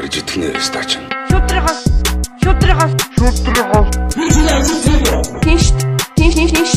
[0.00, 0.90] Барж итгэнэ стач.
[1.28, 1.80] Шүтрихос
[2.42, 3.88] шүтрихос шүтрихос
[5.44, 5.66] Тинш
[6.16, 6.72] тинш тинш тинш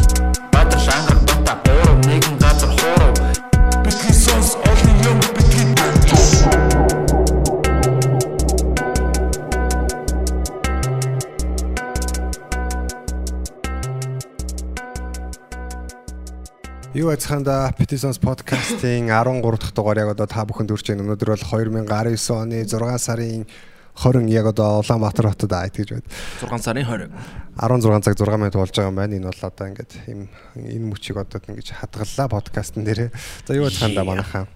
[17.14, 21.06] Юу ацханда Petitions podcast-ийн 13 дахь дугаар яг одоо та бүхэнд хүрч байна.
[21.06, 23.46] Өнөөдөр бол 2019 оны 6 сарын
[23.94, 26.10] 20 яг одоо Улаанбаатар хотод айт гэж байна.
[26.42, 27.14] 6 сарын 20.
[27.54, 29.14] 16 цаг 6 минут болж байгаа юм байна.
[29.14, 30.26] Энэ бол одоо ингээд ийм
[30.58, 33.14] энэ мөчийг одоо ингэж хадгаллаа подкастн дээрээ.
[33.46, 34.50] За юу ацханда манайхаа.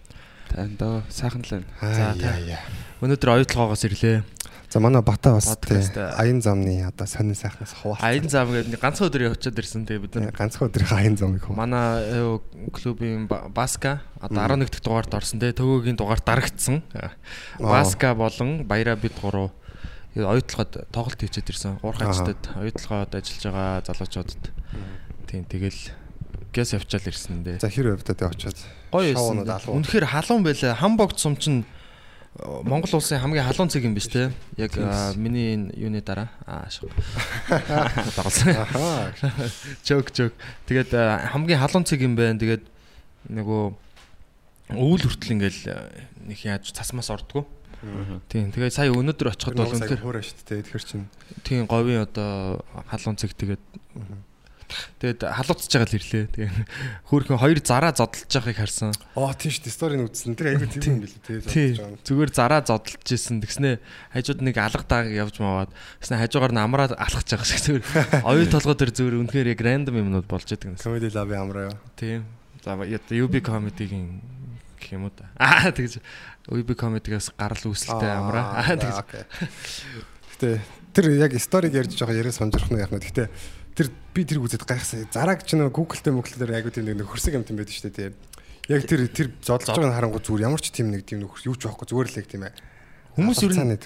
[0.49, 0.81] Танд
[1.13, 1.69] сайхан л байна.
[1.77, 2.57] За
[3.05, 4.25] Өнөөдөр оюутлагоогоос ирлээ.
[4.77, 5.57] За манай Бата бас
[6.21, 8.05] аян замны одоо сонин сайхнаас хуваалцсан.
[8.05, 9.89] Аян зам гэдэг ганцхан өдөр явчихад ирсэн.
[9.89, 11.57] Тэгээ бид нар ганцхан өдрийн аян замыг хуваалцсан.
[11.57, 16.83] манай э, клубын Ба- Баска одоо 11 дахь дугаарт орсон те төгөөгийн дугаар дарагдсан.
[17.57, 19.49] Баска болон Баяра бид гурав
[20.13, 21.81] оюутлагад тоглолт хийчихэд ирсэн.
[21.81, 24.45] Уурхачтад оюутлагад ажиллаж байгаа залуучуудад.
[25.25, 25.89] Тийм тэгэл
[26.53, 27.57] гэс явчаал ирсэн дээ.
[27.65, 28.61] За хэр өвдөд очоод
[28.93, 29.73] Гоё шоунууд байсан.
[29.73, 29.81] алуу.
[29.81, 30.73] Үнэхээр халуун байлаа.
[30.77, 31.76] Хамбогд сум чинь э,
[32.37, 34.29] Монгол улсын хамгийн халуун цэг юм биш те.
[34.61, 34.77] Яг
[35.17, 36.93] миний энэ юуны дараа аа шог.
[38.17, 38.53] Даралсан.
[38.53, 39.09] Ахаа.
[39.81, 40.33] Жок жок.
[40.69, 40.93] Тэгээд
[41.33, 42.37] хамгийн халуун цэг юм байна.
[42.37, 42.61] Тэгээд
[43.33, 43.63] нөгөө
[44.69, 45.61] өвөл хүртэл ингээл
[46.29, 47.49] нэг яаж цасмаас ордгоо.
[48.29, 48.53] Тийм.
[48.53, 50.61] Тэгээд сая өнөөдөр очиход бол үнэхээр хөөрэ шүү дээ.
[50.61, 51.09] Тэгэхээр чинь
[51.41, 53.63] тийм говийн одоо халуун цэг тэгээд
[54.99, 56.25] тэгээд халууцж байгаа л ирлээ.
[56.31, 56.57] Тэгээд
[57.07, 58.91] хөөхөн хоёр зараа зодолж байгааг харсан.
[59.15, 59.77] Оо тийм шүү дээ.
[59.77, 60.35] Сторийн үзсэн.
[60.35, 61.39] Тэр аягүй тийм юм билээ тий.
[61.47, 61.69] Тий.
[62.03, 63.39] Зүгээр зараа зодолж исэн.
[63.39, 63.79] Тэгснэ
[64.11, 65.71] хажууд нэг алга дааг явж маваад.
[66.03, 67.83] Тэгснэ хажуугаар нь амраад алхаж байгаа шиг зүгээр.
[68.27, 70.79] Оюу толгой дээр зүгээр үнэхээр яг рандом юмнууд болж идэг юм.
[70.79, 71.77] Comedy Lab амраа юу.
[71.95, 72.27] Тийм.
[72.67, 74.19] За UB comedy-гийн
[74.79, 75.31] гэх юм уу да.
[75.39, 76.03] Аа тэгж
[76.51, 78.59] UB comedy-гаас гарал үүсэлтэй амраа.
[78.59, 79.07] Аа тэгж.
[80.35, 80.59] Гэтэ
[80.91, 82.99] тэр яг сториг ярьж байгаа яриа сонжрох нь яах нь.
[82.99, 83.31] Гэтэ
[83.77, 85.05] тэр би тэр үзээд гайхсан.
[85.13, 88.09] Зараг ч нөө Google-тэй Google дээр аягүй тийм нэг хөрсөг юм тийм байдаг шүү дээ
[88.09, 88.09] тий.
[88.73, 91.55] Яг тэр тэр зодолж байгаа нь харангуй зүгээр ямар ч тийм нэг тийм нөхөр юу
[91.55, 92.53] ч байхгүй зүгээр л яг тийм ээ.
[93.17, 93.77] Хүмүүс ер нь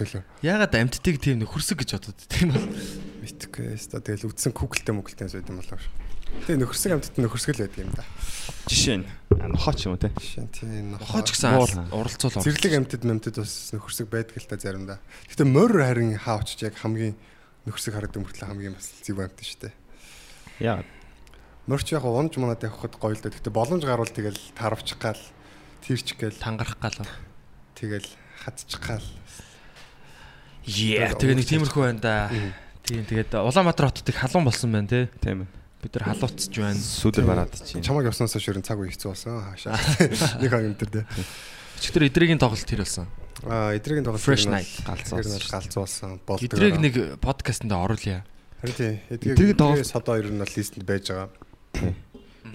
[0.42, 2.68] ягаад амьдтыг тийм нөхөрсөг гэж бодод тийм бол.
[3.22, 5.94] Мэдхгүй өстой тэгэл үдсэн Google-тэй Google-тэй сойд юм болоо шүү.
[6.32, 8.04] Тэгээ нөхөрсөг амтд нөхөрсгөл байдаг юм да.
[8.72, 10.10] Жишээ нь нохооч юм уу те.
[10.16, 12.40] Жишээ нь тийм Хооч гэсэн оролцоол.
[12.40, 15.00] Зэрлэг амтд мэмтэд бас нөхөрсөг байдаг л та заримдаа.
[15.28, 17.20] Гэтэ морь харин хаа очиж яг хамгийн
[17.68, 19.74] нөхөрсөг харагдсан мөртлөө хамгийн бас зэв амт шүү дээ.
[20.62, 20.86] Яа.
[21.66, 23.34] Морч яг унж манад явахад гоё л дээ.
[23.42, 25.18] Гэтэ боломж гарвал тэгэл таравчих гал
[25.82, 27.02] тэрч гээл тангарах гал.
[27.74, 28.06] тэгэл
[28.46, 29.06] хадчих гал.
[30.66, 31.18] Yeah.
[31.18, 32.30] Тэгээ нэг тиймэрхүү байна да.
[32.86, 35.10] Тийм тэгээд Улаанбаатар хотод их халуун болсон байна те.
[35.22, 35.50] Тийм ээ.
[35.82, 36.78] Бид нар халууцж байна.
[36.78, 37.82] Сүдэр бараад чи.
[37.82, 39.78] Чамаг явснаас хойш ерөн цаг үе хэцүү болсон хаашаа.
[40.42, 41.06] Нэг юм тэр дээ.
[41.82, 43.10] Өчигдөр эдрийн тоглолт тэр болсон.
[43.42, 44.70] Аа эдрийн тоглолт Fresh night.
[44.86, 46.22] галзуу галзуу болсон.
[46.22, 46.46] Болдог.
[46.46, 48.22] Эдрийг нэг подкастэнд оруулъя.
[48.62, 48.94] Харин тий.
[49.18, 51.30] Тоглолт- тоглолт содоо ер нь бол листэнд байж байгаа.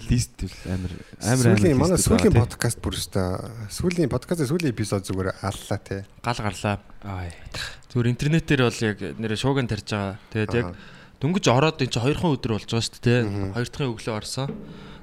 [0.07, 2.45] Лист амар амар Сүүлийн амар манай сүүлийн байгаа, те.
[2.47, 3.27] подкаст бүр өстой.
[3.71, 6.01] Сүүлийн подкастын сүүлийн эпизод зүгээр аллаа тий.
[6.21, 6.75] Гал гарлаа.
[7.03, 7.31] Аа.
[7.91, 10.15] Зүгээр интернетээр бол яг нэрэ шууган тарьж байгаа.
[10.31, 10.67] Тэгээд яг
[11.19, 13.21] дөнгөж ороод энэ чи хоёрхан өдөр болж байгаа шүү дээ.
[13.57, 14.47] Хоёр дахын өглөө орсон.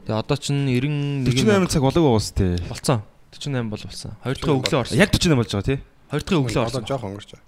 [0.06, 2.46] Тэгээ одоо ч 91 48 цаг болоог уус те.
[2.70, 3.02] болцсон.
[3.34, 4.10] 48 бол болсон.
[4.22, 4.96] Хоёр дахын өглөө орсон.
[5.00, 5.76] Яг 48 болж байгаа те.
[6.12, 6.84] Хоёр дахын өглөө Одоо орсон.
[6.86, 7.44] жоох өнгөрч байгаа.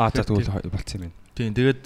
[0.00, 1.14] Аа за тэгвэл болцсон юм байна.
[1.38, 1.82] Тийм тэгээд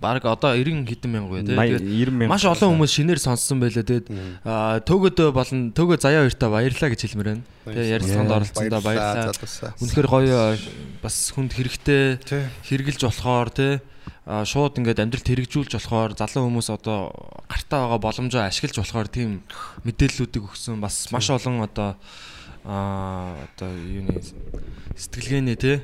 [0.00, 1.54] баг одоо 90 хэдэн мянга вэ тий.
[1.54, 2.32] 80 Тэгээд 90 мянга.
[2.32, 3.84] маш олон хүмүүс шинээр сонссон байлаа.
[3.84, 4.06] Тэгээд
[4.48, 7.44] аа, төгөөдөө болон төгөө заяа хоёртаа баярлаа гэж хэлмээр байна.
[7.68, 9.28] Тэгээ ярилцлаганд оролцсондоо баярлаа.
[9.28, 9.72] залуусаа.
[9.76, 10.38] Үнэхээр гоё
[11.04, 12.02] бас хүнд хэрэгтэй
[12.64, 13.72] хэрглэж болохоор тий
[14.24, 17.12] аа, шууд ингээд амьдралд хэрэгжүүлж болохоор залуу хүмүүс одоо
[17.44, 19.44] гартаа байгаа боломжоо ашиглаж болохоор тийм
[19.84, 22.00] мэдээллүүдийг өгсөн бас маш олон одоо
[22.64, 24.16] аа одоо юуны
[24.96, 25.76] сэтгэлгээний тий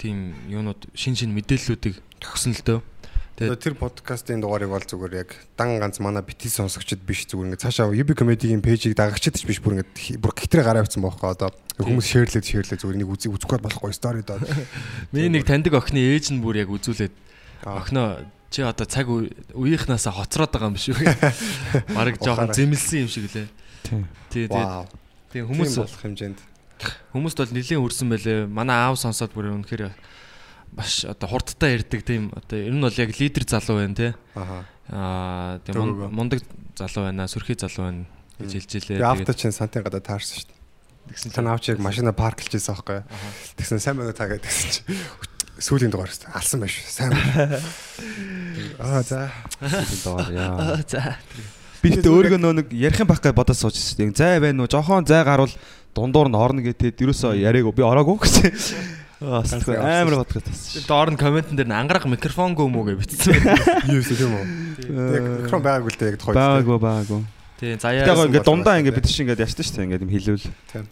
[0.00, 2.80] тийм юунууд шин шин мэдээллүүдийг өгсөн л дөө.
[3.40, 7.88] Тэр подкастын дугаарыг бол зүгээр яг дан ганц манай бити сонсогчд биш зүгээр ингээд цаашаа
[7.88, 11.48] UB comedy-гийн пэйжийг дагагчд ч биш бүр ингээд бүр гитрээ гараа авсан бохоо одоо
[11.80, 14.36] хүмүүс шеэрлээд шеэрлээд зүгээр нэг үзий үзэхгүй болохгүй стори доо.
[15.16, 17.16] Миний нэг таньдаг охины ээж нь бүр яг үзүүлээд
[17.64, 21.00] охиноо чи одоо цаг үе- үеийнхнаасаа хоцроод байгаа юм биш үү?
[21.96, 23.48] Бараг жоохон зэмлсэн юм шиг лээ.
[24.28, 24.66] Тий, тий.
[25.32, 26.38] Тийм Хүмүүс болох хэмжээнд.
[27.16, 28.40] хүмүүст бол нэлийн хүрсэн байлээ.
[28.50, 29.94] Манай аав сонсоод бүр үнэхээр
[30.76, 34.08] маш одоо хурдтай ярьдаг тийм одоо ер нь бол яг лидер залуу байна те.
[34.90, 36.42] Аа тийм мундаг
[36.78, 38.04] залуу байна, сүрхий залуу байна
[38.38, 39.04] гэж хэлж илээ.
[39.04, 40.58] Авто чинь сантын гадаа таарсан шүү дээ.
[41.14, 43.02] тэгсэн Тань авч яг машина парклж байсан байхгүй?
[43.58, 44.82] Тэгсэн сайн байна таа гэдсэн чи
[45.60, 46.36] сүүлийн дугаар шүү дээ.
[46.38, 46.74] Алсан байш.
[46.88, 47.12] Сайн.
[47.12, 47.60] байна.
[48.84, 49.28] Аа за.
[50.04, 50.80] Доор яа.
[50.88, 51.18] за
[51.80, 54.12] Би тэгтээ өөрийгөө нөө нэг ярих юм байх гэж бодож сууж байсан.
[54.12, 54.68] Зай байна уу?
[54.68, 55.52] Жохон зай гарвал
[55.96, 56.92] дундуур нь орно гэдэг.
[56.92, 58.52] Ерөөсөө яриаг би ороогүй гэсэн.
[59.20, 60.84] Амар бодгоо тассан.
[60.88, 63.36] Доор нь комментэн дээр ангараг микрофон гөөмөө гэж бичсэн.
[63.92, 64.44] Юу вэ тийм үү?
[64.88, 66.24] Яг микрофон байгаагүй л дээ яг.
[66.24, 67.20] Баагүй баагүй.
[67.60, 68.24] Тийм Тэгээ заяа.
[68.24, 70.46] ингээд дундаа ингээд бид чинь ингээд яштай шүү дээ ингээд юм хэлүүл.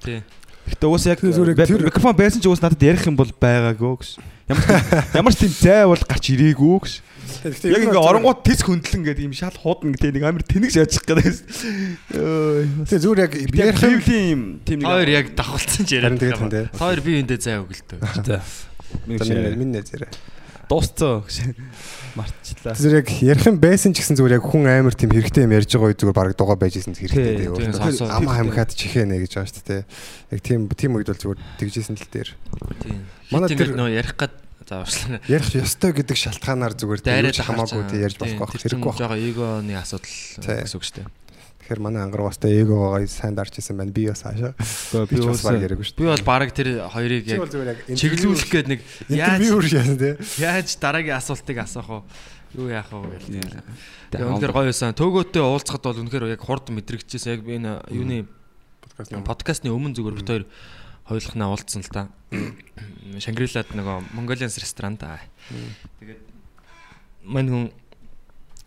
[0.05, 0.21] Тийм.
[0.69, 4.11] Гэтэ уус яг микрофон байсан ч уус надад ярих юм бол байгаагүй гэж.
[4.53, 4.69] Ямар ч
[5.25, 6.93] ямар ч тийм зай бол гарч ирээгүй гэж.
[7.45, 11.25] Яг ингээ оронгууд тис хөндлөн гэдэг юм шал хуудна гэдэг нэг амар тэнэг шаачих гэдэг.
[12.15, 12.65] Ой.
[12.89, 16.73] Тэгээ зүгээр яг ярих юм тийм нэг Хоёр яг давхалцсан ч яриад байгаа.
[16.75, 17.61] Хоёр би эндээ зай.
[17.61, 18.41] Нэг
[19.07, 19.83] минь шиг минь нэ
[20.69, 21.57] дуусцаа гэж
[22.13, 22.77] мартчихлаа.
[22.77, 25.73] Зүгээр яг ярих юм байсан ч гэсэн зүгээр яг хүн амар тийм хэрэгтэй юм ярьж
[25.73, 28.13] байгаа үе зүгээр баг дугаа байж исэн хэрэгтэй дээ.
[28.13, 29.83] Ама хамхаад чихэнэ гэж байгаа шүү дээ.
[30.37, 32.31] Яг тийм тийм үед бол зүгээр тэгжсэн л дээр.
[32.85, 33.01] Тийм.
[33.33, 34.37] Манай тэр нөө ярих гад
[34.69, 35.21] зааварчлаа.
[35.27, 40.13] Ярих ёстой гэдэг шалтгаанаар зүгээр дайраж хамаагүй тий ярьж болох байх хэрэггүй байгаа эгоны асуудал
[40.13, 41.09] гэсэн үг шүү дээ.
[41.09, 43.93] Тэгэхээр манай ангарваастай эгоогоо сайн дарж исэн байна.
[43.93, 44.53] Би бас хаашаа.
[45.09, 47.45] Би бас баг яриаггүй шүү Би бол баг тэр хоёрыг яг
[47.89, 49.49] чиглүүлэх гээд нэг яаж
[50.37, 52.01] яаж дараагийн асуултыг асуух вэ?
[52.57, 53.29] Юу яах вэ гэл.
[53.29, 53.69] Тэгээ
[54.09, 54.97] Тэгээ үнэхээр гоё байсан.
[54.97, 58.25] Төөгөөтэй уулзахад бол үнэхээр яг хурд мэдрэгчээс яг би энэ юуны
[58.99, 60.45] Подкаст подкастны өмнө зүгээр бит хоёр
[61.09, 62.09] хоёулахнаа уулзсан л та.
[63.19, 65.19] Шангрилад нөгөө Mongolian ресторан та.
[66.01, 66.21] Тэгээд
[67.25, 67.65] мань хүн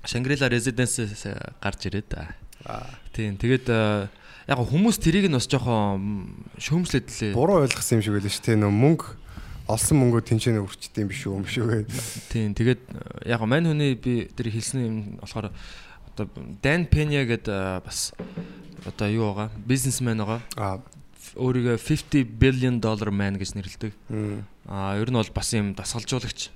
[0.05, 1.29] Шангрила Residence-с
[1.61, 2.17] гарч ирээд.
[3.13, 3.37] Тийм.
[3.37, 4.09] Тэгээд э,
[4.49, 7.33] яг хүмүүс тэрийг нь бас жоохон шөөмслээд лээ.
[7.37, 8.61] буруу ойлгосон юм шиг байлаа шүү дээ.
[8.65, 9.05] Нөө мөнгө
[9.69, 11.83] олсон мөнгөө тэнцэнэ өрчдөм биш үү юм шүү гээ.
[12.33, 12.49] Тийм.
[12.57, 15.53] Тэгээд э, яг мань хүний би тэр хэлсэн юм болохоор
[16.11, 16.25] одоо
[16.61, 18.13] Dan Pena гэдэг э, бас
[18.85, 19.49] одоо юу байгаа?
[19.65, 20.41] Бизнесмен байгаа.
[20.57, 20.81] Аа.
[21.35, 23.93] Өөрийгөө 50 billion dollar man гэж нэрлэдэг.
[24.67, 26.51] Аа ер нь бол бас юм дасгалжуулагч.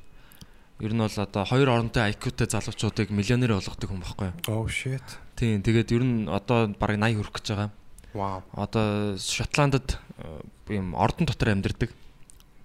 [0.84, 4.30] Ер нь бол одоо хоёр оронтой IQ-тэй залуучуудыг миллионер болгодог хүн баггүй.
[4.52, 5.04] Oh shit.
[5.40, 5.64] Тийм.
[5.64, 7.70] Тэгээд ер нь одоо бараг 80 хүрэх гэж байгаа.
[8.12, 8.44] Вау.
[8.52, 11.96] Одоо Шотландд э, юм ордон дотор амьдардаг.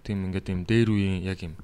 [0.02, 1.54] Тийм ингээд юм дээр үеийн яг юм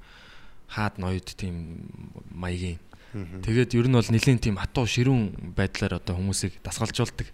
[0.67, 1.87] хаад ноёд тийм
[2.31, 2.79] маягийн.
[3.15, 7.27] Тэгээд ер нь бол нэлийн тийм хатуу ширүүн байдлаар одоо хүмүүсийг дасгалжуулдаг.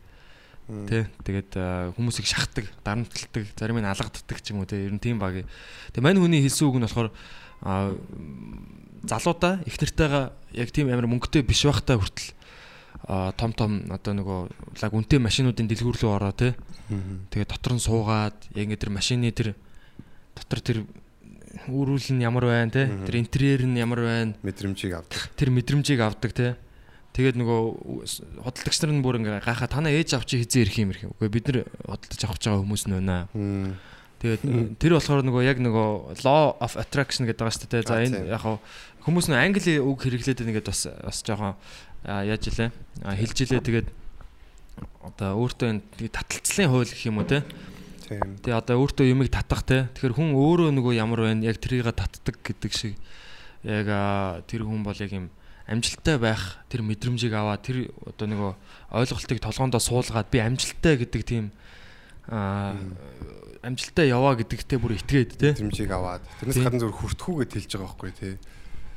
[0.64, 1.12] Тэ.
[1.28, 1.52] Тэгээд
[2.00, 4.88] хүмүүсийг шахдаг, дарамталдаг, зарим нь алгаддаг ч юм уу тэ.
[4.88, 5.44] Ер нь тийм баг.
[5.92, 7.10] Тэгээ мань хүний хэлсэн үг нь болохоор
[9.04, 12.32] залуудаа их нартайгаа яг тийм амар мөнгөтэй биш байхдаа хүртэл
[13.36, 14.40] том том одоо нөгөө
[14.80, 16.56] лаг үнэтэй машинуудын дэлгүүр рүү ороо тэ.
[17.32, 19.56] Тэгээ дотор нь суугаад яг ингэ тэр машины тэр
[20.36, 20.78] дотор тэр
[21.68, 25.22] үүрүүл нь ямар байна те тэр интерьер нь ямар байна Мэдрэмжийг авдаг.
[25.36, 26.56] тэр мэдрэмжийг авдаг те
[27.14, 27.62] тэгээд нөгөө
[28.42, 31.14] хөдөлгөгч нар нь бүр ингээ гайхаа танаа ээж авчи хизээ ирэх юм ирэх юм.
[31.18, 33.18] Үгүй бид нар хөдөлж авах гэж байгаа хүмүүс нь байна.
[34.24, 34.42] Тэгээд
[34.82, 35.90] тэр болохоор нөгөө яг нөгөө
[36.26, 37.86] law of attraction гэдэг байгаа шүү дээ.
[37.86, 38.44] За энэ яг
[39.06, 41.54] хүмүүс нь англи үг хэрэглээд байгаад бас бас жоохон
[42.02, 42.70] яаж илээ
[43.04, 43.88] хэлж илээ тэгээд
[45.06, 47.44] одоо өөртөө энэ таталцлын хууль гэх юм уу те
[48.08, 48.36] Тийм.
[48.44, 49.88] Тэгээ одоо өөртөө юмыг татах те.
[49.96, 53.00] Тэгэхээр хүн өөрөө нөгөө ямар байна яг тэрийг татдаг гэдэг шиг
[53.64, 53.88] яг
[54.48, 55.32] тэр хүн бол яг юм
[55.68, 58.52] амжилттай байх тэр мэдрэмжийг аваа тэр одоо нөгөө
[59.00, 61.56] ойлголтыг толгоондоо суулгаад би амжилттай гэдэг тийм
[62.28, 62.76] аа
[63.64, 66.24] амжилттай яваа гэдэгтээ бүр итгээд тий мэдрэмжийг аваад.
[66.44, 68.36] Тэрнээс гадна зүр хүртэхүүгээд хэлж байгаа байхгүй тий.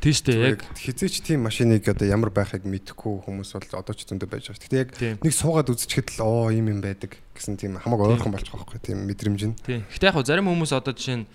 [0.03, 0.61] Тийш үү яг.
[0.77, 4.61] хизээч тийм машиныг одоо ямар байхыг мэдэхгүй хүмүүс бол одоо ч зөндөө байж байгаа.
[4.61, 4.91] Гэхдээ яг
[5.23, 8.83] нэг суугаад үзчихэд л оо юм юм байдаг гэсэн тийм хамаг ойрхон болж байгаа байхгүй
[8.83, 9.55] тийм мэдрэмж нь.
[9.65, 9.81] Тийм.
[9.89, 11.27] Гэхдээ яг зарим хүмүүс одоо жишээ нь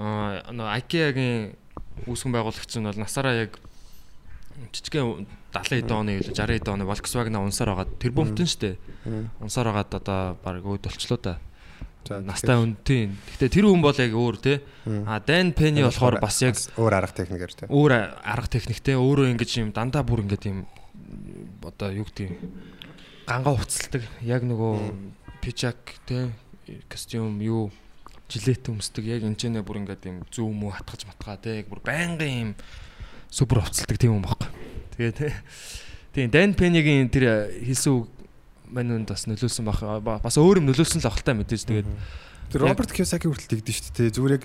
[0.00, 1.54] аа IKEA-гийн
[2.10, 3.52] үүсгэн байгуулагч нь бол насаараа яг
[4.72, 7.96] жижигхэн 70 эд оны илүү 60 эд оны Volkswagen-а унсаар байгаа.
[8.00, 8.76] Тэр бөмбтөн штэ.
[9.40, 11.38] Унсаар байгаад одоо баг өөд болчлоо та.
[12.06, 13.16] Настай хүн тийм.
[13.34, 14.62] Гэтэ тэр хүн бол яг өөр те.
[15.08, 17.66] А Dan Penny болохоор бас яг өөр арга техникэр тий.
[17.66, 20.66] өөр арга техниктэй өөрөө ингэж юм дандаа бүр ингэж юм
[21.66, 22.36] одоо юу гэдэг юм
[23.26, 24.02] гангаа уцалдаг.
[24.22, 24.74] Яг нөгөө
[25.42, 26.30] пижак те
[26.86, 27.74] костюм юу
[28.30, 29.02] жилет өмсдөг.
[29.02, 32.50] Яг энэ бүр ингээд юм зүү мүү хатгаж матгаа те яг бүр байнгын юм
[33.30, 34.48] супер уцалдаг тийм юм баггүй.
[34.96, 35.32] Тэгээ.
[36.16, 38.08] Тийм Dan Penny-гийн тэр хэлсэн үг
[38.72, 40.24] мань үнд бас нөлөөлсөн баг.
[40.24, 41.88] Бас өөр юм нөлөөлсөн л ахaltaа мэдээж тэгээд
[42.50, 44.14] Тэр Роберт Кiyosaki хүртэл тэгдэж шүү дээ.
[44.14, 44.44] Зүгээр яг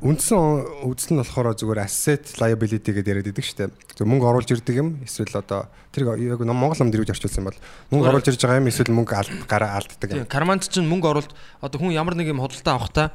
[0.00, 3.70] үндсэн үзэл нь болохоор зүгээр asset liability гэдэг яриад идэг шүү дээ.
[3.92, 7.60] Зөв мөнгө оруулж ирдэг юм эсвэл одоо тэр яг Монгол ном дэрвж орчуулсан юм бол
[7.92, 10.32] мөнгө оруулж ирж байгаа юм эсвэл мөнгө алд гараа алддаг Тийм юм.
[10.32, 13.12] карманд чинь мөнгө оруулалт одоо хүн ямар нэг юм худалдаа авах та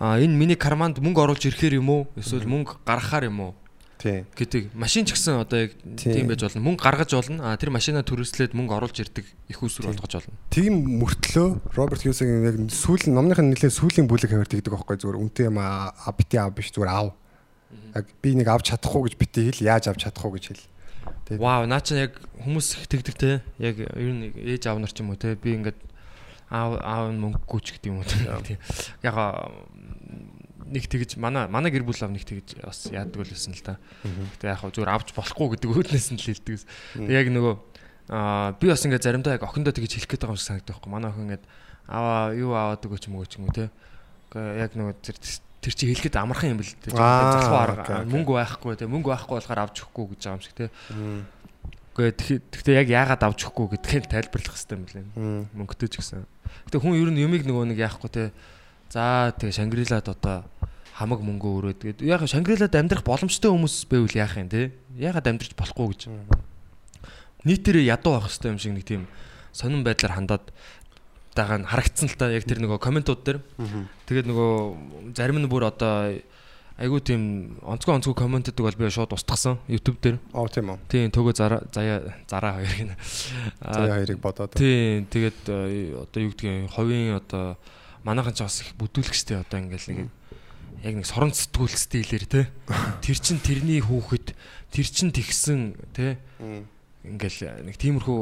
[0.00, 3.52] а энэ миний карманд мөнгө оруулж ирэхээр юм уу эсвэл мөнгө гаргахаар юм уу.
[3.98, 4.70] Гэдэг.
[4.78, 6.62] Машин ч гэсэн одоо яг тийм байж болно.
[6.62, 7.50] Мөнгө гаргаж болно.
[7.50, 10.34] А тэр машинаа төрөслөөд мөнгө оруулж ирдэг их усүр болгож болно.
[10.54, 15.18] Тийм мөртлөө Роберт Кiyosaki яг сүүлийн номныхын нэлээд сүүлийн бүлэг хавар тэгдэг байхгүй зүгээр.
[15.18, 17.10] Үнтэй юм аа бити аав биш зүгээр аав.
[17.98, 20.64] Яг би нэг авч чадахгүй гэж бити хэл яаж авч чадахгүй гэж хэл.
[21.26, 23.42] Тэгээд- вау наа чинь яг хүмүүс их тэгдэг те.
[23.58, 25.34] Яг ер нь ээж аав нар ч юм уу те.
[25.34, 25.76] Би ингээд
[26.48, 28.08] аав аав мөнгөгүй ч гэдэг юм уу.
[28.08, 28.24] Те.
[28.46, 28.58] тийм
[29.04, 29.52] яг а,
[30.68, 33.74] нэг тэгж манай манай гэр бүл ав нэг тэгж бас яадаг байсан л да.
[34.04, 36.56] Гэтэ яг хөө зүгээр авч болохгүй гэдэг өөднөөс нь л хэлдэг.
[37.08, 37.54] Тэг яг нөгөө
[38.08, 40.92] аа би бас ингээд заримдаа яг охиндоо тэгж хэлэх гээд байгаа юм шиг санагддаг байхгүй.
[40.92, 41.44] Манай охин ингээд
[41.88, 43.72] аваа юу аваад өгөөч мөгөөч юм те.
[44.32, 45.16] Гэхдээ яг нөгөө тэр
[45.58, 46.92] тэр чи хэлэхэд амархан юм бэл те.
[46.92, 48.86] Залхуу арга мөнгө байхгүй те.
[48.86, 50.66] Мөнгө байхгүй болохоор авч өгөхгүй гэж байгаа юм шиг те.
[51.98, 55.04] Гэхдээ тэгтээ яг яагаад авч өгөхгүй гэдгийг тайлбарлах хэрэгтэй юм лээ.
[55.56, 56.22] Мөнгөтэй ч гэсэн.
[56.70, 58.30] Гэтэ хүн ер нь юмыг нөгөө нэг яахгүй те.
[58.88, 60.48] За тэгээ Шангрилад одоо
[60.96, 64.72] хамаг мөнгө өрөөд тэгээд яг Шангрилад амьдрах боломжтой хүмүүс байвал яах юм те.
[64.96, 66.02] Яагаад амьдрч болохгүй гэж.
[67.44, 69.02] Нийтээрээ ядуу авах хэрэгтэй юм шиг нэг тийм
[69.52, 70.44] сонирн байдлаар хандаад
[71.36, 73.38] байгаа нь харагдсан л та яг тэр нөгөө комментууд дээр.
[74.10, 76.18] Тэгээд нөгөө зарим нь бүр одоо
[76.78, 80.18] айгуу тийм онцгой онцгой комментдэг бол би шууд устгасан YouTube дээр.
[80.34, 80.78] Оо тийм үү.
[80.90, 81.60] Тийм төгөө зараа
[82.26, 82.94] зараа хоёр гинэ.
[83.62, 84.54] За хоёрыг бодоод.
[84.54, 87.58] Тийм тэгээд э, одоо юу гэдгийг ховын одоо
[88.04, 90.00] манайхан ч бас их бүдүүлгчтэй одоо ингээл нэг
[90.82, 92.40] яг нэг сорон сэтгүүл стилээр те.
[93.04, 94.34] Тэр чин тэрний хүүхэд
[94.70, 96.18] тэр чин тэгсэн те.
[97.02, 98.20] Ингээл нэг тиймэрхүү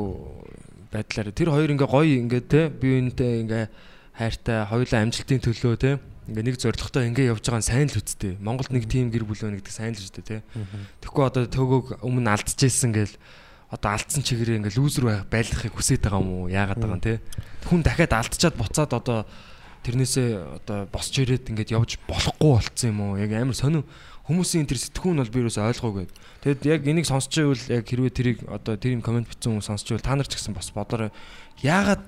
[0.93, 2.69] байдлаар тэр хоёр ингээ гоё ингээ те.
[2.73, 3.65] Би үүнтэй ингээ
[4.17, 6.01] хайртай хоёулаа амжилтын төлөө те.
[6.27, 8.41] Ингээ нэг зоригтой ингээ явж байгаа нь сайн л үсттэй.
[8.41, 10.37] Монголд нэг тим гэр бүл байна гэдэг сайн л үсттэй те.
[11.05, 13.15] Тэгэхгүй одоо төгөөг өмнө алдчихжсэн гээл
[13.71, 16.51] одоо алдсан чигээрээ ингээ лүүзер байх байлгахыг хүсэж байгаа юм уу?
[16.51, 17.15] Яагаад байгаа юм те?
[17.67, 19.27] Хүн дахиад алдчихад буцаад одоо
[19.87, 20.29] тэрнээсээ
[20.59, 23.87] одоо босч ирээд ингээд явж болохгүй болцсон юм уу яг амар сонир
[24.27, 26.11] хүмүүсийн тэр сэтгүүн бол би юус ойлгоогүй.
[26.43, 29.87] Тэгэд яг энийг сонсч байвал яг хэрвээ тэрийг одоо тэр юм комент бичсэн хүмүүс сонсч
[29.95, 31.15] байвал та нар ч гэсэн бас бодорой.
[31.63, 32.03] Яагаад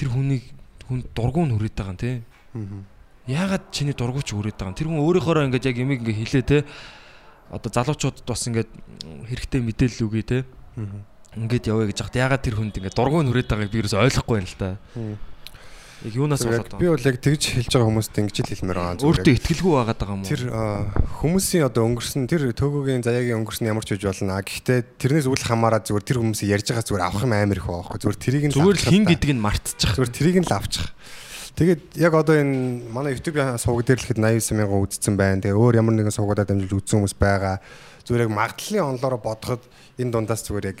[0.00, 0.48] тэр хүнийг
[0.88, 2.24] хүн дургуун хүрээд байгаа юм те?
[3.28, 4.80] Яагаад чиний дургуйч хүрээд байгаа юм?
[4.80, 6.58] Тэр хүн өөрийнхоороо ингээд яг ямиг ингээд хилээ те.
[7.52, 8.70] Одоо залуучуудад бас ингээд
[9.28, 10.38] хэрэгтэй мэдээлэл үгүй те.
[11.36, 14.48] Ингээд явъя гэж хахад яагаад тэр хүнд ингээд дургуун хүрээд байгааг би юус ойлгохгүй юм
[14.48, 14.80] л та.
[16.02, 18.98] Яг юунаас болоод Би бол яг тэгж хэлж байгаа хүмүүст ингэж л хэлмээр байгаа.
[18.98, 19.18] зүгээр.
[19.22, 20.30] өөртөө ихтгэлгүй байгаад байгаа юм уу?
[20.34, 20.42] Тэр
[21.22, 24.42] хүмүүсийн одоо өнгөрсөн тэр төгөөгийн заяагийн өнгөрсөн ямар ч үж болно.
[24.42, 27.98] Гэхдээ тэрнээс үл хамааран зүгээр тэр хүмүүсийг ярьж байгаа зүгээр авах юм амар их байхгүй.
[28.02, 29.94] Зүгээр тэрийг нь зүгээр хин гэдгийг нь мартчих.
[29.94, 30.90] Зүгээр тэрийг нь л авчих.
[31.52, 35.38] Тэгээд яг одоо энэ манай YouTube-ийн сувг дээр л ихэд 89 мянган үзсэн байна.
[35.44, 37.60] Тэгээ өөр ямар нэгэн сувгуудаа дамжуулж үзсэн хүмүүс байгаа.
[38.08, 39.62] Зүгээр яг магадлалын онлоороо бодоход
[40.00, 40.78] энэ дундаас зүгээр яг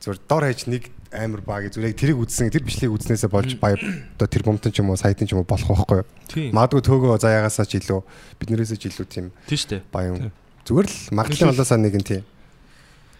[0.00, 3.78] зүгээр дор хаяж нэг амар баг зүгээр яг тэрийг үзсэн тэр бичлэгийг үзснээсээ болж бая
[3.78, 6.08] одоо тэр бомтон ч юм уу сайтын ч юм уу болох байхгүй юу.
[6.28, 6.50] Тийм.
[6.52, 8.00] Магадгүй төөгөө заяагасаа ч илүү
[8.42, 9.82] биднэрээсээ ч илүү тийм Тийм шүү дээ.
[9.94, 10.32] баян.
[10.66, 12.22] Зүгээр л магадлалын онлоосаа нэг нь тийм.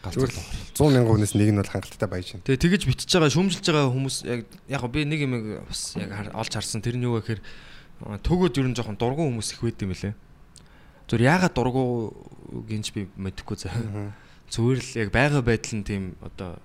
[0.04, 0.40] Зүгээр л
[0.76, 2.44] 100 мянган хүнээс нэг нь бол хангалттай баяж байна.
[2.44, 5.32] Тэгээ тэгэж битж байгаа шүүмжилж байгаа хүмүүс яг яг би нэг юм
[5.64, 7.40] бас яг олж харсан тэр нь юу гэхээр
[8.20, 10.12] төгөөд ер нь жоохон дургуун хүмүүс их байд юм лээ.
[11.08, 12.12] Зүр яагаад дургуун
[12.68, 13.72] гинж би мэдэхгүй за.
[14.52, 16.60] Зүгээр л яг байгаа байдал нь тийм одоо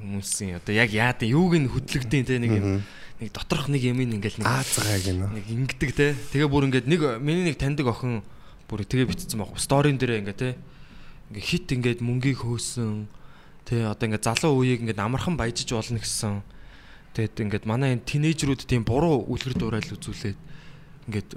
[0.00, 2.82] хүмүүсийн одоо яг яад юуг нь хөдлөгдөйн те нэг юм
[3.20, 5.28] нэг доторх нэг юм ингээл нэг Аазгаа гинэ.
[5.28, 6.16] нэг ингэдэг те.
[6.32, 8.24] Тэгээ бүр ингээд нэг миний нэг таньдаг охин
[8.64, 9.52] бүр тэгээ битцсэн баг.
[9.60, 10.56] Сторийн дээр ингээ те.
[11.28, 13.04] Ингээ хит ингээд мөнгийг хөөсөн.
[13.68, 16.40] Тэ одоо ингээд залуу үеийг ингээд амархан баяжиж болно гэсэн.
[17.12, 20.38] Тэгээд ингээд манай энэ тинейжрүүд тийм буруу үлгэр дуурайл үзүүлээд
[21.12, 21.30] ингээд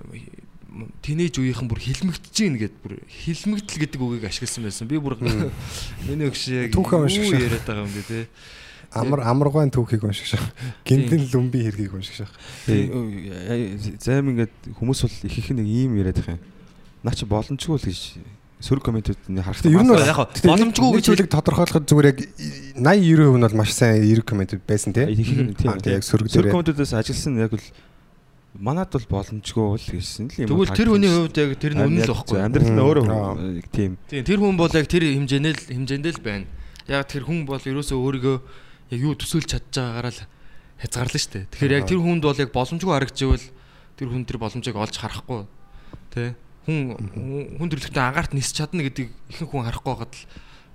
[1.06, 4.90] тинейж үеийнхэн бүр хилмигдэж гин гэд бүр хилмигдэл гэдэг үгийг ашигласан байсан.
[4.90, 7.30] Би бүр миний өгш яг Түүхэн шах.
[7.38, 8.28] яриад байгаа юм бэ те.
[8.94, 10.46] Амар амаргаан түүхийг унших шах.
[10.88, 12.34] Гинтэн лүмби хэргийг унших шах.
[12.66, 16.42] Зарим ингээд хүмүүс бол их их нэг ийм яриад их юм.
[17.06, 18.02] Наа чи боломжгүй л гэж
[18.64, 19.62] сөрөг комментүүд нь харах.
[19.66, 22.20] Ер нь яг боломжгүй гэж зүйлийг тодорхойлоход зүгээр яг
[22.80, 25.10] 80 90% нь бол маш сайн эерэг коммент байсан тий.
[25.10, 27.66] яг сөрөг комментүүдээс ажилласан яг л
[28.54, 30.50] манад бол боломжгүй л гэсэн л юм.
[30.54, 32.38] Тэгвэл тэр хүний хувьд яг тэр нь үнэн л баггүй.
[32.38, 33.06] Амьдрал нь өөрөө
[33.74, 33.92] тийм.
[34.06, 36.46] Тийм тэр хүн бол яг тэр хэмжээнд л хэмжээнд л байна.
[36.86, 38.38] Яг тэр хүн бол ерөөсөө өөрийгөө
[38.94, 40.22] яг юу төсөөлж чадж байгаагаараа л
[40.86, 41.46] хязгаарлаа шүү дээ.
[41.50, 43.48] Тэгэхээр яг тэр хүнд бол яг боломжгүй харагдчихвэл
[43.98, 45.42] тэр хүн тэр боломжийг олж харахгүй.
[46.14, 46.36] Тэ?
[46.70, 50.26] Хүн хүн- төрлөختөө агаарт нисч чадна гэдэг ихэнх хүн харахгүй байгаад л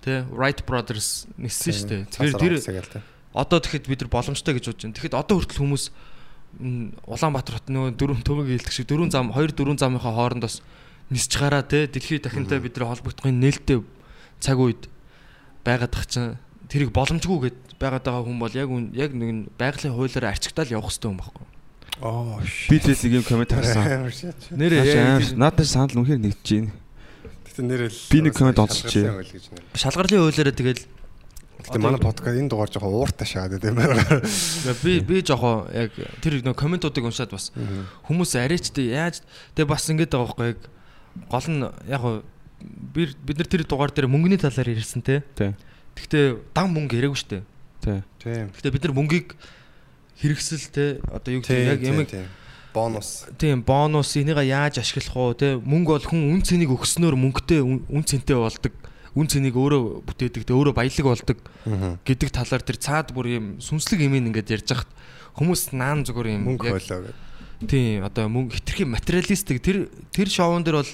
[0.03, 2.03] тэ Wright Brothers ниссэн шүү дээ.
[2.11, 3.03] Тэгэхээр тэр
[3.37, 4.97] одоо тэгэхэд бид нар боломжтой гэж бодож байна.
[4.97, 5.85] Тэгэхэд одоо хүртэл хүмүүс
[6.59, 10.65] Улаанбаатар хот нөгөө дөрөв төгөөг хэлдэг шиг дөрөв зам хоёр дөрөв замынхаа хоорондоос
[11.13, 13.85] нисч гараа те дэлхийд дахинтай бид нар холбогдохын нээлттэй
[14.41, 14.89] цаг үед
[15.63, 16.37] байгаад тах чинь
[16.69, 20.93] тэрийг боломжгүй гэд байгаад байгаа хүн бол яг яг нэг нь байгалийн хуулиараа арчигтаал явах
[20.93, 21.47] хэрэгтэй юм баггүй.
[22.03, 24.11] оо Би л нэг юм коммент харсан.
[24.61, 26.73] Нэрээ Надад санал үнэхээр нэгдэж байна.
[27.47, 29.09] Гэтэ нэрэл Би нэг коммент онцолчих.
[29.79, 30.83] шалгарлын хуулиараа тэгэл
[31.59, 34.23] Гэтэ манай подкаст энэ дугаар жоохон ууртай шаагаад юм байна.
[34.85, 35.91] би би жоохоо яг
[36.23, 37.51] тэр нэг комментуудыг уншаад бас
[38.07, 39.23] хүмүүс арайчтай яаж
[39.59, 40.61] тэгээ бас ингэж байгаа байхгүй яг
[41.27, 42.03] гол нь яг
[42.95, 45.03] би бид нар тэр дугаар дээр мөнгөний талаар ярьсан.
[45.03, 45.23] Тий.
[45.35, 47.45] Гэхдээ дан мөнгө яриаггүй шүү дээ.
[47.83, 47.99] Тий.
[48.23, 48.47] Тийм.
[48.55, 49.29] Гэхдээ бид нар мөнгийг
[50.19, 52.11] хэрэгсэл те одоо юу гэдэг яг ямиг
[52.75, 53.25] Бонус.
[53.39, 57.87] тийм бонус энийг яаж ашиглах уу те мөнгө бол хүн үн цэнийг өгснөөр мөнгөтэй үн
[57.89, 58.75] үн цэнтэй болдог
[59.19, 61.39] үн цэнийг өөрөө бүтээдэг те өөрөө баялаг болдог
[62.07, 64.91] гэдэг талаар тэр цаад бүр юм сүнслэг юм ингээд ярьж хахад
[65.35, 67.67] хүмүүс наан зүгээр юм Мөнгө яг хойлоо гэдэг.
[67.67, 69.59] тийм одоо мөнгө хитрхи материалистик.
[69.59, 70.93] Тэр тэр шоун дээр бол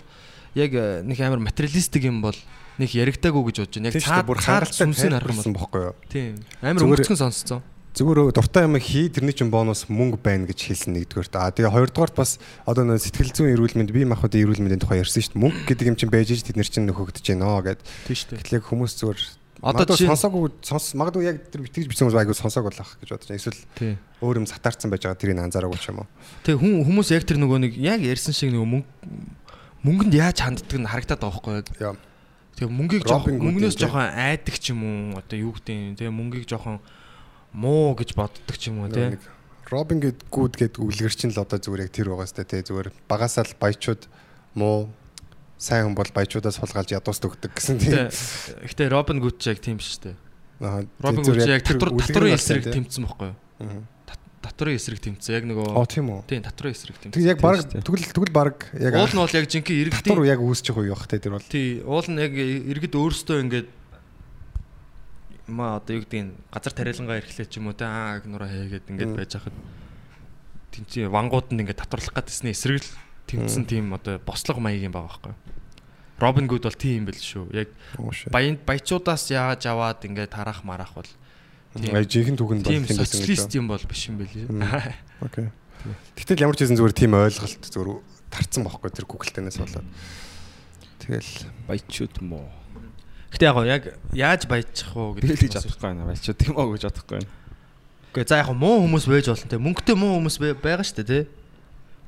[0.57, 2.37] яг э, нэг амар материалистик юм бол
[2.81, 3.93] нэг яригдаагүй гэж бодож байна.
[3.93, 5.57] Яг цаад бүр цаад хангалттай сүнсийг харах юм бол.
[5.61, 5.95] бохгүй юу?
[6.09, 6.33] тийм
[6.65, 7.61] амар өнгөцгөн сонсцсон
[7.95, 11.39] Зүгээр дуртай юм хий тэрний чинь бонус мөнгө байна гэж хэлсэн нэгдүгээрт.
[11.39, 14.99] Аа тэгээ хоёрдугаарт бас одоо нөө сэтгэл зүйн эрүүл мэнд бие махбодын эрүүл мэндийн тухай
[14.99, 15.43] ярьсан шүү дээ.
[15.47, 17.87] Мөнгө гэдэг юм чинь байж ш тэд нар чинь нөхөгдөж байна гэд.
[17.87, 19.21] дээ Гэтэл яг хүмүүс зүгээр
[19.65, 23.29] Одоо жишээ- сонсоогүй сонс магадгүй яг тэр битгэж бичсэн хүмүүс айгу сонсоог болох гэж бодож
[23.31, 23.41] байна.
[23.41, 23.61] Эсвэл
[24.21, 26.09] өөр юм сатаарсан байж байгаа тэрийг анзаараагүй ч юм уу.
[26.45, 28.91] Тэг хүн хүмүүс яг тэр нөгөө нэг яг ярьсан шиг нөгөө мөнгө
[29.87, 31.69] мөнгөнд яаж ханддаг нь харагдаад байгаа байхгүй яг.
[31.81, 31.97] Яа.
[32.61, 35.97] Тэг мөнгийг жоох Робин Гудын мөнгнөөс жоохон айдаг ч юм уу одоо юу гэдэг юм
[35.97, 36.77] тэг мөнгийг жоохон
[37.55, 38.91] муу гэж боддог ч юм уу.
[38.91, 39.23] Нэг
[39.71, 43.49] Робин гэдгүүд гээд үлгэр чинь л одоо зүгээр яг тэр байгаа сте тий зүгээр багасаа
[43.49, 44.03] л баячууд
[44.59, 44.91] муу
[45.57, 47.95] сайн хүн бол баячуудаас сулгаалж ядуус төгдөг гэсэн тий.
[47.97, 50.17] Гэтэ гэтэ Робин Гуд ч яг тийм шүү дээ.
[50.67, 53.83] Аа, Робин Гуд яг татвар үлгэр татварын эсрэг тэмцсэн байхгүй юу?
[54.45, 56.21] Татварын эсрэг тэмцсэн яг Оо нөгөө тийм үү.
[56.29, 57.25] тийм татварын эсрэг Тэг тэмцсэн.
[57.33, 60.77] яг баг тэгвэл тэгвэл баг яг Уул нь бол яг жинхэнэ татвар иргэдийн яг үүсчих
[60.77, 61.49] үе бах те тэр бол.
[61.49, 63.69] тий уул нь яг иргэд өөрсдөө ингээд
[65.49, 68.89] ма одоо юу гэдэг нь газар тариалангаа эрхлээ ч юм уу те аа гнураа хийгээд
[68.89, 69.57] ингээд байж хахад
[70.73, 72.91] тэнцээ вангууд нь ингээд татварлах гэдсний эсрэг л
[73.29, 75.35] тэмцсэн тийм одоо бослого маягийн байгаа байхгүй.
[76.19, 77.45] Робин Гуд бол тийм юм байл шүү.
[77.53, 77.69] Яг
[78.31, 81.11] баян баячуудаас яаж аваад ингээд тарах марах бол
[81.75, 84.33] тийм жинхэнэ түүхэнд бол тийм социалист юм бол биш юм байл.
[84.49, 84.63] Мм.
[85.27, 85.51] Окей.
[86.17, 87.91] Тэгтэл ямар ч хэсэн зүгээр тийм ойлголт зүгээр
[88.31, 89.89] тарцсан байхгүй тэр Google-тэнээс болоод.
[91.03, 91.31] Тэгэл
[91.69, 92.47] баячууд муу.
[93.35, 93.83] Гэтэ яг яг
[94.15, 96.07] яаж баяжчих л гэдэг гэж бодохгүй байна.
[96.07, 97.31] Баячууд тийм оо гэж бодохгүй байна.
[98.15, 99.59] Гэхдээ за яг муу хүмүүс байж болно те.
[99.59, 101.21] Мөнгөтэй муу хүмүүс бай- байгаа шүү дээ те.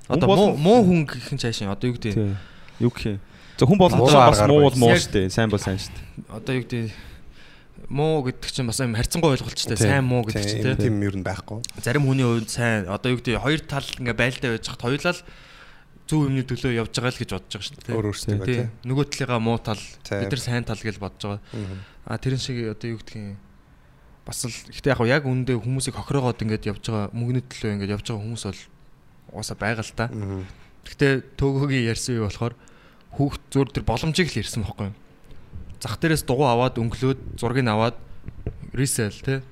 [0.06, 2.30] Одоо муу муу хүн гэх нь цаашаа одоо юу гэдэг Тий.
[2.78, 3.18] Юу гэх юм.
[3.58, 5.26] За хүн болгон Муу ч бас муу бол муу шүү дээ.
[5.34, 6.06] Сайн бол сайн шүү дээ.
[6.30, 6.84] одоо юу гэдэг
[7.90, 9.74] муу гэдэг чинь бас юм харьцангуй ойлголт ч те.
[9.74, 11.58] Сайн муу гэдэг чинь тийм юм ер нь байхгүй.
[11.82, 15.22] Зарим хүний хувьд сайн одоо юу гэдэг хоёр тал ингээ байлдаа байж хат хоёулаа л
[16.06, 17.96] зөв юмны төлөө явж байгаа л гэж бодож байгаа шүү дээ.
[17.98, 18.54] Өөр өөрсдөө Тий.
[18.54, 18.68] тийм.
[18.86, 20.22] Нөгөө талыгаа муу тал Тийм.
[20.22, 21.42] бид нар сайн тал гэж бодож байгаа.
[21.50, 21.78] Мгм.
[22.06, 23.36] А тэрэн шиг одоо юу юм
[24.26, 28.06] бас л гэхдээ яг яг үндэ хүмүүсийг хохироогоод ингээд явж байгаа мөнгөний төлөө ингээд явж
[28.10, 28.62] байгаа хүмүүс бол
[29.34, 30.06] угаасаа байгаа л та.
[30.86, 32.54] Гэхдээ төөгөөгийн ярьсан юу болохоор
[33.14, 34.96] хүүхд зур тэр боломжийг л ярьсан байхгүй юу?
[35.78, 37.98] Зах дээрээс дугуй аваад өнгөлөөд зургийг аваад
[38.74, 39.42] resell те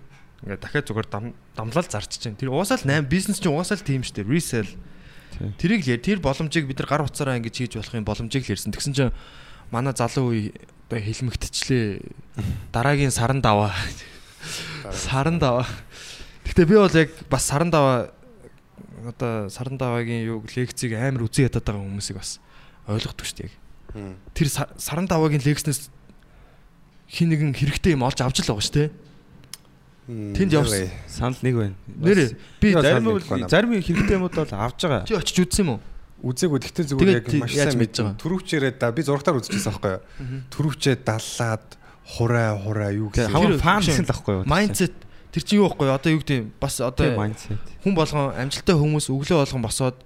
[0.45, 1.25] ингээд дахиад зүгээр дам
[1.57, 2.37] дамлал зарч чинь.
[2.37, 4.29] Тэр угаасаа л 8 бизнес чинь угаасаа л тийм шүү дээ.
[4.29, 4.71] Resell.
[5.59, 8.71] Тэрийг л тэр боломжийг бид нар гар утсаараа ингэж хийж болох юм боломжийг л ярьсан.
[8.73, 9.13] Тэгсэн чинь
[9.73, 10.53] манай залуу үе
[10.89, 12.01] одоо хэлмэгтчлээ.
[12.73, 13.73] Дараагийн саран даваа.
[14.93, 15.67] Саран даваа.
[16.45, 18.13] Гэтэ би бол яг бас саран даваа
[19.09, 22.39] одоо саран даваагийн юу лекцийг амар үзий ядаад байгаа хүмүүсийг бас
[22.89, 23.53] ойлгохгүй шүү дээ.
[24.37, 25.89] Тэр са- саран даваагийн лекцнээс
[27.09, 28.89] хин нэгэн хэрэгтэй юм олж авч л байгаа шүү дээ.
[30.09, 30.91] Тэнд явсан.
[31.09, 31.75] Санал нэг байна.
[31.89, 32.29] Нэрээ
[32.61, 35.07] би зарим зарим хэрэгтэй юмуд бол авж байгаа.
[35.09, 35.81] чи очиж үзсэн юм уу?
[36.25, 38.17] Үзээгүй тэгтээ зүгээр яг маш сайн мэдж байгаа?
[38.21, 40.03] Төрөвчээрээ да би зургатаар үзчихсэн байхгүй юу?
[40.53, 41.67] Төрөвчээ даллаад
[42.05, 43.33] хураа хураа юу гэсэн.
[43.33, 44.45] хамаа Тэр- фан гэсэн л ахгүй юу?
[44.45, 44.95] Mindset
[45.33, 45.89] тэр чинь юу вэ?
[45.89, 46.49] Одоо юу гэдэг юм?
[46.61, 47.61] бас одоо mindset.
[47.81, 49.97] хүн болгон амжилттай хүмүүс өглөө болгон босоод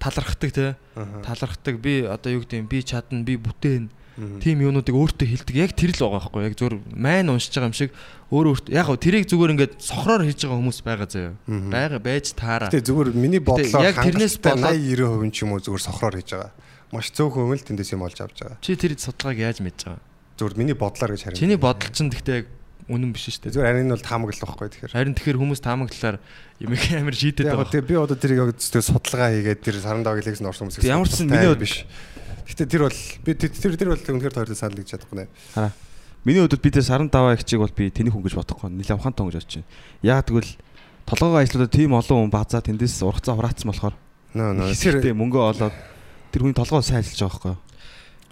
[0.00, 0.76] талархдаг те.
[1.24, 2.68] Талархдаг би одоо юу гэдэг юм?
[2.68, 6.74] Би чадна, би бүтээн тийм юунуудыг өөртөө хилдэг яг тэр л байгаа байхгүй яг зөвөр
[6.96, 7.90] майн уншиж байгаа юм шиг
[8.32, 12.32] өөр өөрт яг хөө тэрийг зүгээр ингээд сохроор хийж байгаа хүмүүс байгаа заяа байга байж
[12.32, 16.30] таараа тэгээ зүгээр миний бодлоор яг тэрнээс 80 90% ч юм уу зүгээр сохроор хийж
[16.32, 16.52] байгаа
[16.96, 20.02] маш цөөхөн л тэндээс юм олж авч байгаа чи тэр судалгааг яаж мэдж байгаа
[20.40, 22.48] зүгээр миний бодлоор гэж харин чиний бодол чинь гэхдээ яг
[22.86, 23.54] үнэн биш шүү дээ.
[23.58, 24.94] Зүгээр харин бол таамаглал واخгүй тэгэхээр.
[24.94, 26.16] Харин тэгэхээр хүмүүс таамаглалаар
[26.62, 27.66] юм их амар шийдэт байгаа.
[27.66, 30.86] Яг би одоо тэрийг яг зүгээр судалгаа хийгээд тэр сарандаа гэлээс нь орсон хүмүүс.
[30.86, 31.82] Ямар ч юм миний биш.
[32.46, 35.28] Гэтэ тэр бол би тэр тэр тэр бол үнэхээр тойрол санал гэж чадахгүй нэ.
[35.54, 35.72] Хараа.
[36.24, 38.70] Миний хувьд бид саран даваа ихчийг бол би тэний хүн гэж бодохгүй.
[38.70, 39.70] Нилээ ухаантай хүн гэж бодож байна.
[40.02, 40.52] Яг тэгвэл
[41.06, 43.94] толгоогоо ажиллаудаа тийм олон хүн базаа тэндээс ургацаа хураацсан болохоор
[44.34, 45.74] Нөө нөө тэр мөнгө олоод
[46.34, 47.56] тэр хүний толгоо сайн ажиллаж байгаа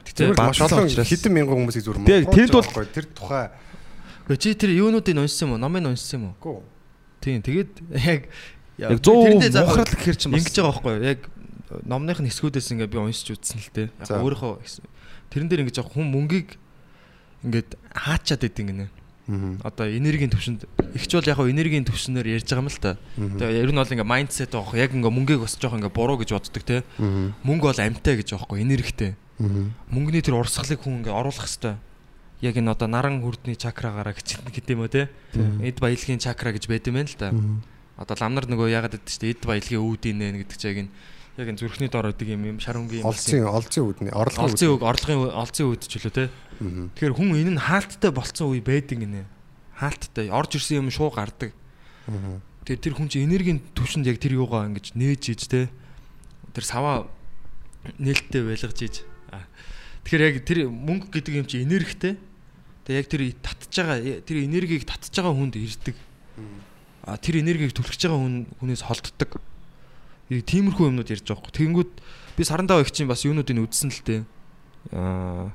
[0.04, 0.35] байхгүй юу?
[0.35, 3.46] баг маш олон хэдэн мянган хүмүүсийг Тэгээ, мохруулж тэнд бол- тэр тухай
[4.24, 5.61] Гэхдээ чи тэр юунуудыг уншсан юм уу?
[5.61, 6.62] Номыг уншсан юм уу?
[7.20, 7.44] Тийм.
[7.44, 8.28] Тэгээд яг
[8.74, 11.04] Яг 100 тэрэндээ заахад мухрал гэхэр чинь бас ингэж байгаа байхгүй юу?
[11.04, 11.20] Яг
[11.85, 13.88] номных нь хэсгүүдээс ингээ би уншиж үзсэн л дээ.
[14.05, 14.61] Яг өөрийнхөө
[15.33, 16.61] тэрэн дээр ингэж яг хүн мөнгийг
[17.44, 18.88] ингээд хаачаад идэв гинэ.
[19.64, 23.00] Одоо энергийн төвшөнд ихч бол яг энергийн төвшнөр ярьж байгаа юм л та.
[23.16, 24.77] Тэгээ ер нь бол ингээ майндсет байгаа.
[24.77, 26.85] Яг ингээ мөнгийг бас жоох ингээ буруу гэж боддог те.
[27.00, 29.16] Мөнгө бол амьтаа гэж байхгүй энергтэй.
[29.40, 31.81] Мөнгөний тэр урсгалыг хүн ингээ оруулах хэвээр.
[32.44, 35.09] Яг энэ одоо наран хүрдний чакрагаараа гэж гэдэг юм уу те.
[35.64, 37.33] Эд баялагын чакра гэж байд юм байна л та.
[37.96, 40.92] Одоо ламнар нөгөө яагаад гэдэг чинь эд баялагын үүдийн нэ гэдэг чинь яг энэ
[41.34, 44.70] яг энэ зүрхний дор өгдөг юм юм шар хөнгийн юм Олцын олцын үүдний орлогын олцын
[44.70, 46.24] үг орлогын олцын үед ч үлээ те.
[46.62, 49.26] Тэгэхээр хүн энэ нь хаалттай болцсон үе байдаг гинэ.
[49.74, 51.50] Хаалттай орж ирсэн юм шуу гардаг.
[52.62, 55.66] Тэгээ тэр хүн чинь энергийн төвшөнд яг тэр юугаа ингэж нээж иж те.
[56.54, 57.10] Тэр саваа
[57.98, 59.02] нээлттэй байлгаж.
[59.34, 59.42] А.
[60.06, 62.14] Тэгэхээр яг тэр мөнгө гэдэг юм чинь энергитэй.
[62.86, 65.98] Тэгээ яг тэр татж байгаа тэр энергийг татж байгаа хүнд ирдэг.
[67.02, 69.42] А тэр энергийг түлхэж байгаа хүн хүнээс холддог.
[70.30, 71.56] Тиймэрхүү юмнууд ярьж байгаа хөөх.
[71.56, 71.92] Тэгэнгүүт
[72.37, 74.20] би сарандаа их чинь бас юунуудыг үзсэн л тээ.
[74.92, 75.52] Аа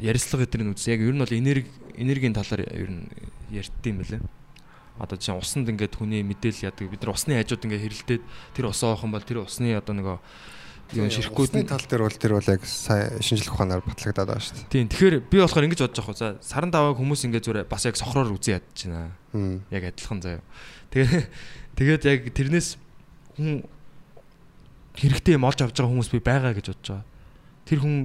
[0.00, 0.92] ярилцлага нь үзсэн.
[0.92, 3.08] Яг ер нь бол энерги энергийн талаар ер нь
[3.50, 4.20] ярьдсан юм байлаа.
[5.00, 6.90] Одоо чинь усанд ингээд хүний мэдээлэл яадаг.
[6.90, 8.22] Бид нар усны хажууд ингээд хэрэлдээд
[8.52, 10.18] тэр усаа оохон бол тэр усны одоо нөгөө
[10.92, 14.56] юу ширхгүүд Усны тал дээр бол тэр бол яг сая шинжлэх ухаанаар батлагдаад байгаа шүү
[14.60, 14.68] дээ.
[14.68, 14.88] Тийм.
[14.92, 16.20] Тэгэхээр би болохоор ингэж бодож байгаа хөө.
[16.20, 19.08] За саран даваа хүмүүс ингээд зүгээр бас яг сохроор үзэн ядж байна.
[19.72, 20.44] Яг адилхан заяа.
[20.92, 21.24] Тэгээ
[21.80, 22.68] тэгээд яг тэрнээс
[23.36, 23.64] хүн
[24.96, 27.04] хэрэгтэй юм олж авч байгаа хүмүүс би байгаа гэж бодож байгаа.
[27.64, 27.96] Тэр хүн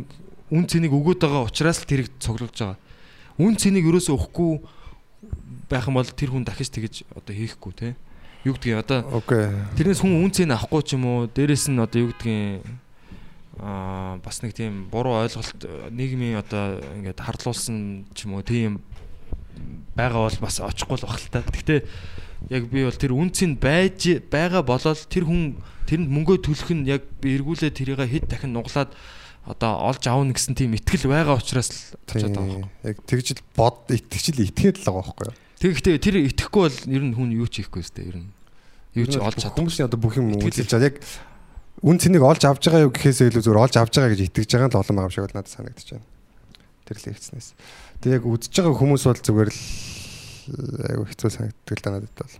[0.51, 2.79] үн цэнийг өгөөд байгаа учраас л тэрийг цуглуулж байгаа.
[3.37, 4.51] Үн цэнийг ерөөсөө өгөхгүй
[5.67, 7.95] байх юм бол тэр хүн дахиж тэгэж одоо хийхгүй те.
[8.47, 9.51] Юу гэдгийг одоо Окей.
[9.75, 12.63] тэрнээс хүн үн цэнийг авахгүй ч юм уу дээрэс нь одоо юу гэдгийг
[13.59, 15.59] аа бас нэг тийм буруу ойлголт
[15.91, 18.79] нийгмийн одоо ингээд харлуулсан ч юм уу тийм
[19.97, 21.41] байгаа бол бас очихгүй л бах л та.
[21.43, 21.79] Гэхдээ
[22.49, 25.57] яг би бол тэр үнцэнд байж байгаа болол тэр хүн
[25.89, 28.93] тэрэнд мөнгөө төлөх нь яг би эргүүлээ тэрийг хэд дахин нуглаад
[29.47, 31.79] одоо олж аавна гэсэн тийм итгэл байгаа учраас л
[32.11, 32.71] очиод байгаа Тийм.
[32.83, 35.35] Яг тэгжил бод итгэжил итгээд л байгаа байхгүй юу?
[35.57, 38.29] Тэгэхдээ тэр итгэхгүй бол ер нь хүн юу ч хийхгүй өстэй ер нь.
[38.99, 39.63] Юу ч олж чадахгүй.
[39.63, 40.91] хүмүүсийн одоо бүх юм үзүүлж байгаа.
[40.91, 40.99] Яг
[41.79, 44.67] үн цэнийг олж авч байгаа юу гэхээс илүү зүгээр олж авч байгаа гэж итгэж байгаа
[44.67, 46.07] нь л олон байгаа юм шиг надад санагдаж байна.
[46.83, 47.47] Тэр лекцнээс.
[48.03, 49.61] Тэг яг үзэж байгаа хүмүүс бол зүгээр л
[50.89, 52.35] айгу хэцүү санагддаг л да надад бол.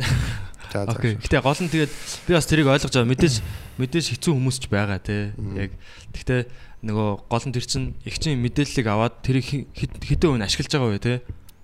[0.70, 1.18] Окей.
[1.18, 1.92] Гэтэ гол нь тэгээд
[2.26, 3.10] би бас тэрийг ойлгож байгаа.
[3.10, 3.34] Мэдээж
[3.78, 5.34] мэдээж хэцүү хүмүүс ч байгаа те.
[5.58, 5.74] Яг
[6.14, 6.40] гэхдээ
[6.86, 11.02] нөгөө гол нь тэр чин их чин мэдээллийг аваад тэрийг хэдэн үн ашиглаж байгаа вэ
[11.02, 11.14] те.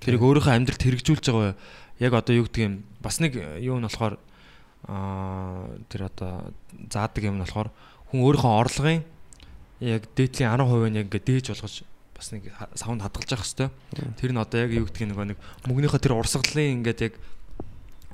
[0.03, 1.59] Тэрийг өөрийнхөө амьдралд хэрэгжүүлж байгаа вэ.
[2.03, 4.19] Яг одоо юу гэдэг юм бас нэг юу нь болохоор
[4.91, 6.51] аа тэр одоо
[6.91, 7.71] заадаг юм нь болохоор
[8.11, 9.07] хүн өөрийнхөө орлогын
[9.81, 13.71] яг дээдлийн 10% нь яг ингээд дээж болгож бас нэг савнд хадгалж явах хэвээр.
[14.17, 17.15] Тэр нь одоо яг юу гэдгийг нөгөө нэг мөнгөнийхөө тэр урсгалын ингээд яг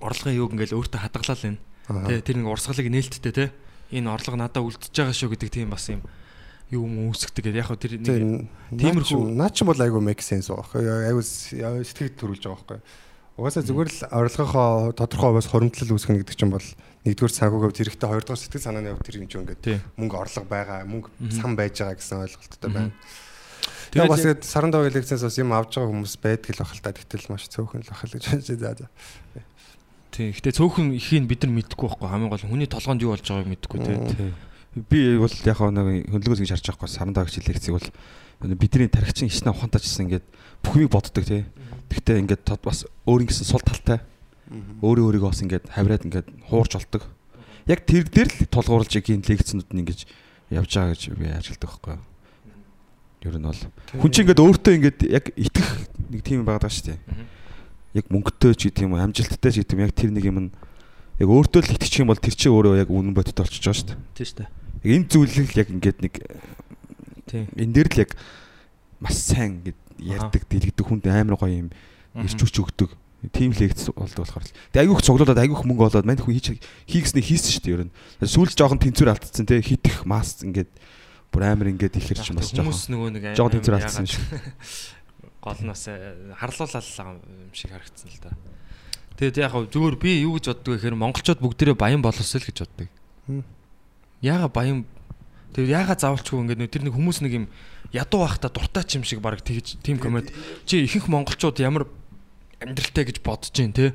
[0.02, 1.60] орлогын юуг ингээл өөртөө хадгалал энэ.
[1.88, 3.46] Тэ тэр нэг урсгалыг нээлттэй те.
[3.94, 6.02] Энэ орлого надад үлдчихэж байгаа шүү гэдэг тийм бас юм
[6.72, 7.60] юу юм үүсгдэг гэдэг.
[7.60, 8.48] Яг хөө тэр нэг Тийм.
[8.72, 11.12] Тиймэрхүү- наа чи бол айгу make sense байгаа.
[11.12, 12.80] Айгу сэтгэл төрүүлж байгаа байхгүй.
[13.32, 16.68] Угаасаа зүгээр л орлогынхоо тодорхой хувьас хуримтлал үүсгэнэ гэдэг чинь бол
[17.08, 19.64] нэгдүгээр санхүүгийн хэрэгтэй хоёрдугаар сэтгэл санааны хувьд тэр юм чинь ингээд
[19.96, 22.92] мөнгө орлого байгаа, мөнгө сан байж байгаа гэсэн ойлголттой байна.
[23.92, 26.80] Тэгээд Тэгээ бас тэгээд саран даваа лекцээс бас юм авж байгаа хүмүүс байдаг л бахал
[26.80, 28.40] та тэгтэл маш цөөхөн л бахал гэж байна.
[28.40, 28.86] За за.
[30.12, 30.28] тий.
[30.32, 33.78] Гэтэ цөөхөн ихийг бид нар мэдэхгүй байхгүй хамгийн гол хүний толгойд юу болж байгааг мэдэхгүй
[33.84, 33.96] тий.
[34.16, 34.32] Тий.
[34.88, 37.88] Би бол яг нэг хөндлөгөөс ингэж харж байгаа байхгүй саран даагч лекцийг бол
[38.56, 40.26] бидний тархичин ичнэ ухаантайчсан ингээд
[40.64, 41.44] бүх юмыг боддог тий.
[41.92, 44.00] Гэхдээ ингээд тод бас өөр ингэсэн сул талтай
[44.80, 47.04] өөрөө өөрийгөө бас ингээд хавраад ингээд хуурж олдог.
[47.68, 50.08] Яг тэр дээр л тулгуурлаж игийн лекцнүүд нь ингэж
[50.52, 52.11] явж байгаа гэж би ажилтдаг байхгүй.
[53.22, 53.62] Ер нь бол
[54.02, 55.70] хүн чинь ингээд өөртөө ингээд яг итгэх
[56.10, 56.98] нэг тийм юм байгаа шүү дээ.
[57.94, 60.50] Яг мөнгөтэй ч гэдэг юм уу, амжилттай ч гэдэг юм яг тэр нэг юм нь
[61.22, 63.88] яг өөртөө л итгэчих юм бол тэр чинь өөрөө яг үнэн бодит болчихж байгаа шүү
[63.94, 64.00] дээ.
[64.18, 64.50] Тий штэ.
[64.82, 66.14] Яг энэ зүйлийг л яг ингээд нэг
[67.30, 67.46] Тий.
[67.54, 68.10] энэ дээр л яг
[68.98, 71.70] маш сайн ингээд ярьдаг, дэлгэдэг хүнд амар гоё юм
[72.18, 72.90] ирч хүч өгдөг.
[73.30, 74.54] Тим лекц болдог болохоор л.
[74.74, 76.58] Тэгээ айгүйх цуглуулад айгүйх мөнгө олоод мань хүн хийж
[76.90, 77.94] хийгснээ хийсэн шүү дээ ер нь.
[78.18, 80.66] Сүүл жоохон тэнцвэр алдсан те хитэх мас ингээд
[81.32, 84.24] бүр амар ингээд ихэр чинь бас жоохон хүмүүс нөгөө нэг жоохон яагаад- алдсан шүү.
[85.44, 85.96] гол нь бас э,
[86.38, 86.86] харлуулаад
[87.26, 88.30] юм шиг харагдсан л да.
[89.16, 92.46] Тэгээд яг хав зүгээр би юу гэж боддог вэ гэхээр монголчууд бүгдээрээ баян боловсоо л
[92.46, 92.88] гэж боддог.
[93.26, 93.42] Хм.
[94.22, 94.86] Яага баян
[95.52, 97.46] Тэгээд яага заавалчгүй ингээд тэр нэг хүмүүс нэг юм
[97.92, 100.32] ядуу байхдаа дуртай ч юм шиг баг тэгж тийм комент
[100.64, 101.84] чи ихэнх монголчууд ямар
[102.56, 103.92] амьдралтай гэж бодож जैन те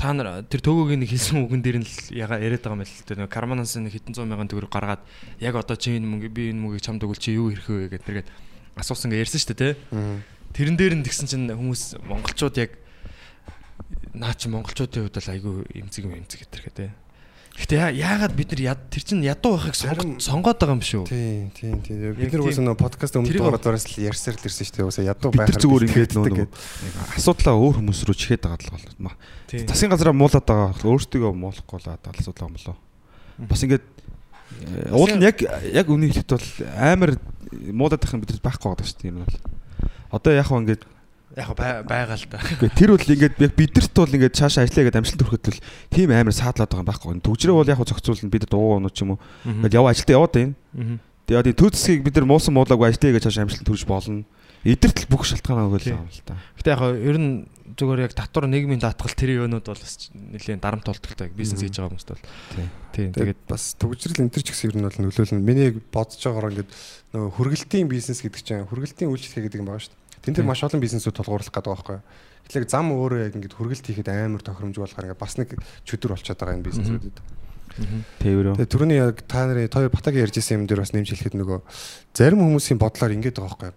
[0.00, 3.04] та нар тэр төгөөгийн нэг хэлсэн үгэн дээр нь л яга яриад байгаа юм л
[3.04, 5.04] те нэг карманаас нэг хэдэн зуун мянган төгрөг гаргаад
[5.44, 8.24] яг одоо чи энэ мөнгө би энэ мөнгийг чамд өгвөл чи юу ирэх вэ гэдэг
[8.24, 8.28] нэгээд
[8.80, 10.24] асуусан гэ ярьсан шүү дээ те
[10.56, 12.80] тэрэн дээр нь тэгсэн чинь хүмүүс монголчууд яг
[14.16, 16.86] наа чи монголчуудын хувьд л айгүй эмзэг юм эмзэг гэтэрхэ те
[17.60, 21.04] Гэтэ яа- яагаад бид нар яд тэр чинь ядуу байхыг сонгоод байгаа юм шүү.
[21.04, 22.16] Тийм, тийм, тийм.
[22.16, 24.88] Бид нар уусаа подкаст өмнө Тэрийг- дугаар дураас л ярьсаар л ирсэн шүү дээ.
[24.88, 26.48] Уусаа ядуу бид нар байхаар зүгээр ингээд гэдэг.
[27.20, 29.16] асуудлаа өөр хүмүүс рүү чихээд байгаа л бол.
[29.44, 29.68] Тийм.
[29.68, 32.76] Засгийн газараа муулаад байгаа өөртөө муулахгүй л асуудал юм болоо.
[33.44, 36.48] Бас ингээд э, уул нь яг яг үнийг хэлэхэд бол
[36.80, 37.10] амар
[37.76, 39.12] муудаад байх юм бид байхгүй байгаа шүү дээ.
[39.12, 39.36] Энэ бол.
[40.16, 40.82] Одоо яг хаа ингээд
[41.38, 42.38] Яг бай- байгаа л да.
[42.42, 45.60] Гэхдээ тэр бол ингээд бидэрт бол ингээд цаашаа ажиллая гэдэг амжилт төрөхөд бол
[45.94, 47.22] тийм амар саадлаад байгаа юм байхгүй.
[47.22, 49.22] Төгжрөө бол яг хөө зохицуулна бид дуу унууд ч юм уу.
[49.46, 50.54] Ингээд яв ажилдаа яваад байна.
[51.30, 54.26] Тэгээд яг төв зэсгийг бид нар муусан муулаагүй ажиллая гэж цаашаа амжилт төрж болно.
[54.66, 56.34] Эдэрт л бүх шалтгаан өгөөл юм л та.
[56.58, 57.46] Гэтэ яг ер нь
[57.78, 61.96] зүгээр яг татвар нийгмийн даатгал тэр юунууд бол бас нэлээд дарамт болтолтой бизнес хийж байгаа
[61.96, 62.24] хүмүүст бол.
[62.92, 63.14] Тийм.
[63.14, 65.40] Тэгээд бас төгжрөл энэ төр ч гэсэн ер нь бол нөлөөлнө.
[65.40, 66.70] Миний бодож байгаагаар ингээд
[67.14, 69.99] нөгөө хүргэлтийн бизнес гэдэг чинь хүргэлтийн үйлчлэл гэдэг юм байгаа шүү дээ.
[70.20, 71.98] Тэн дээр маш олон бизнесүүд тулгуурлах гэдэг байгаа байхгүй?
[72.50, 75.48] Тэгэхээр зам өөрөө яг ингээд хүргэлт хийхэд амар тохиромжгүй болохоор ингээд бас нэг
[75.88, 77.16] чөдөр болчиход байгаа энэ бизнесүүдэд.
[78.20, 78.54] Тээврөө.
[78.60, 81.58] Тэгээ түрүүний яг та нарын той батагийн ярьжсэн юм дээр бас нэмж хэлэхэд нөгөө
[82.12, 83.72] зарим хүмүүсийн бодлоор ингээд байгаа байхгүй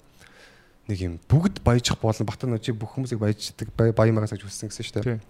[0.92, 4.68] нэг юм бүгд баяжих болно бата нөө чи бүх хүмүүсийг баяждаг баян магаас гэж хүссэн
[4.68, 5.22] гэсэн шүү дээ.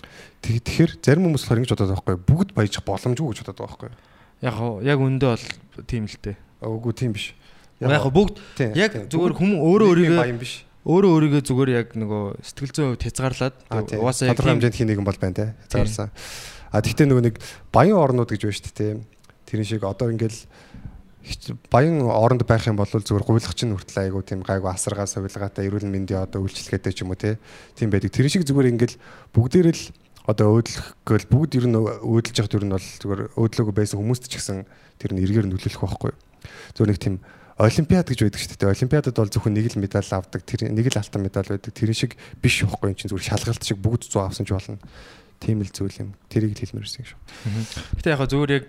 [0.41, 3.77] Тэг- Тэгэхээр зарим хүмүүс болохоор ингэж бодоод байгаа байхгүй бүгд баяжих боломжгүй гэж бодоод байгаа
[3.77, 3.91] байхгүй
[4.41, 5.45] яг яг үндэ бол
[5.85, 6.35] тийм л дээ.
[6.65, 7.35] Үгүй тийм биш.
[7.83, 8.35] Яг бүгд
[8.73, 10.65] яг зүгээр Бүгд хүм өөрөө өөрийгөө баян биш.
[10.83, 15.15] Өөрөө өөрийгөө зүгээр яг нөгөө сэтгэл зүйн хувьд хязгаарлаад угаасаа яг хэмжээнд хий нэгэн бол
[15.15, 15.45] байна те.
[15.71, 16.11] Хязгаарсан.
[16.75, 17.35] А тэгтээ нөгөө нэг
[17.71, 18.93] баян орнууд гэж байна шүү дээ.
[19.47, 20.43] Тэрний шиг одоо ингээл
[21.71, 25.87] баян оронд байх юм бол зүгээр гуйлах чинь хүртэл айгу тийм гайгүй асаргаа сувилгаатай эрүүл
[25.87, 27.39] мэндийн одоо үйлчлэгээтэй ч юм уу те.
[27.79, 28.11] Тийм байдаг.
[28.11, 28.99] Тэр шиг зүгээр ингээл
[29.31, 29.83] бүгдээр л
[30.27, 34.35] одоо өөдлөхгөл бүгд ер нь өөдлөж явах ер нь бол зүгээр өөдлөөгүй байсан хүмүүст ч
[34.35, 34.67] гэсэн
[34.99, 36.11] тэр нь эргээр нөлөөлөх байхгүй.
[36.75, 37.15] Зүгээр нэг тийм
[37.63, 38.75] олимпиад гэж байдаг шүү дээ.
[38.75, 40.41] Олимпиадад бол зөвхөн нэг л медаль авдаг.
[40.43, 41.71] Тэр нэг л алтан медаль байдаг.
[41.71, 44.79] Тэр шиг биш байхгүй юм чинь зүгээр шалгалт шиг бүгд 100 авсан ч болно.
[45.39, 46.09] Тийм л зүйл юм.
[46.27, 47.19] Тэрийг л хэлмээр байсан шүү.
[47.99, 48.65] Гэтэ яг зүгээр яг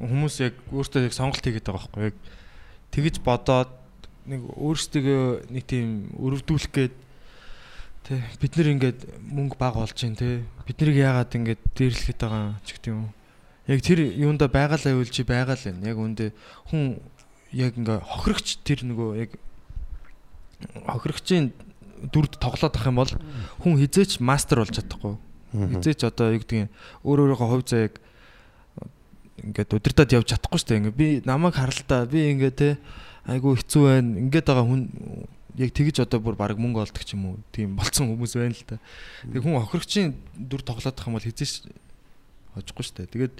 [0.00, 2.16] хүмүүс яг өөртөө яг сонголт хийгээд байгаа байхгүй яг
[2.92, 3.72] тэгэж бодоод
[4.28, 6.94] нэг өөрсдөө нэг тийм өрөвдүүлэх гээд
[8.06, 12.60] тий бид нар ингээд мөнгө баг олж гин тий бид нарыг яагаад ингээд дээрлэхэд байгаа
[12.66, 13.08] ч гэдэг юм
[13.66, 16.26] яг тэр юунда байгаль аюул чи байгаал байна яг үндэ
[16.70, 17.00] хүн
[17.52, 19.30] яг ингээ хохирогч тэр нөгөө яг
[20.86, 21.52] хохирогчийн
[22.10, 23.12] дүрд тоглоод ах юм бол
[23.62, 25.16] хүн хизээч мастер болж чадахгүй
[25.52, 26.68] хизээч одоо юу гэдгийг
[27.06, 27.94] өөр өөрийнхөө хувь заяаг
[29.42, 30.80] ингээд удирдах явж чадахгүй шүү дээ.
[30.80, 32.68] Ингээ би намайг харалтаа би ингээ те
[33.28, 34.16] айгу хэцүү байна.
[34.26, 34.82] Ингээд байгаа хүн
[35.60, 37.40] яг тэгж одоо бүр баг мөнгө олдог ч юм уу.
[37.52, 38.80] Тийм болцсон хүмүүс байна л та.
[39.28, 41.68] Тэг хүн охирогчийн дүр тоглоод тах юм бол хизээш
[42.56, 43.12] хожихгүй шүү дээ.
[43.12, 43.34] Тэгээд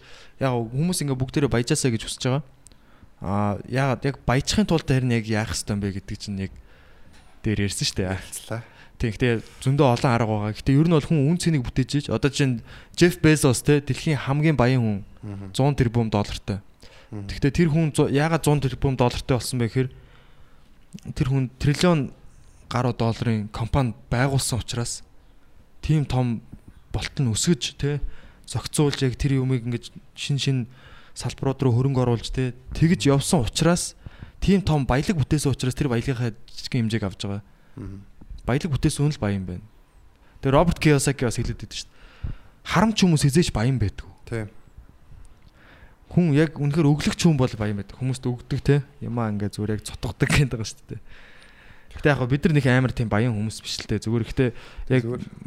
[0.44, 2.44] яг хүмүүс ингээ бүгдээрээ баяжаасаа гэж хүсэж байгаа.
[3.20, 6.52] Аа яагаад яг баяжхын тулд харин яг яах ёстой юм бэ гэдэг чинь яг
[7.42, 8.12] дээр ярьсан шүү дээ.
[8.12, 8.62] Ялцлаа.
[8.96, 9.32] Тийм гэхдээ
[9.64, 10.52] зөндөө олон арга байгаа.
[10.56, 12.06] Гэхдээ ер нь бол хүн үн цэнийг бүтээж ич.
[12.08, 12.64] Одоо чинь
[12.96, 16.60] Jeff Bezos те дэлхийн хамгийн баян хүн 100 тэрбум доллартай.
[17.12, 19.90] Гэхдээ тэр хүн яагаад 100 тэрбум доллартай болсон бэ гэхээр
[21.12, 22.12] тэр хүн триллион
[22.68, 25.04] гаруй долларын компани байгуулсан учраас
[25.82, 26.40] тийм том
[26.92, 28.00] болт нь өсгөж те
[28.48, 30.58] зохицуулж яг тэр юмыг ингэж шин шин
[31.16, 33.96] салбарууд руу хөрөнгө оруулж те тэгж явсан учраас
[34.44, 37.42] тийм том баялаг бүтээсэн учраас тэр баялагынхаа жижиг хэмжээг авч байгаа.
[38.44, 39.64] Баялаг бүтээсэн хүн л баян байна.
[40.44, 41.96] Тэгээ Роберт Кiyosaki бас хэлээд байдаг шүү дээ.
[42.68, 44.04] Харамч хүмүүс хизээч баян байдаг.
[44.28, 44.52] Тийм.
[46.12, 47.96] Хүн яг үнэхээр өглөгч хүн бол баян байдаг.
[47.96, 48.84] Хүмүүст өгдөг те.
[49.00, 51.00] Ямаа ингээ зүгээр яг цотгодог гэдэг байгаа шүү дээ.
[51.96, 53.96] Гэтэ яг бид нар нэг амар тийм баян хүмүүс биш л те.
[53.96, 54.50] Зүгээр ихтэй
[54.92, 55.02] яг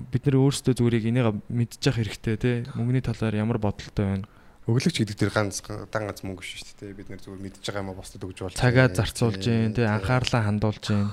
[0.10, 2.52] бид нар өөрсдөө зүгээр яг энийг мэдчих хэрэгтэй те.
[2.74, 4.28] Мөнгөний талаар ямар бодолтой байна.
[4.70, 6.94] Өглөгч гэдэг тэр ганц дан ганц мөнгө шүү дээ.
[6.94, 8.54] Бид нэр зүгээр мэдж байгаа юм а бусдад өгж болж.
[8.54, 9.90] Цагаа зарцуулж гин те.
[9.90, 11.10] Анхаарлаа хандуулж гин.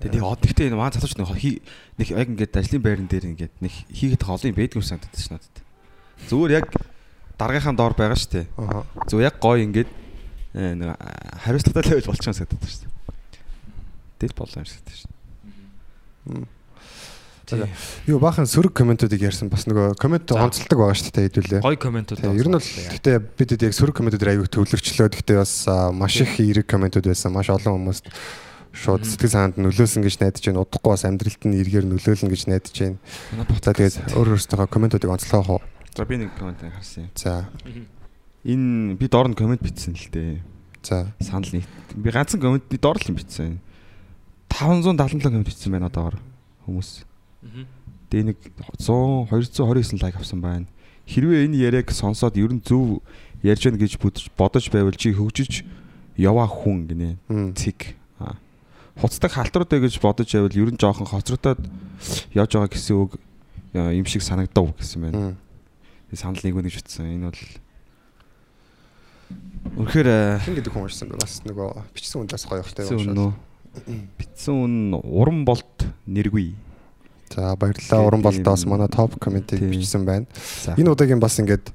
[0.00, 1.60] Тэгээ од гэхдээ энэ маань залууч нэг
[2.00, 5.56] нэг яг ингээд ажлын байран дээр ингээд нэг хийгээд олон юм байдгүй санагдаад шнэ надад.
[6.32, 6.66] Зүгээр яг
[7.36, 8.46] даргийнхаа доор байгаа шүү дээ.
[9.12, 9.90] Зүгээр яг гоё ингээд
[10.56, 10.96] э, нэг
[11.44, 12.92] хариуцлагатай л байж болчихсон санагдаад шүү дээ.
[14.24, 15.12] Дээл болоо юм шиг шүү
[16.48, 16.59] дээ.
[18.06, 21.60] Юу баахан сөрөг комментуудыг ярьсан бас нөгөө коммент онцолдог байгаа шүү дээ хэдүүлээ.
[21.64, 22.20] Гой комментууд.
[22.20, 25.08] Тэгээ ер нь бол гэхдээ бидэд яг сөрөг комментууд аягүй төвлөрчлөө.
[25.10, 27.34] Гэхдээ бас маш их эерэг комментууд байсан.
[27.34, 28.06] Маш олон хүмүүст
[28.70, 30.62] шууд сэтгэл санаанд нөлөөлсөн гэж найдаж байна.
[30.62, 32.98] Удахгүй бас амьдралд нь эргээр нөлөөлнө гэж найдаж байна.
[33.58, 35.62] За тэгээд өөр өөрсдөө комментуудыг онцлох уу.
[35.96, 37.10] За би нэг комент харсан юм.
[37.18, 37.50] За.
[38.46, 40.38] Энэ би доор нь комент бичсэн л дээ.
[40.86, 41.10] За.
[41.18, 41.66] Санал нийт.
[41.98, 43.58] Би ганцхан комент би доор л юм бичсэн.
[44.54, 46.22] 577 комент бичсэн байна одоогор
[46.66, 47.09] хүмүүс.
[48.10, 48.38] Тэгээ нэг
[48.78, 50.66] 100 229 лайк авсан байна.
[51.06, 53.00] Хэрвээ энэ яриаг сонсоод ер нь зөв
[53.42, 53.96] ярьж байна гэж
[54.36, 55.64] бодож байвал чи хөгжиж
[56.18, 57.16] яваа хүн гинэ.
[57.56, 57.96] Цэг.
[59.00, 61.62] Хуцдаг халтруудаа гэж бодож байвал ер нь жоохон хоцротоод
[62.34, 63.16] явж байгаа гэсэн үг
[63.72, 65.36] юм шиг санагдав гэсэн байна.
[66.12, 67.06] Санал нэг нэг бичсэн.
[67.16, 67.42] Энэ бол
[69.78, 71.22] Үнэхээр Хин гэдэг хүн уншсан бэ?
[71.22, 73.30] Бас нөгөө бичсэн хүн бас гоё ихтэй үнэ.
[74.18, 76.58] Бичсэн үн уран болт нэргүй.
[77.30, 78.06] За баярлалаа.
[78.06, 80.26] Уран болтоос манай топ комментиг бичсэн байна.
[80.76, 81.70] Энэ удаагийн бас ингээд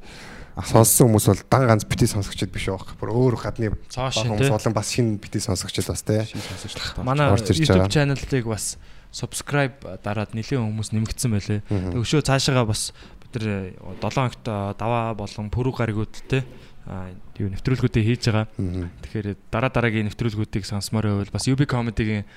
[0.63, 2.96] сонссон хүмүүс бол дан ганц бити сонсогчд биш байх.
[3.00, 4.52] Бүр өөр гадны хүмүүс те.
[4.52, 7.04] олон бас шинэ бити сонсогчд бас тахтаа.
[7.04, 8.76] Манай YouTube channel-ыг бас
[9.15, 11.60] subscribe дараад нэлээд хүмүүс нэмэгдсэн байлээ.
[11.96, 12.91] Өшөө цаашаага бас
[13.24, 16.44] бид нар 7 хоногт даваа болон пүрүү гаригуд те
[16.86, 18.48] а юу нэвтрүүлгүүдээ хийж байгаа.
[18.56, 22.28] Тэгэхээр дараа дараагийн нэвтрүүлгүүдийг сонсомоор байвал бас UB comedy-гийн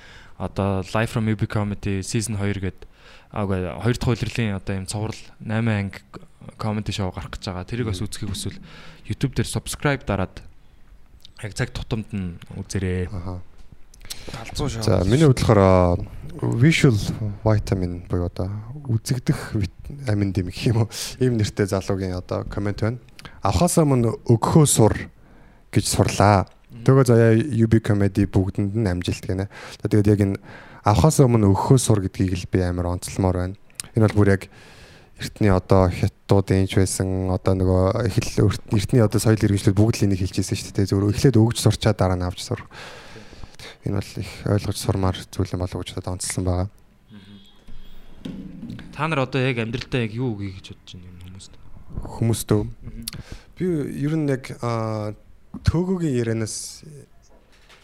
[0.40, 2.87] одоо Live from UB comedy season 2 гэдэг
[3.32, 6.00] аагүй хоёр дахь улирлын одоо юм цоврал 8 анги
[6.56, 7.68] comedy show гарах гэж байгаа.
[7.68, 8.58] Тэрийг бас үзхийг хүсвэл
[9.04, 10.40] YouTube дээр subscribe дараад
[11.42, 13.12] яг цаг тутамд нь үзээрэй.
[13.12, 13.40] Аха.
[14.32, 14.82] Галзуу шоу.
[14.82, 16.00] За миний бодлохоор
[16.58, 16.96] visual
[17.44, 18.48] vitamin буюу одоо
[18.88, 19.56] үзэгдэх
[20.08, 22.98] амин дэм гэх юм уу ийм нэртэй залуугийн одоо комент байна.
[23.42, 24.94] Авахаас өмнө өгөхөө сур
[25.72, 26.48] гэж сурлаа.
[26.84, 29.48] Төгөө заяа UB comedy бүгдэнд нь амжилт гинэ.
[29.82, 30.36] Тэгээд яг энэ
[30.84, 33.56] авахаас өмнө өгөхөө сур гэдгийг л би амар онцлмоор байна.
[33.94, 34.42] Энэ бол бүр яг
[35.18, 40.22] эртний одоо хятадууд энэч байсан одоо нөгөө эхэл эртний одоо соёл иргэншлүүд бүгд л энийг
[40.22, 40.90] хэлчихсэн шүү дээ.
[40.94, 42.62] Зөв эхлээд өгж сурчаа дараа нь авч сур.
[43.82, 46.68] Энэ бол их ойлгож сурмаар зүйл юм болов уу гэж одоо онцлсан байгаа.
[48.94, 51.52] Та нар одоо яг амьдралдаа яг юу үгүй гэж бодож байна юм хүмүүст?
[52.18, 52.60] Хүмүүстөө
[53.58, 53.64] би
[54.06, 55.14] ер нь яг аа,
[55.66, 56.86] төөгөөгийн ярианаас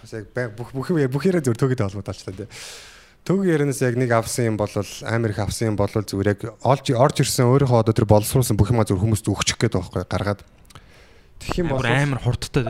[0.05, 2.49] бас яг бүх бүх бүх яриа зөв ч та тий.
[3.25, 6.93] Төөгөө ярианаас яг нэг авсан юм бол амар их авсан юм бол зүгээр яг олж
[6.93, 10.45] орж ирсэн өөрийнхөө одоо тэр боловсруулсан бүх юма зөв хүмүүст өгчих гээд байгаа байхгүй гаргаад
[11.41, 12.65] Тэгэх юм бол Амар хурдтай.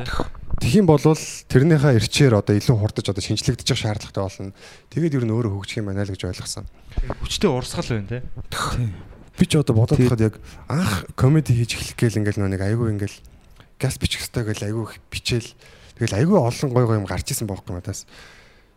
[0.58, 4.54] Тэгэх юм бол тэрнийхээ эрчээр одоо илүү хурдаж одоо шинжлэгдэж явах шаардлагатай болно.
[4.90, 6.66] Тэгээд ер нь өөрөө хөгжих юм байна л гэж ойлгосон.
[7.22, 8.22] Хүчтэй урсгал байна те.
[9.38, 10.34] Би ч одоо бодоод байхад яг
[10.70, 13.18] анх комеди хийж эхлэх гээл ингээл нэг айгүй ингээл
[13.78, 15.50] газ бичих хэвээр гэл айгүй бичээл
[15.98, 18.06] тэгэл айгүй олон гой гой юм гарч исэн юм тас.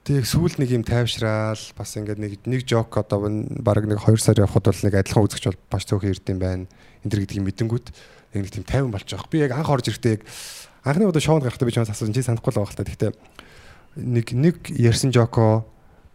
[0.07, 4.15] Тэг яг сүүлд нэг юм тайвшраал бас ингээд нэг нэг жок одоо баг нэг 2
[4.23, 6.63] сар явхад бол нэг адилхан үзэгч бол баш цөөхөн ирд юм байна.
[7.03, 7.87] Энд дэр гэдгийг мэдэнгүүт
[8.39, 9.27] нэг тийм 50 болж байгаа.
[9.27, 10.23] Би яг анх орж ирэхдээ яг
[10.87, 12.87] анхны удаа шоунд гарахдаа би чамаас асуусан чи санахгүй л байгаа л та.
[12.87, 13.11] Гэхдээ
[13.99, 15.67] нэг нэг ярьсан жоко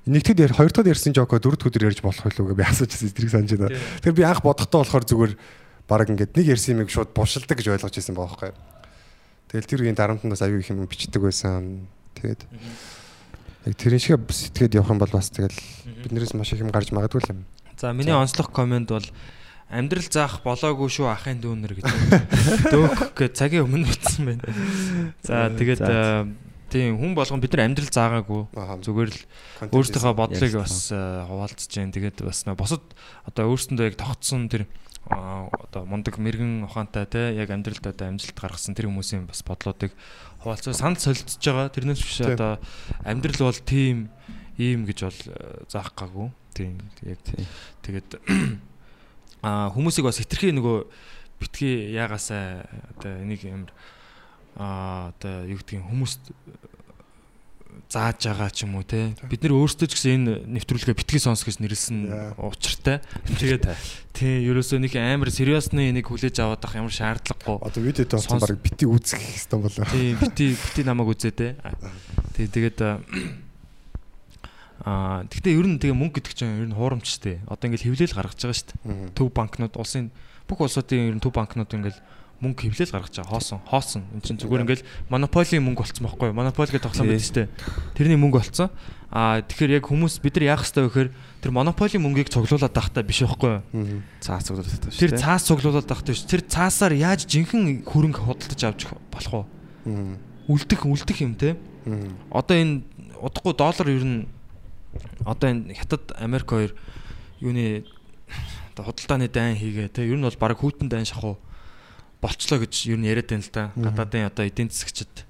[0.07, 3.13] нэгтгэд яар хоёр дахь ярьсан жоко дөрөв өдөр ярьж болох байлгүй гэж би асууж байсан
[3.13, 3.77] тэрийг санаж байна.
[4.03, 5.33] Тэгэхээр би анх бодохдоо болохоор зүгээр
[5.87, 8.72] баг ингээд нэг ярьсан юмыг шууд бушилдаг гэж ойлгож байсан байгаа байхгүй.
[9.53, 11.85] Тэгэл тэр үеийн дарамтанд бас аюу их юм бичдэг байсан.
[12.17, 12.49] Тэгээд
[13.69, 15.53] яг тэрэн шиг сэтгэхэд явах юм бол бас тэгэл
[16.09, 17.41] биднээс маш их юм гарч магадгүй л юм.
[17.77, 19.05] За миний онцлог комент бол
[19.69, 21.85] амьдрал заах болоогүй шүү ахын дүүнер гэж.
[22.73, 24.45] Дөөх гэж цагийн өмнө бичсэн байна.
[25.21, 26.33] За тэгээд э,
[26.73, 28.43] тийм хүн болгон бид нар амьдрал заагаагүй.
[28.57, 28.81] Аа.
[28.81, 29.21] Зүгээр л
[29.69, 31.93] өөртөөхөө бодлыг бас э, хуваалцаж जैन.
[31.93, 32.85] Тэгээд бас босод
[33.29, 34.65] одоо өөрсөндөө яг тогтсон тэр
[35.11, 39.91] одоо мундаг мэрэгэн ухаантай те яг амьдралд одоо амжилт гаргасан тэр хүмүүсийн бас бодлоодыг
[40.43, 41.75] хуваалцаа санал солилцож байгаа.
[41.75, 42.63] Тэрнээс биш одоо
[43.03, 44.15] амьдрал бол тийм
[44.59, 46.31] ийм гэж бол э, заах гаагүй.
[46.55, 47.47] Тийм яг Тийм.
[47.83, 48.09] тэгээд
[49.47, 50.87] аа хүмүүсийг бас хитрхи нөгөө
[51.43, 52.63] битгий яагаасаа
[52.95, 53.73] одоо энийг амар
[54.55, 56.31] аа одоо юу гэдгийг хүмүүст
[57.93, 59.13] зааж байгаа ч юм уу те.
[59.29, 61.99] Бид нар өөрсдөө ч гэсэн энэ нэвтрүүлгээ битгий сонс гэж нэрлсэн
[62.41, 63.05] учиртай.
[63.41, 63.69] Тэгээд
[64.17, 68.57] тий ерөөсөө нэг амар сериосны энийг хүлээж аваад ах ямар шаардлагагүй Одоо видео Сонс- баг
[68.65, 69.85] бити үзэх хэвээр болоо.
[69.93, 71.49] тий бити бити намайг үзээ те.
[72.37, 72.81] Тий тэгээд
[74.83, 78.35] аа тэгтээ ер нь тэгээ мөнгө гэдэг чинь ер нь хуурамчтэй одоо ингээл хевлэл гаргаж
[78.43, 80.11] байгаа шүү дээ төв банкнууд улсын
[80.51, 82.01] бүх улсуудын ер нь төв банкнууд ингээл
[82.43, 83.31] мөнгө хевлэл гаргаж байгаа.
[83.31, 84.03] Хоосон хоосон.
[84.11, 86.39] Эн чинь зүгээр ингээл монополийн мөнгө болцсон байхгүй юу?
[86.43, 87.49] Монополигээ тоглоом байдаг шүү дээ
[87.95, 88.69] тэрний мөнгө болцсон.
[89.13, 91.11] А тэгэхээр яг хүмүүс бид нар яах хэрэгтэй вэ гэхээр
[91.45, 94.03] тэр монополийн мөнгийг цуглуулад байхдаа биш байхгүй юу?
[94.25, 95.01] Цаас цуглуулдаг шүү.
[95.05, 96.25] тэр цаас цуглуулад байхдаа биш.
[96.27, 98.81] Тэр цаасаар яаж жинхэнэ хөрөнгө худалдаж авч
[99.13, 99.47] болох
[99.85, 100.17] вэ?
[100.49, 101.61] Үлдэх үлдэх юм те.
[102.33, 102.83] Одоо энэ
[103.21, 104.27] удахгүй доллар ер нь
[105.29, 106.73] одоо энэ хятад Америк хоёр
[107.45, 107.85] юуны
[108.73, 110.09] одоо худалдааны дайн хийгээ те.
[110.09, 111.37] Ер нь бол баг хүүтэн дайн шахуу
[112.22, 113.64] болчлоо гэж ер нь яриад байна л да.
[113.76, 115.26] Гадаадын одоо эдийн засагчд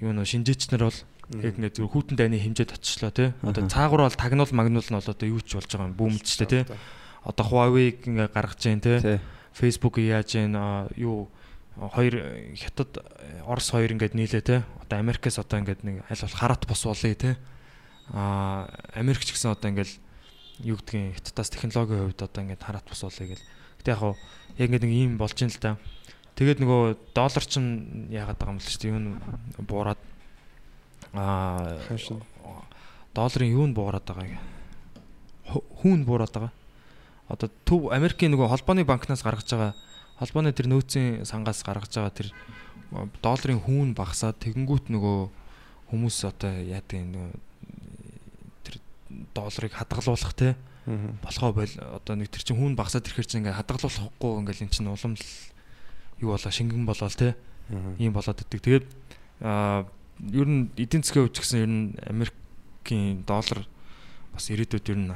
[0.00, 0.98] юу нөө шинжээч нар бол
[1.42, 3.34] яг ингээд зөв хүүтэн дайны хэмжээд оччлоо те.
[3.42, 6.46] Одоо цаагуур бол тагнуул магнуул нь бол одоо юу ч болж байгаа юм бүүмэлж штэ
[6.46, 6.60] те.
[7.26, 9.00] Одоо Huawei-г ингээд гаргаж जैन те.
[9.02, 9.18] Тий.
[9.54, 10.54] Facebook яаж जैन
[10.94, 11.26] юу
[11.76, 14.56] хоёр э, хятад э, Орос хоёр ингээд нийлээ те.
[14.80, 17.36] Одоо Америкээс одоо ингээд нэг аль бол хараат бус болъё те.
[18.14, 19.92] Аа Америк ч гэсэн одоо ингээд
[20.64, 23.44] юу гэдгийг хятадаас технологийн хувьд одоо ингээд хараат бус болъё гэл.
[23.82, 24.14] Гэтэ яг хуу
[24.56, 25.76] яг ингээд нэг ийм болж ин л та.
[26.35, 26.81] Тэгээд нөгөө
[27.15, 27.59] доллар ч
[28.11, 28.91] яагаад байгаа юм л шүү дээ.
[28.91, 29.09] Юу нь
[29.67, 30.01] буураад
[31.13, 31.77] аа
[33.13, 34.41] долларын юу нь буураад байгаа юм.
[35.83, 36.53] Хүүн буураад байгаа.
[37.27, 39.73] Одоо төв Америкийн нөгөө холбооны банкнаас гаргаж байгаа
[40.21, 42.29] холбооны тэр нөөцийн сангаас гаргаж байгаа тэр
[43.25, 45.19] долларын хүүн багасаад тэгэнгүүт нөгөө
[45.89, 47.31] хүмүүс одоо яадаг нөгөө
[48.67, 48.75] тэр
[49.33, 50.53] долларыг хадгалуулах те
[51.25, 54.93] болохоо бол одоо нэг тэр чинь хүүн багасаад ирэхэр чинь ингээ хадгалуулахгүй ингээл эн чинь
[54.93, 55.25] улам л
[56.21, 57.35] юу болоо шингэн болоо те
[57.97, 58.61] ийм болоод идэг.
[58.61, 58.85] Тэгээд
[59.41, 59.85] аа
[60.29, 63.65] ер нь эдийн засгийн хувьд ч гэсэн ер нь Америкийн доллар
[64.33, 65.13] бас ирээдүйд ер нь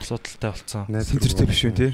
[0.00, 0.84] асуудалтай болцсон.
[0.88, 1.92] Сэнцэртэй биш үү тий.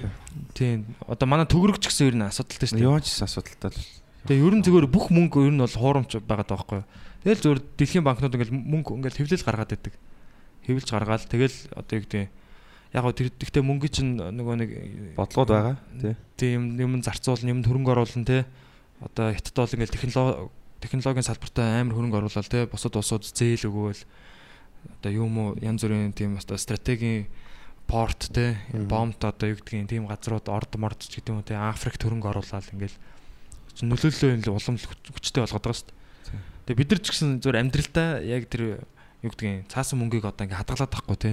[0.54, 0.94] Тийм.
[1.06, 2.86] Одоо манай төгрөгч гэсэн ер нь асуудалтай шүү дээ.
[2.86, 3.80] Яваач асуудалтай л.
[4.26, 6.86] Тэгээ ер нь зүгээр бүх мөнгө ер нь бол хуурамч байгаад байгаа байхгүй юу.
[7.22, 9.94] Тэгэл зүгээр дэлхийн банкнууд ингээл мөнгө ингээл хэвлэл гаргаад байдаг.
[10.66, 12.30] Хэвлж гаргаад тэгэл одоо юу гэдэг
[12.92, 14.70] яг гоо тэр гэхдээ мөнгө чинь нөгөө нэг
[15.16, 16.14] Бодлогод байгаа тий.
[16.36, 18.44] тийм юм зарцуулна, юм хөрөнгө оруулна те.
[19.00, 22.68] Одоо хятад бол ингээл технологи технологийн салбартаа амар хөрөнгө оруулаад те.
[22.68, 24.02] Бусад улсууд зээл өгөөл
[24.98, 27.30] одоо юм уу янз бүрийн тийм одоо стратегийн
[27.86, 31.56] порт те бомт одоо юу гэдгийг тийм газрууд орд морд ч гэдэг юм уу те
[31.56, 32.98] Африкт хөрөнгө оруулаад ингээл
[33.80, 36.00] нөлөөллөө ингээл улам хүчтэй болгоод байгаа шүү дээ.
[36.66, 38.62] Тэгээ бид нар ч гэсэн зөвөр амьдралдаа яг тэр
[39.22, 41.32] юу гэдгийг цаасан мөнгийг одоо ингээ хадгалаад тахгүй те.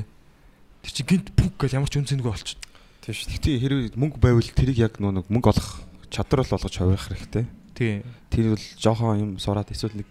[0.89, 2.57] Тэр чи гинт бүг гэл ямар ч үнцэнгүй болчих.
[3.05, 3.29] Тийм шүү.
[3.37, 7.45] Гэхдээ хэрвээ мөнгө байвал тэрийг яг нөө нэг мөнгө олох чадвар л болгож хувирах хэрэгтэй.
[7.77, 8.01] Тий.
[8.33, 10.09] Тэр бол жоохон юм сураад эсвэл нэг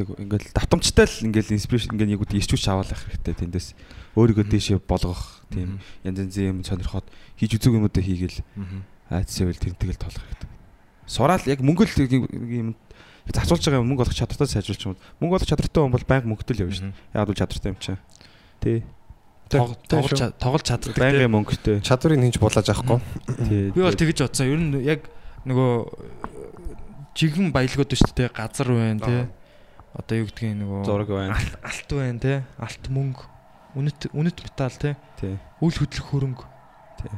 [0.00, 3.68] ингээл давтамжтай л ингээл инспирэшн ингээл нэг үгүй ирчүүч аваалах хэрэгтэй тэндээс
[4.16, 7.04] өөрийгөө дээшээ болгох тийм янз янзын юм сонирхоод
[7.36, 8.40] хийж үзэг юмудаа хийгээл
[9.12, 10.48] айдсаа үл тэр тэгэл тоолох хэрэгтэй.
[11.04, 12.68] Сураал яг мөнгө л нэг юм
[13.28, 14.96] зацуулж байгаа юм мөнгө олох чадвартай сайжруулж юм.
[15.20, 16.96] Мөнгө олох чадвартай хүн бол байнга мөнгөтэй л явна шүү дээ.
[17.12, 18.00] Яг бол чадвартай юм чинь.
[18.64, 18.78] Тий.
[19.52, 20.96] Тоглож тоглож чаддаг.
[20.96, 21.80] Байнгын мөнгөтэй.
[21.84, 22.98] Чадварыг хинж булааж авахгүй.
[23.48, 23.70] Тий.
[23.74, 24.48] Би бол тэгэж бодсон.
[24.48, 25.06] Ер нь яг
[25.44, 25.70] нөгөө
[27.16, 28.32] жигэн баялгууд шүү дээ.
[28.32, 29.16] Газар байна те.
[29.92, 31.36] Одоо юу гэдгийг нөгөө Зураг байна.
[31.36, 32.34] Алт- байна те.
[32.56, 33.22] Алт мөнгө.
[33.76, 34.96] Үнэт үнэт металл те.
[35.20, 35.36] Тий.
[35.60, 36.44] Үл хөдлөх хөрөнгө.
[37.04, 37.12] Тий.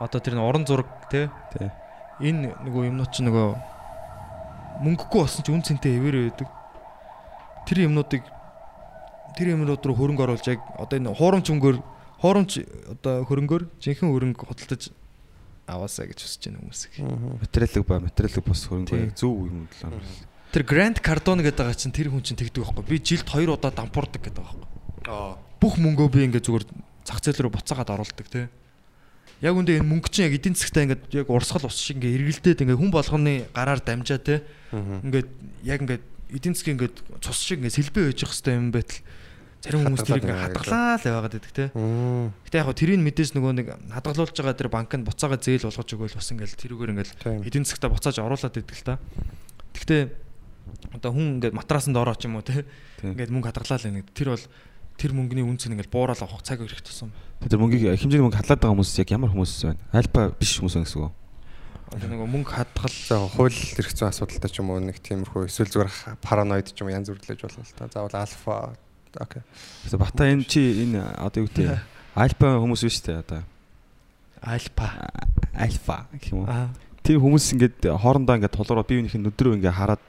[0.00, 1.28] Одоо тэр нь орон зураг те.
[1.52, 1.68] Тий.
[2.24, 3.48] Энэ нөгөө юмнууд чи нөгөө
[4.80, 6.48] мөнгөгүй болсон чи үн цэнтэй хэвээр байдаг.
[7.68, 8.24] Тэр юмнуудыг
[9.36, 11.76] тэр юмнууд руу хөрөнгө оруулж яг одоо энэ хуурамч өнгөөр
[12.22, 12.50] хуурамч
[12.96, 14.90] одоо хөрөнгөөр жинхэнэ хөрөнгө худалдаж
[15.68, 16.94] аваасаа гэж хүсэж байна хүмүүс их.
[17.44, 20.02] Материалыг ба материалыг бас хөрөнгө яг зөв юм л.
[20.48, 22.88] Тэр Grand Cardone гэдэг байгаа чинь тэр хүн чинь тэгдэг байхгүй.
[22.88, 24.64] Би жилд 2 удаа дампуурдаг гэдэг байхгүй.
[25.12, 25.36] Аа.
[25.60, 26.64] Бүх мөнгөө би ингээд зүгээр
[27.04, 28.48] зах зээл рүү буцаагаад оруулдаг тий.
[29.44, 32.62] Яг үндэ энэ мөнгө чинь яг эдийн засгтаа ингээд яг урсгал ус шиг ингээд эргэлдээд
[32.64, 34.40] ингээд хүн болгоны гараар дамжаа тий.
[34.72, 35.28] Ингээд
[35.68, 39.00] яг ингээд эдийн засгийн ингээд цус шиг ингээд сэлбэ байж их хэвээр юм байтал
[39.62, 41.68] зарим хүмүүс тэрийг хадгалаа л байгаад байдаг.
[41.74, 42.30] Мм.
[42.46, 46.30] Гэтэ яг тэрийг мэдээж нөгөө нэг хадгалуулж байгаа тэр банкнд буцаага зээл болгож өгөөл бас
[46.30, 47.42] ингээд тэрүүгээр ингээд Тийм.
[47.42, 49.02] эдийн засгтаа буцааж оруулаад идэг л та.
[49.74, 50.02] Гэхдээ
[50.94, 52.62] одоо хүн ингээд матрасанд ороо ч юм уу те
[53.02, 54.44] ингээд мөнгө хадгалаа л нэг тэр бол
[54.98, 57.10] тэр мөнгөний үнц нь ингээд буурал авах цаг ирэх тусам.
[57.42, 59.82] Тэр мөнгийг хэмжээний мөнгө хадлаад байгаа хүмүүс яг ямар хүмүүс байна?
[59.94, 61.14] Альба биш хүмүүс гэсэн үг.
[61.88, 65.72] Одоо нөгөө мөнгө хадгал За хууль эрх зүйн асуудалтай ч юм уу нэг тиймэрхүү эсвэл
[65.72, 67.88] зүгээр параноид ч юм уу янз бүрлэж болно л та.
[67.88, 68.76] Заавал альфа
[69.16, 69.42] окей.
[69.86, 71.78] За бата энэ чи энэ одоо юу гэдэг
[72.18, 73.42] альфа хүмүүс биш үү одоо
[74.42, 75.08] альпа.
[75.54, 76.68] альфа гэх юм уу?
[77.02, 80.02] Тийм хүмүүс ингээд хоорондоо ингээд толгороо бие биенийх нь нүдрөө ингээд хараад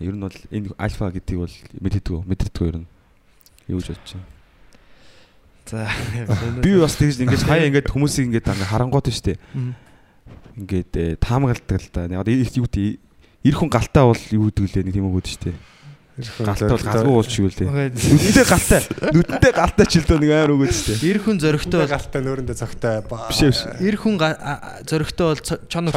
[0.00, 2.88] ер нь бол энэ альфа гэдгийг бол мэддэггүй мэддэггүй ер нь
[3.68, 4.30] юу гэж бодож байна.
[5.66, 5.86] За.
[6.64, 9.38] Би бас тэгж ингээд хаяа ингээд хүмүүсийг ингээд ингээд харангуут дээ.
[9.54, 9.74] Мгм.
[10.58, 12.08] Ингээд э, таамагладаг л да.
[12.20, 12.98] Одоо юу гэдэг
[13.46, 15.54] эр хүн галтаа бол юу гэдэг лээ нэг тийм үг гэдэг
[16.12, 17.68] Галтаа бол галгүй шиг үлээ.
[17.72, 17.88] Окей.
[18.12, 18.80] Нүдтэй галтаа.
[19.16, 21.08] Нүдтэй галтаа ч л дөө нэг амар шүү дээ.
[21.08, 23.00] Эр хүн зөрөгтэй бол галтай нөөрөндөө цогтой
[23.32, 23.60] Биш биш.
[23.80, 25.88] эр хүн зөрөгтэй бол чон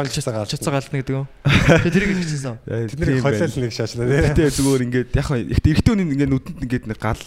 [0.48, 0.96] Чонцоо гална.
[0.96, 1.28] гэдэг юм.
[1.84, 2.56] Тэгээ тэрийг хэлчихсэн.
[2.64, 4.24] Тэдний хойлол нэг шаачлаа тий.
[4.24, 7.20] Гэтэ зүгээр ингээд яг хаа эрэгтэй хүний ингээд нүдэнд ингээд нэг гал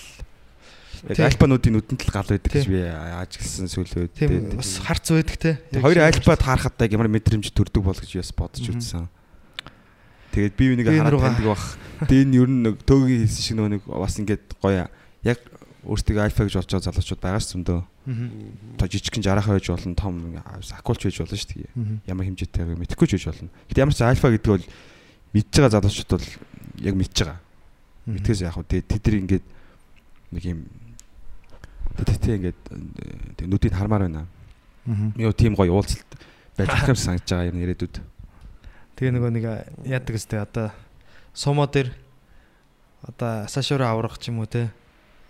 [1.14, 4.10] яг альпануудын нүдэнд л гал байдаг гэж би ааж гэлсэн сүлөө.
[4.18, 5.52] Тийм бас харц байдаг те.
[5.78, 9.08] Хоёр альпад харахад яг ямар мэдрэмж төрдөг бол гэж бас бодож үзсэн.
[10.40, 11.66] Тэгээд би үнийг хараад таньдаг бах.
[12.08, 14.88] Тэгээд энэ ер нь нэг төөгийн хэлсэн шиг нөгөө нэг бас ингээд гоё
[15.28, 15.40] яг
[15.84, 17.80] өөртөө альфа гэж болж байгаа залуучууд байгаа шүү зөндөө.
[18.80, 21.68] То жижигхэн жарахаа байж болно, том акулч байж болно дээ.
[21.76, 21.96] Мгм.
[22.08, 23.52] Ямар хэмжээтэйг мэдэхгүй ч байж болно.
[23.68, 24.66] Гэтэ ямар ч альфа гэдэг бол
[25.36, 26.28] мэдж байгаа залуучууд бол
[26.88, 27.40] яг мэдж байгаа.
[28.08, 29.46] Мэдхээс яг хөө тэд нар ингээд
[30.40, 30.60] нэг юм
[32.00, 32.60] тэтгэвтэй ингээд
[33.36, 34.24] тэг нүдийг хармаар байна.
[34.88, 35.20] Мгм.
[35.20, 36.08] Юу тийм гоё уулзалт
[36.56, 37.96] байж болох юм санагдаж байгаа юм ирээдүйд.
[39.00, 39.46] Тэгээ нөгөө нэг
[39.88, 40.76] яадаг өстэй одоо
[41.32, 41.96] сумо дээр
[43.08, 44.76] одоо сашуура аврах ч юм уу те.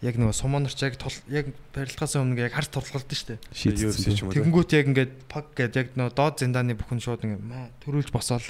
[0.02, 3.40] Яг нөгөө сумонорч яг тул яг барилгаас өмнө яг тулгалдсан шүү дээ.
[3.54, 4.34] Шийдсэн ч юм уу.
[4.34, 4.42] тий.
[4.42, 8.48] Тэгэнгүүт яг ингээд паг гэдэг яг нөгөө доод зиндааны бүхэн шууд ингээд маа төрүүлж босоол.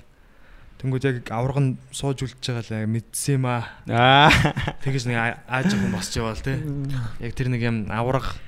[0.79, 3.67] Тэнгүүд яг авраг нь сууж үлдэж байгаа л яг мэдсэн юм аа.
[3.91, 4.31] Аа.
[4.79, 6.63] Тэгэж нэг ааж юм босч яваал те.
[7.27, 8.39] Яг тэр нэг юм авраг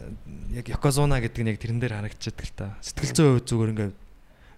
[0.00, 0.08] э,
[0.56, 2.80] яг Yokozuna гэдэг нь яг тэрэн дээр харагдчихдаг л та.
[2.80, 3.94] Сэтгэл зүйн хувьд зүгээр ингээд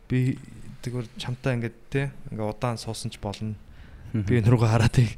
[0.07, 0.38] би
[0.83, 3.55] тэгвэр чамтай ингээд те ингээд удаан суусан ч болно.
[4.12, 5.16] Би энэ руугаа хараад тийг.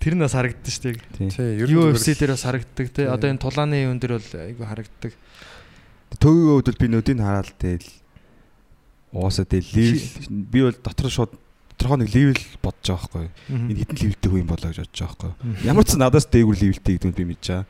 [0.00, 1.28] Тэр нь бас харагддаг шүү дээ.
[1.28, 3.10] Тий, ер нь UFC дээр бас харагддаг те.
[3.10, 5.12] Одоо энэ тулааны юм дээр бол айгүй харагддаг.
[6.16, 7.90] Төвийн хувьд бол би нүдийг хараад тэгэл
[9.12, 11.32] уусаа тэгэл левел би бол дотор шууд
[11.74, 13.28] доторхоо нэг левел бодож байгаа байхгүй.
[13.50, 15.66] Энэ хитэн левелтэй хүн болоо гэж бодож байгаа байхгүй.
[15.66, 17.66] Ямар ч надаас дээгүр левелтэй гэдэг нь би мэдэж байгаа.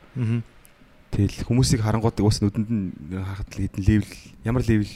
[1.11, 4.11] Тэгэл хүмүүсийг харангуйдаг бас нүдэнд нь хахад л хэдэн левел
[4.47, 4.93] ямар левел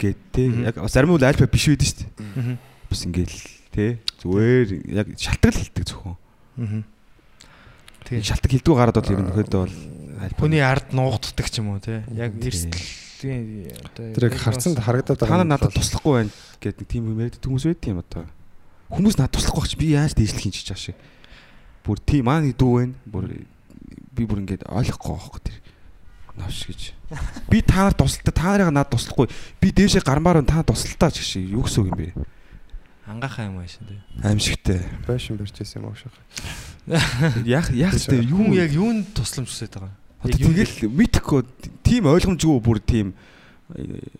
[0.00, 2.10] гээд те яг зарим үл альфа биш байдаг шүү дээ.
[2.20, 2.56] Аа.
[2.88, 3.38] Бас ингээл
[3.74, 3.84] те
[4.20, 6.16] зүгээр яг шалтгаал хэлдэг зөвхөн.
[6.60, 6.82] Аа.
[8.08, 9.76] Тэгээ шалтгаал хэлдэггүй гараад бол ерөнхийдөө бол
[10.24, 10.40] альфа.
[10.40, 12.02] Хүний ард нуугддаг ч юм уу те.
[12.16, 12.48] Яг Тийм.
[12.48, 13.44] эрсдлийн
[13.84, 17.68] одоо Тэр яг харцанд харагдаад та нар надад туслахгүй байна гэдэг тийм юм яриад хүмүүс
[17.68, 18.24] байд юм одоо.
[18.88, 20.96] Хүмүүс надад туслахгүй ч би яаж дээшлэх юм чиж ашиг.
[21.84, 22.94] Бүр тийм маа нэг дүү байна.
[23.04, 23.24] Бүр
[24.16, 25.59] би бүр ингээд ойлгохгүй байхгүй тэр.
[26.40, 26.80] Навш гэж.
[27.52, 29.28] Би та нарт тусалтай та нарыг надад туслахгүй.
[29.60, 32.08] Би дээшээ гармаар та тусалтаа ч гэж юу гэсэн үг юм бэ?
[33.10, 33.96] ангаахаа юм аашин те.
[34.22, 34.80] Аимшигтэй.
[35.06, 36.14] байшин барьж байсан юм уу шах.
[37.44, 39.94] Яг яг тэ юу яг юунд тусламж хүсэж байгаа.
[40.22, 41.40] Одоо тэгэл мэдхгүй
[41.82, 43.14] тийм ойлгомжгүй бүр тийм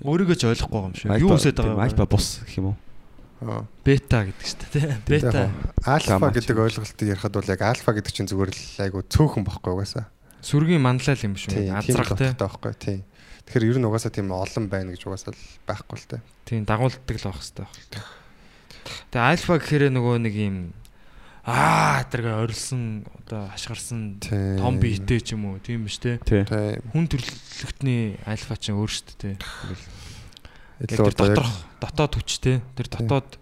[0.03, 1.11] Өөрийгөө ч ойлгохгүй юм шиг.
[1.19, 2.11] Юу хүсэж байгаа альфа вэ?
[2.11, 2.77] бус гэх юм уу?
[3.41, 3.65] Аа.
[3.83, 4.99] Бета гэдэг шүү дээ те.
[5.07, 5.51] Бета.
[5.87, 10.07] Альфа гэдэг ойлголтыг ярихад бол яг альфа гэдэг чинь зүгээр л айгу цөөхөн бохгүй угаасаа.
[10.41, 11.53] Сүргийн манлал юм шүү.
[11.53, 12.33] Тийм, тийм Азрах те.
[12.33, 13.01] бохгүй байхгүй тийм.
[13.47, 16.19] Тэгэхээр ер нь угаасаа тийм олон байна гэж угаасаа л байхгүй л те.
[16.49, 18.01] Тийм дагуулдаг л байх хэрэгтэй байх л та.
[19.11, 20.57] Тэгээ альфа гэхээр нөгөө нэг юм
[21.45, 24.61] аа тэргээ орилсон одоо хашгирсан Тийм.
[24.61, 25.99] том биетэй ч юм уу тийм биш.
[26.01, 26.21] Тий.
[26.23, 26.45] Тийм.
[26.93, 29.37] Хүн төрлөختний альфа чинь өөр шүү дээ.
[30.81, 33.37] Яг Илүү доторх дотоод хүчтэй тэр дотоод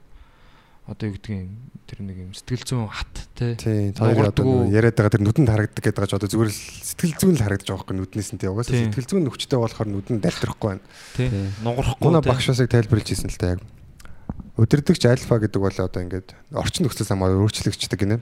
[0.91, 1.51] одоо юу гэдгийг
[1.89, 3.57] тэр нэг юм сэтгэл зүйн хат те.
[3.97, 7.45] Хоёрын одоо яриад байгаа тэр нүдэнд харагддаг гэдэг ч одоо зүгээр л сэтгэл зүйн л
[7.49, 10.84] харагдаж байгаа байхгүй нүднээс нь тийм угаасаа сэтгэл зүйн хүчтэй болохоор нүдэнд дайлтрахгүй байна.
[11.16, 11.32] Тий.
[11.64, 12.12] Нугарахгүй.
[12.12, 12.28] Те.
[12.28, 13.64] багш усыг тайлбарлаж ирсэн л та яг.
[14.61, 18.20] Өдөрдөгч альфа гэдэг бол одоо ингээд орчин нөхцөл хамаар өөрчлөгчдөг гинэ.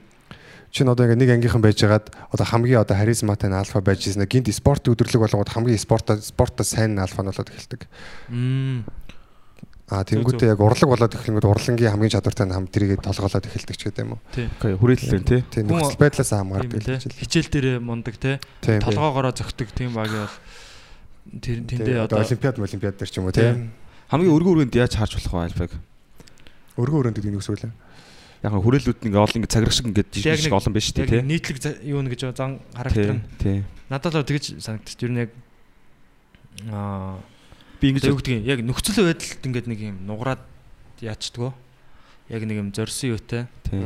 [0.71, 4.23] Чинь одоо ингээд нэг ангийнхан байжгаад одоо хамгийн одоо харизматай нь альфа байж ирсэн.
[4.29, 7.81] Гинт спорт өдрлөг болгоод хамгийн спорт спортоо сайн нь альфа нь болоод эхэлдэг.
[9.87, 13.81] А тэнгуүтээ яг урлаг болоод эхлэнгүүт урлагийн хамгийн чадвартай нь хам тэрийг толголоод эхэлдэг ч
[13.87, 14.21] гэдэг юм уу.
[14.35, 15.41] Окей, хүрээлэл байна тий.
[15.47, 17.03] Тийм Хүн- нөхцөл байдлаас хамаардаг л гэж.
[17.23, 18.39] Хичээл дээр мундаг те.
[18.59, 18.83] Тийм.
[18.83, 20.35] Толгоогоороо зөгтөг тийм багийн бол
[21.39, 23.71] тэр тэндээ одоо олимпиад олимпиад дээр ч юм уу тийм.
[24.11, 25.71] Хамгийн өргөн өргөнд яаж харж болох вэ альфаг?
[26.75, 27.71] Өргөн өрөөнд гэдэг нь юу гэсэн үг вэ?
[28.43, 30.99] Яг нь хүрээлүүд нэг олон ингэ цаграх шиг ингээд Яг жижиг нэг- олон байна шүү
[30.99, 31.21] яг тий.
[31.23, 31.57] нийтлэг
[31.87, 33.15] юу нэг гэж зан характер Тий.
[33.15, 33.57] нь Тий.
[33.87, 35.07] надад л тэгж санагдчих.
[35.07, 35.31] Нь яг
[36.71, 37.15] аа
[37.79, 40.41] Би одоо юу ингэж гэдгийг яг нөхцөл байдалд ингээд нэг юм нугараад
[41.01, 41.51] яачдгөө.
[42.33, 43.47] Яг нэг юм зорсон юутай.
[43.69, 43.77] тий.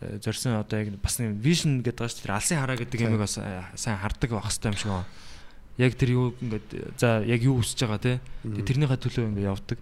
[0.00, 2.24] э, зорсон одоо яг бас нэг вижн гэдэг байгаа шүү дээ.
[2.24, 5.08] Тэр алсын хараа гэдэг юмыг бас э, сайн хардаг байх хэрэгтэй юм шиг байна.
[5.76, 8.12] Яг тэр юу ингээд за яг юу хүсэж байгаа те.
[8.44, 9.78] Тэрнийхээ төлөө ингээд явдаг.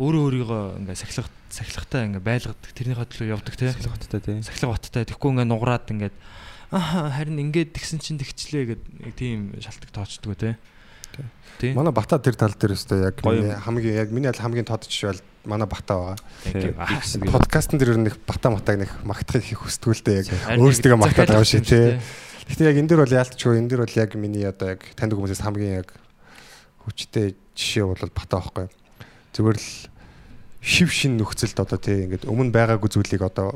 [0.00, 2.70] Өөрөө өөрийгөө ингээд сахилах сахилахтай ингээд байлгадаг.
[2.72, 3.70] Тэрнийхээ төлөө явдаг те.
[3.70, 4.38] баттай тий.
[4.42, 5.04] Сахилах баттай.
[5.06, 6.16] Тэгэхгүй ингээд нугараад ингээд
[6.72, 10.56] аа харин ингээд тэгсэн чинь тэгчлээ гэдэг яг тийм шалтгаан тоочдгоо те.
[11.62, 11.70] Тий.
[11.78, 15.22] Манай бата тэр тал дээр өстой яг хамгийн яг миний аль хамгийн тод жишээ бол
[15.46, 17.30] манай бата байгаа.
[17.30, 21.46] Подкастн дээр нэг бата матаг нэг магтахыг их хүсдэг л дээ яг өөрсдөө магтаад байгаа
[21.46, 22.02] захиалах тий.
[22.50, 25.46] Гэхдээ яг энэ дэр бол яалтчгүй энэ дэр бол яг миний одоо яг таньдаг хүмүүсээс
[25.46, 25.94] хамгийн яг
[26.82, 28.66] хүчтэй жишээ бол бата байхгүй.
[29.30, 29.68] Зүгээр л
[30.66, 33.54] шив шин нөхцөлд одоо тий ингээд өмнө байгаагүй зүйлийг одоо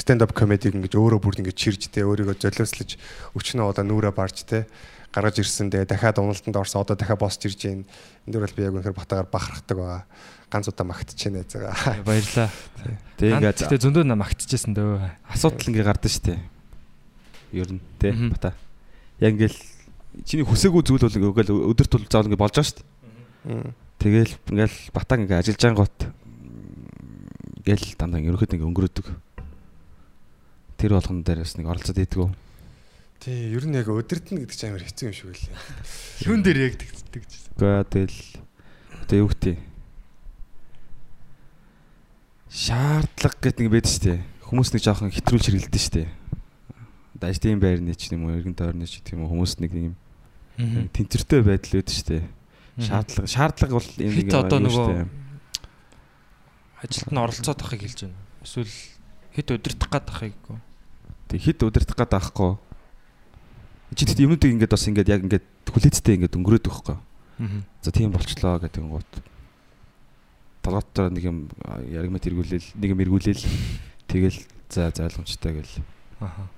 [0.00, 2.96] stand up comedy ингэж өөрөө бүр ингэж чирж тий өөрийгөө золиослож
[3.36, 4.64] өчнөө одоо нүрэ барж тий
[5.14, 7.86] гаргаж ирсэн тэгээ дахиад уналтанд орсон одоо дахиад босч ирж гин
[8.26, 10.02] энэ дөр бол би яг үнэхээр батагаар бахархдаг байгаа
[10.50, 12.50] ганц удаа магтчихээн заяа Баярлаа.
[13.22, 15.02] Ингээд тэгтээ зөндөө магтчихсэн дөө.
[15.30, 16.40] асуудал ингээ гардаг шүү дээ.
[17.54, 18.54] Ер нь тий бата.
[19.22, 19.58] Яг ингээл
[20.26, 23.74] чиний хүсээгүй зүйл бол ингээл өдөрт бол заавал ингээ болж байгаа шүү дээ.
[23.98, 25.98] Тэгэл ингээл батаг ингээ ажиллаж байгаа гот
[27.62, 29.06] ингээл дандаа ерөөхдөө ингээ өнгөрөөдөг.
[30.78, 32.30] Тэр болгон дээрээс нэг оролцоод идэггүй.
[33.24, 36.74] Тий ер нь яг өдөртнө гэдэг чинь амар хэцүү юм шиг үлээ Юун дээр яг
[36.76, 37.24] тэгдэг.
[37.24, 38.20] Гэхдээ тэгэл
[39.00, 39.56] одоо юу гэдэг
[42.52, 44.20] шаардлага гэдэг нэг байдаг шүү дээ.
[44.44, 46.08] Хүмүүс нэг жоохон хэтрүүлж хэрэлдэж шүү дээ.
[47.16, 49.96] Даждын байрны ч юм уу, эргэн тойрны ч гэх юм уу хүмүүс нэг юм
[50.92, 52.24] тэнцвэртэй байдал үүдэж шүү дээ.
[52.84, 55.08] Шаардлага шаардлага бол энэ нэг одоо юм шүү нөгөө дээ.
[56.84, 58.20] ажилд нь оролцоод ахыг хэлж байна.
[58.44, 58.74] Эсвэл
[59.32, 60.60] хит өдөртөх гад ахыг гоо.
[61.32, 62.60] Тэг хит удирдах гээд авахгүй.
[63.94, 66.96] Чи тэгт юмнуудыг ингээд бас ингээд яг ингээд хүлээцтэй ингээд өнгөрөөд байхгүй.
[67.82, 69.12] За тийм болчлоо гэдэг гут.
[70.62, 71.38] Толгоотоор нэг юм
[71.90, 73.42] яригмат эргүүлээл, нэг юм эргүүлээл
[74.08, 74.38] тэгэл
[74.70, 75.74] за за ойлгомжтой гэл.
[76.20, 76.48] Аха.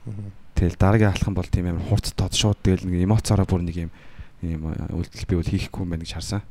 [0.55, 3.91] Тэгэл дараагийн алхам бол тийм амар хурц тод шууд тэгэл нэг эмоцороо бүр нэг юм
[4.41, 6.43] юм үйлдэл би бол хийхгүй юм байна гэж харсан.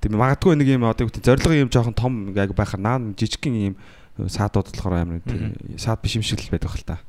[0.00, 3.72] Тийм магадгүй нэг юм одоо юу гэдэг зориг юм жоохон том яг байхаар наа жижигхэн
[3.72, 3.74] юм
[4.16, 7.00] саадууд болохоор амар тийм саад биш юм шиг л байдаг хэл та.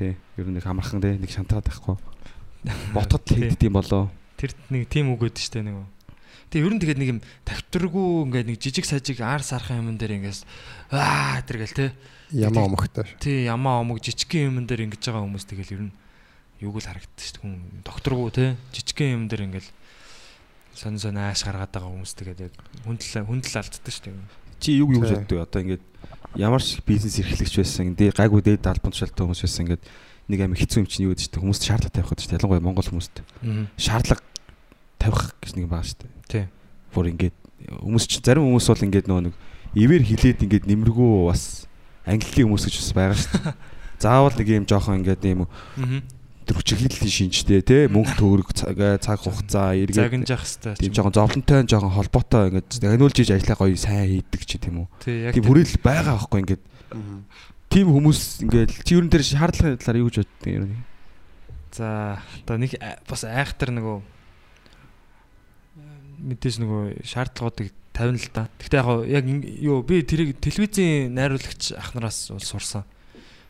[0.00, 0.16] Тий.
[0.40, 2.00] Ер нь нэг хамархан тий нэг шантаад байхгүй.
[2.96, 4.08] Ботход л хийгддэм болоо.
[4.40, 5.84] Тэр нэг тийм үг өгдөө штэ нэг.
[6.48, 10.16] Тэгээ ер нь тэгээд нэг юм тавтаргүй ингээд нэг жижиг сажиг аар сархан юм дээр
[10.16, 10.48] ингээс
[10.88, 11.86] аа тэргээл те.
[12.32, 15.94] ямаа омогтой Тий ямаа омог жижигхэн юм дээр ингэж байгаа хүмүүс тэгэл ер нь
[16.64, 17.44] юуг л харагддаг шүү.
[17.44, 19.68] Хүн докторгуу те жижигхэн юм дээр ингээл
[20.72, 22.54] сонь сонь ааш гаргаад байгаа хүмүүс тэгээд яг
[22.88, 24.16] хүндэл хүндэл алддаг шүү.
[24.64, 25.44] Чи юу юу гэж боддог?
[25.44, 25.84] Одоо ингээд
[26.36, 29.82] ямар ч бизнес эрхлэгч байсан, дээ гайгүй дээд албан тушаалтай хүмүүс байсан ингээд
[30.30, 32.86] нэг амар хэцүү юм чинь юу гэдэг чинь хүмүүст шаардлага тавих гэдэг чинь ялангуяа Монгол
[32.86, 33.66] хүмүүст Аа.
[33.74, 34.22] шаардлага
[35.00, 36.12] тавих гэж нэг шүү дээ.
[36.30, 36.44] Тий.
[36.94, 37.36] Бүр ингээд
[37.82, 39.34] хүмүүс чинь зарим хүмүүс бол ингээд нөгөө нэг
[39.74, 41.66] ивэр хилээд ингээд нэмэргүй бас
[42.06, 43.54] англи хүмүүс гэж бас байгаа дээ.
[44.02, 45.50] Заавал нэг юм жоохон ингээд юм.
[46.50, 50.82] Тэр хүчиглэлийн шинжтэй те мөнгө төгрөг цаг цаг хугацаа эргээд Загнажах хэвээр.
[50.82, 55.30] тийм жоохон зовлонтой жоохон холбоотой ингээд таниулж иж ажиллаа гоё сайн хийдэг ч тийм үү.
[55.30, 56.62] Тийм хүрээлэл байгаа байхгүй ингээд
[57.70, 58.20] тийм хүмүүс
[58.50, 60.78] ингээд чи юу н тэр шаардлагын талаар юу гэж боддог юм бэ?
[61.70, 62.74] За одоо нэг
[63.06, 63.96] бас айхтар нөгөө
[66.34, 68.50] мэдээж нөгөө шаардлагуудыг тавина л да.
[68.58, 69.24] Гэхдээ яг
[69.62, 72.82] юу би тэрийг телевизийн найруулагч ахнараас сурсан.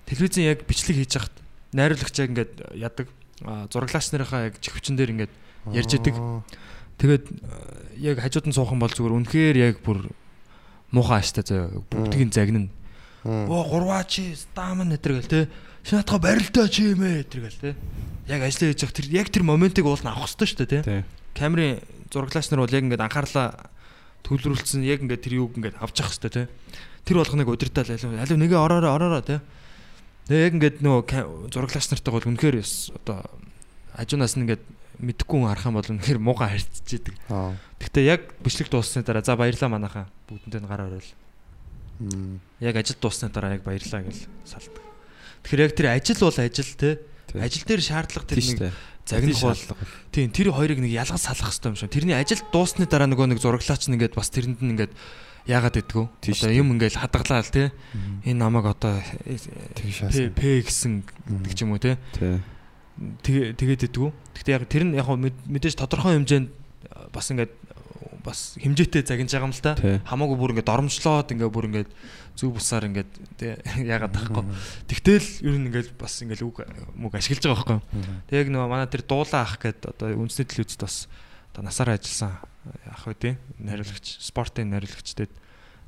[0.04, 1.40] Телевизийн яг бичлэг хийж хахад
[1.72, 3.06] найруулагч яг ингээд ядаг
[3.70, 5.32] зураглаач нарынхаа яг чихвчин дээр ингээд
[5.68, 6.16] Ярьж идэг.
[6.96, 7.60] тэгээд а,
[8.00, 10.08] яг хажууд нь суухан бол зүгээр үнэхээр яг бүр
[10.88, 12.72] муухай ааштай заяа бүгдийг загнана.
[13.24, 15.40] Оо гурваа чи стам нэтэр гэл те.
[15.84, 17.70] Шинатга барилдаа чи юм ээ тэр гэл те.
[18.24, 21.04] Яг ажиллаа хийж явах тэр яг тэр моментыг уул нь авах хэрэгтэй шүү дээ те.
[21.36, 23.48] Камерын зураглаач нар бол яг ингээд анхаарлаа
[24.24, 26.48] төвлөрүүлсэн яг ингээд тэр юуг ингээд авч явах хэрэгтэй те.
[27.04, 29.40] Тэр болгоныг удирдал алив алив нэгэ ороороо ороороо те.
[30.30, 32.62] Тэгээ яг ингээд нөгөө зураглаач нартайгаа бол үнэхээр
[33.02, 33.18] одоо
[33.98, 34.62] хажуунаас нь ингээд
[35.02, 37.18] мэдхгүй хүн харах юм бол үнэхээр муухай харьцаж идэг.
[37.82, 41.10] Гэхдээ яг бичлэг дууссаны дараа за баярлаа манайхаа бүгдэндээ гар орол.
[42.62, 44.84] Яг ажил дууссаны дараа яг баярлаа гэж салдаг.
[45.42, 46.90] Тэгэхээр яг тэр ажил бол ажил те.
[47.34, 48.70] Ажил дээр шаардлага тэр нэг.
[49.06, 49.62] Загнах бол
[50.12, 51.90] тийм тэр хоёрыг нэг ялгаж салах хэрэгтэй юм шиг.
[51.90, 54.92] Тэрний ажил дуусны дараа нөгөө нэг зураглаач нь ингээд бас тэрэнд нь ингээд
[55.48, 56.04] яагаад гэдгүү.
[56.20, 57.72] Одоо юм ингээд хадгалаа л те.
[58.24, 59.00] Энэ намайг одоо
[60.34, 61.82] П гэсэн гэдэг ч юм уу.
[61.82, 61.96] Тий.
[63.24, 64.10] Тэгээ тэгээд идэггүй.
[64.36, 66.48] Гэхдээ яг тэр нь яг мэдээж тодорхой хэмжээнд
[67.12, 67.52] бас ингээд
[68.30, 69.74] бас хэмжээтэй загинж байгаа юм л та.
[69.74, 69.98] Тий.
[70.06, 71.90] Хамаагүй бүр ингээд доромжлоод ингээд бүр ингээд
[72.38, 73.58] зүг бусаар ингээд тэ
[73.90, 74.46] яагаад тахгүй.
[74.86, 76.62] Тэгтэл ер нь ингээд бас ингээд үг
[76.94, 78.06] мүг ашиглаж байгаа байхгүй.
[78.30, 81.10] Тэг яг нөгөө манай тэр дуулаа ах гэд одоо үндэсний телевизэд бас
[81.50, 82.38] одоо насаараа ажилласан
[82.86, 85.26] ах үү найруулагч спортын найруулагчтэй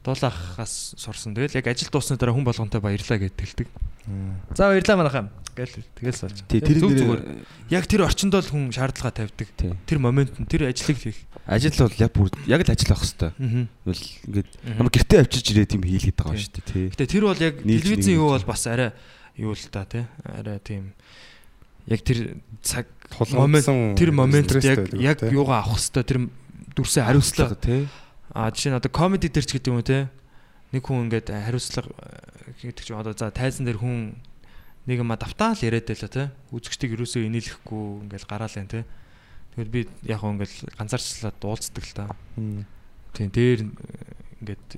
[0.03, 1.35] дуулаа ахаас сурсан.
[1.35, 3.69] Тэгэл яг ажил дуусны дараа хүн болгонтой баярлаа гэд хэлдэг.
[4.59, 5.31] За баярлаа манайхаа.
[5.55, 6.43] Гэл тэгэл суулж.
[6.51, 6.59] Тий.
[6.59, 7.23] Тэр зүгээр.
[7.71, 9.49] Яг тэр орчинд бол хүн шаардлага тавьдаг.
[9.55, 9.71] Тий.
[9.87, 11.23] Тэр момент нь тэр ажлыг хийх.
[11.47, 13.67] Ажил бол яг бүр яг л ажил авах хэвээр.
[13.83, 16.45] Бол ингээд ямар гэртээ авчирч ирээд юм хийлгээд байгаа Тий.
[16.47, 16.67] шүү дээ.
[16.71, 16.87] Тий.
[16.95, 17.83] Гэтэ тэр бол яг нэг
[18.15, 18.91] юу бол бас арай
[19.35, 20.07] юу л та тий.
[20.23, 20.95] Арай тийм
[21.91, 26.19] яг тэр цаг Тулгуурсан тэр момент яг яг юугаа авах хэвээр тэр
[26.79, 27.91] дүрсээ хариуцлага Тий.
[28.31, 30.09] А жишээ нь одоо комеди дээр ч гэдэг юм уу те.
[30.71, 34.15] Нэг хүн ингээд хариуцлага э, гэдэг чинь одоо за тайзан дээр хүн
[34.87, 36.31] нэг юм давтаал яриад байла те.
[36.55, 38.81] Үзэгчдийг юусоо инээлэхгүй ингээд гараал энэ те.
[39.53, 42.05] Тэгэл би яг хөө ингээд ганцаарчлаад дуулцдаг л та.
[43.13, 43.61] Тийм дээр
[44.41, 44.69] ингээд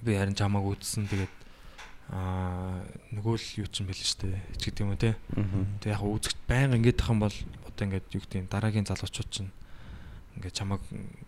[0.00, 1.34] би харин чамааг үзсэн тэгээд
[2.10, 2.80] аа
[3.12, 5.14] нөгөө л юу ч юм бэл штэ ч гэдэг юм уу те.
[5.84, 7.36] Тэг яг үзэгч байнга ингэж тах юм бол
[7.68, 9.52] одоо ингээд юу гэдэг дараагийн залуучууд чинь
[10.40, 10.80] ингээд чамайг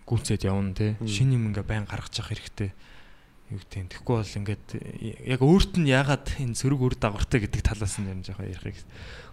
[0.09, 0.97] гүнцээд явна те.
[1.05, 2.73] Шин юм ингээд байн гаргаж явах хэрэгтэй.
[3.53, 4.01] Юу гэдэг.
[4.01, 4.67] Тэгэхгүй бол ингээд
[5.29, 8.81] яг өөрт нь ягаад энэ сөрөг үр дагавартай гэдэг талаас нь юм жоохон ярихыг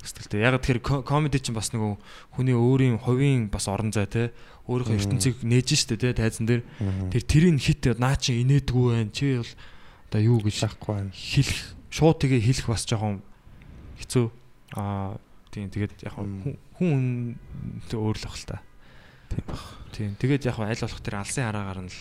[0.03, 0.43] хүсдэгтэй.
[0.43, 1.95] Ягаад тэгэхээр ко- комеди чинь бас нөгөө
[2.35, 4.35] хүний өөрийн хувийн бас орон зай те.
[4.67, 6.67] Өөрийнхөө ертөнцийг нээж штэ те тайзан дээр.
[7.15, 9.15] Тэр тэрийг хит наа чи инээдгүй байх.
[9.15, 9.51] Чи бол
[10.11, 11.11] одоо юу гэж шахгүй байна.
[11.15, 13.23] хэлэх шууд тэгээ хэлэх бас жоохон
[14.03, 14.25] хэцүү.
[14.75, 15.15] Аа
[15.49, 17.39] тийм тэгээд яг хүн хүн
[17.87, 18.59] өөр л ах л та.
[19.31, 19.61] Тийм баг.
[19.95, 21.99] Тийм тэгээд яг аль болох тэр алсын хараагаар нь л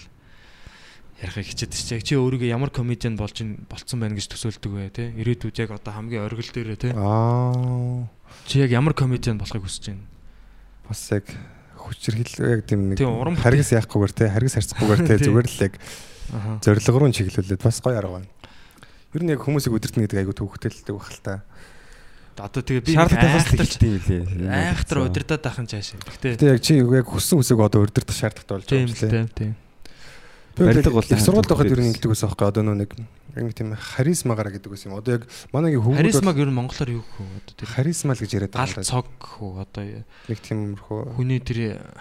[1.19, 5.57] ярихыг хичээд чи чи өөрийгөө ямар комедиан болж болцсон байна гэж төсөөлдөг вэ те ирээдүйд
[5.67, 8.07] яг одоо хамгийн оргил дээрээ те Аа.
[8.47, 10.07] чи яг ямар комедиан болохыг хүсэж байна
[10.89, 11.27] Бас яг
[11.77, 15.27] хүчрхэл яг тийм нэг Тийм, харгас яахгүйгээр те харгас харцахгүйгээр те Тийм.
[15.27, 15.75] зүгээр л яг
[16.63, 18.29] зориг руу чиглүүлээд бас гоё арга байна.
[19.17, 21.35] Ер нь яг хүмүүсийг өдөртнө гэдэг айгу төвхтэлдэг баг л та.
[22.39, 24.53] одоо тэгээ би Шаардлагатай бас айхтар хэлдэг юм лээ.
[24.53, 28.67] айхтар удирдах тахын цааш гэхдээ Гэтэ яг чи яг хүссэн үсэг одоо өдөртөх шаардлагатай болж
[28.69, 29.33] тийм байгаа юм лээ.
[29.35, 29.53] тийм
[30.59, 32.91] Барилга бол их сургуульд байхад ер нь ингэдэг байсан байхгүй одоо нөө нэг
[33.39, 34.99] нэг тийм харизмагараа гэдэг байсан юм.
[34.99, 35.23] Одоо яг
[35.55, 38.31] манайгийн хөвгүүд бол харизмаг ер нь монголоор юу гэх вэ одоо тэр харизма л гэж
[38.35, 38.91] яриад гал байгаа юм да.
[38.91, 39.83] цог хөө одоо
[40.29, 41.59] Нэг тиймэрхүү хүний тэр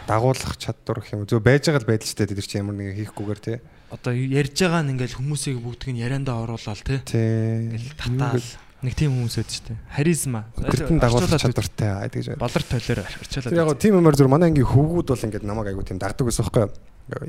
[0.09, 1.29] дагуулах чадвар гэх юм.
[1.29, 3.61] Зөв байж байгаа л байдал ч тэр чи ямар нэг хийхгүйгээр те.
[3.93, 7.71] одоо ярьж байгаа нь ингээл хүмүүсийг бүгдийг нь яриандаа оруулаад те Тий.
[7.71, 8.43] ингээл татаал
[8.83, 12.41] нэг тийм хүмүүс өд штэ харизма Өдөртөн дагуулах чадвартай гэж байна.
[12.43, 15.97] болор тойлоор арчаалаад яг тийм юмар зүр манай ангийн хөвгүүд бол ингээд намайг айгу тийм
[15.97, 16.73] дагдаг байсан байхгүй юу?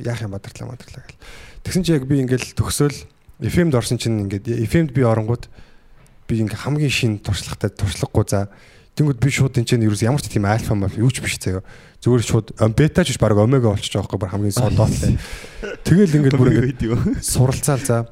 [0.02, 1.20] Яах юм бадартлаа бадартлаа гэл.
[1.62, 2.96] Тэгсэн чи яг би ингээд төгсөөл
[3.42, 5.46] FM-д орсон чинь ингээд FM-д би оронгууд
[6.26, 8.48] би ингээд хамгийн шин туршлагатай туршлагагүй за
[8.98, 11.62] Тэнгүүд би шууд энэ чинь ерөөс ямар ч тийм альфа маф юу ч биш заяа.
[12.02, 15.14] Зүгээр шууд бета ч биш баг омега болчих жоох байхгүй хамгийн лээ.
[15.86, 18.10] Тэгэл ингээд бүр ингээд суралцаал за.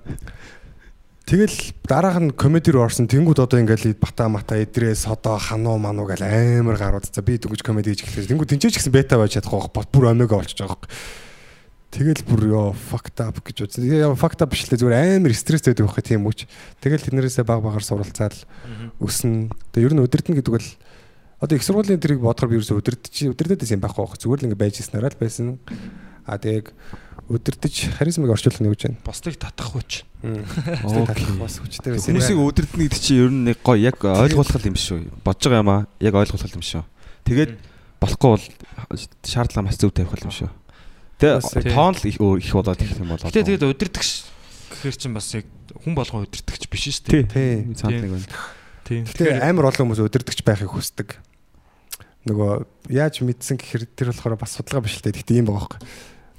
[1.26, 3.10] Тэгэл дараах нь комеди руу орсон.
[3.10, 7.10] Тэнгүүд одоо ингээд бата мата эдрээ содо хануу мануу гэл амар гарууд.
[7.10, 8.30] За би дөнгөж комеди хийж эхлэв.
[8.30, 10.86] Тэнгүүд тэнцээч гэсэн бета байж чадахгүй байхгүй бүр омега болчих жоох.
[11.97, 13.88] Тэгэл бүр ёо fucked up гэж үзсэн.
[13.88, 16.44] Тэгээ fucked up биш лээ зүгээр амар стресстэй байдаг байхгүй тийм үуч.
[16.84, 18.36] Тэгэл тэднэрээсээ баг багаар суралцаал
[19.01, 19.49] өснө.
[19.72, 20.68] Тэгээ ер нь удирдна гэдэг бол
[21.40, 24.20] одоо их сургуулийн тэрийг бодохоор би ерөөсөө удирдах удирдах байсан юм байхгүй байхгүй.
[24.20, 25.57] Зүгээр л ингэ байж ирснараа л байсан.
[26.28, 26.68] А тэгээ
[27.32, 29.01] удирдах харизмыг орчуулах нь юу гэж байна?
[29.01, 30.05] Бусдыг татах хүч.
[30.84, 31.32] Окей.
[31.40, 32.12] Бас хүчтэй байсан.
[32.12, 35.24] Хүмүүсийг өдөрдөн гэдэг чинь ер нь нэг гоё яг ойлгуулах юм шүү.
[35.24, 35.88] Бодож байгаа юм аа.
[35.97, 36.84] Яг ойлгуулах юм шүү.
[37.24, 37.57] Тэгээд
[38.05, 38.44] болохгүй бол
[39.24, 40.51] шаардлага маш зөв тавих юм шүү.
[41.16, 43.28] Тэгээ тоон л их их болоод их юм болоо.
[43.32, 44.28] Гэтэ тэгээд удирдахч
[44.68, 45.48] гэхэр чинь бас яг
[45.80, 47.24] хүн болгон удирдахч биш шүү дээ.
[47.32, 47.72] Тий.
[47.72, 48.28] Цаанд нэг байна.
[48.84, 49.08] Тийм.
[49.08, 51.16] Тэгэхээр амар олон хүмүүс удирдахч байхыг хүсдэг.
[52.28, 55.16] Нөгөө яаж мэдсэн гэхээр тэр болохоор бас судалгаа биш л дээ.
[55.16, 55.80] Гэхдээ ийм байгаа байхгүй.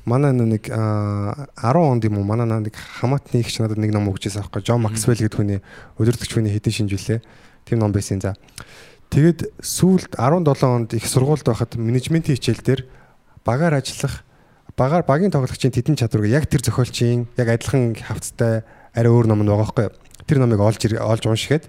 [0.08, 2.28] Манай нэг аа, 10 онд юм уу?
[2.28, 4.62] Манай нэг хамаатны их ч надад нэг ном өгчээсэн байхгүй.
[4.64, 5.60] Джон Максвелл гэдэг хүний
[6.00, 7.20] удирдахч хүний хэдэн шинжилээ.
[7.68, 8.36] Тийм ном байсан за.
[9.12, 12.82] Тэгэд сүүлд 17 онд их сургуульд байхад менежментийн хичээл дээр
[13.44, 14.27] багаар ажиллах
[14.78, 18.62] багаар багийн тоглогчийн тедэн чадварыг яг тэр зохиолчийн яг адилхан хавцтай
[18.94, 19.96] арай өөр ном нь байгаа юу?
[20.30, 21.66] Тэр номыг олж олж уншихэд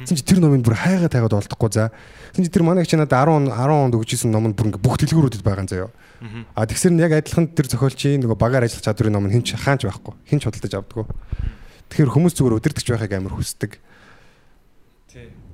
[0.00, 1.92] Тэгсэн чи тэр номыг бүр хайгаад хайгаад олдохгүй за.
[2.32, 4.96] Тэгсэн чи тэр манай чи надад 10 10 онд өгчээсэн ном нь бүр ингээ бүх
[4.96, 5.90] дэлгүүрүүдэд байгаа юм заяа.
[6.56, 9.84] А тэгсэр нь яг адилхан тэр зохиолчийн нөгөө багаар ажиллах чадварын ном нь хинч хаанч
[9.84, 10.16] байхгүй.
[10.24, 11.06] Хинч худалдаж авдаггүй.
[11.92, 13.76] Тэгэхээр хүмүүс зүгээр өдөртөгч байхыг амар хүсдэг.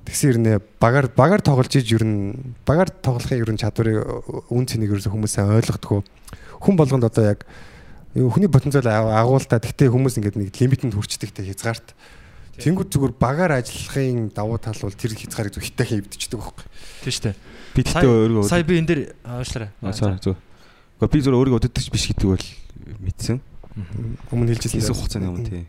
[0.06, 4.06] Тэгсэр нэ багаар багаар тоглож иж ер нь багаар тоглохын ер нь чадварыг
[4.54, 6.06] үн цэнийг ерөөсө хүмүүс сайн ойлгодгоо.
[6.66, 7.46] Хүн болгонд одоо яг
[8.18, 11.94] юу, хүний потенциал агуултаа тэгтээ хүмүүс ингээд нэг лимитэнд хүрчдэг те хязгаарт.
[12.58, 16.66] Тэнгүүд зүгээр багаар ажиллахын давуу тал бол тэр хязгаарыг зөв хитаахын эвдчихдэг байхгүй.
[17.04, 17.36] Тийм шүү дээ.
[17.76, 19.70] Би тэгтээ өөрийгөө Сая би энэ дээр аашлаарай.
[19.84, 20.40] Аа зөв.
[20.96, 22.46] Гэхдээ би зөв өөрийгөө удирдахч биш гэдэг бол
[23.04, 23.38] мэдсэн.
[24.32, 24.80] Өмнө хэлжсэн.
[24.80, 25.64] Хэсэг хугацааны өмнө тий.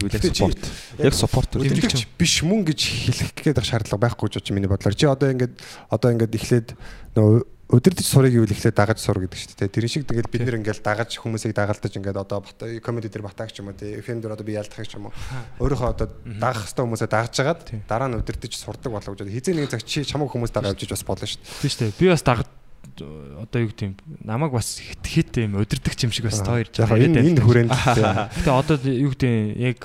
[0.00, 0.62] Юу яг Гэхдээ спорт.
[0.96, 1.50] Яг спорт.
[1.60, 4.96] Өдөртөгч биш мөн гэж хэлэх гээд шаардлага байхгүй гэж бодож миний бодлоор.
[4.96, 5.60] Чи одоо ингээд
[5.92, 6.68] одоо ингээд эхлээд
[7.12, 9.70] нөгөө өдөртөж сурыг юу эхлээд дагаж сур гэдэг шүү дээ.
[9.70, 13.62] Тэр шиг тэгээд бид нэр ингээд дагаж хүмүүсийг дагалдаж ингээд одоо бат комеди дээр батаагч
[13.62, 15.14] юм уу тий FM дээр одоо би ялдах ч юм уу.
[15.62, 19.30] Өөрийнхөө одоо дагах хэвээр хүмүүсээ дагаж жагаад дараа нь өдөртөж сурдаг болов гэж.
[19.30, 21.62] Хизээ нэг цаг чи чамаг хүмүүс дагаа явж бас болно шүү дээ.
[21.62, 21.94] Тийм шүү дээ.
[21.94, 22.50] Би бас дагад
[22.98, 23.92] одоо юу гэдэм
[24.26, 27.70] намайг бас хит хит юм удирдахч юм шиг бас тоо ирж Яг энэ энэ хүрээнд
[27.94, 28.02] тий.
[28.02, 29.78] Гэтэ одоо юу гэдэм яг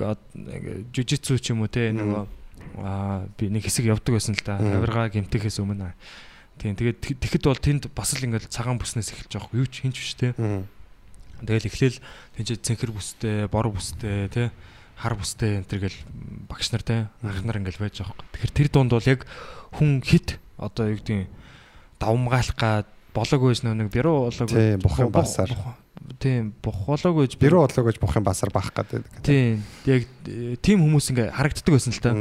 [0.90, 2.26] жижитсу ч юм уу те нөгөө
[2.82, 4.58] аа би нэг хэсэг явдаг байсан л да.
[4.58, 5.94] Авиргаа гимтэхээс өмнө.
[6.56, 9.84] Тийм тэгээд тэг- тэгэхэд бол тэнд бас л ингээд цагаан бүснээс эхэлж байгаа юу ч
[9.84, 10.32] хинч биш те.
[11.44, 11.98] Тэгэл эхлээл
[12.40, 14.48] тэнцээ цэнхэр бүстэй, бор бүстэй те
[14.96, 15.98] хар бүстэй энэ төр гэл
[16.48, 18.24] багш нар те ах нар ингээл байж байгаа юм.
[18.32, 19.20] Тэгэхээр тэр дунд бол яг
[19.76, 21.28] хүн хит одоо юу гэдэг
[22.00, 25.52] давмгаалах гад болоог байж нэг бэрүү болоог Тийм, бухын басар.
[26.16, 29.04] Тийм бух болоог байж Бэрүү болоо гэж бухын басар баах гэдэг.
[29.20, 30.08] Тийм яг
[30.64, 32.16] тийм хүмүүс ингээ харагддаг байсан л та.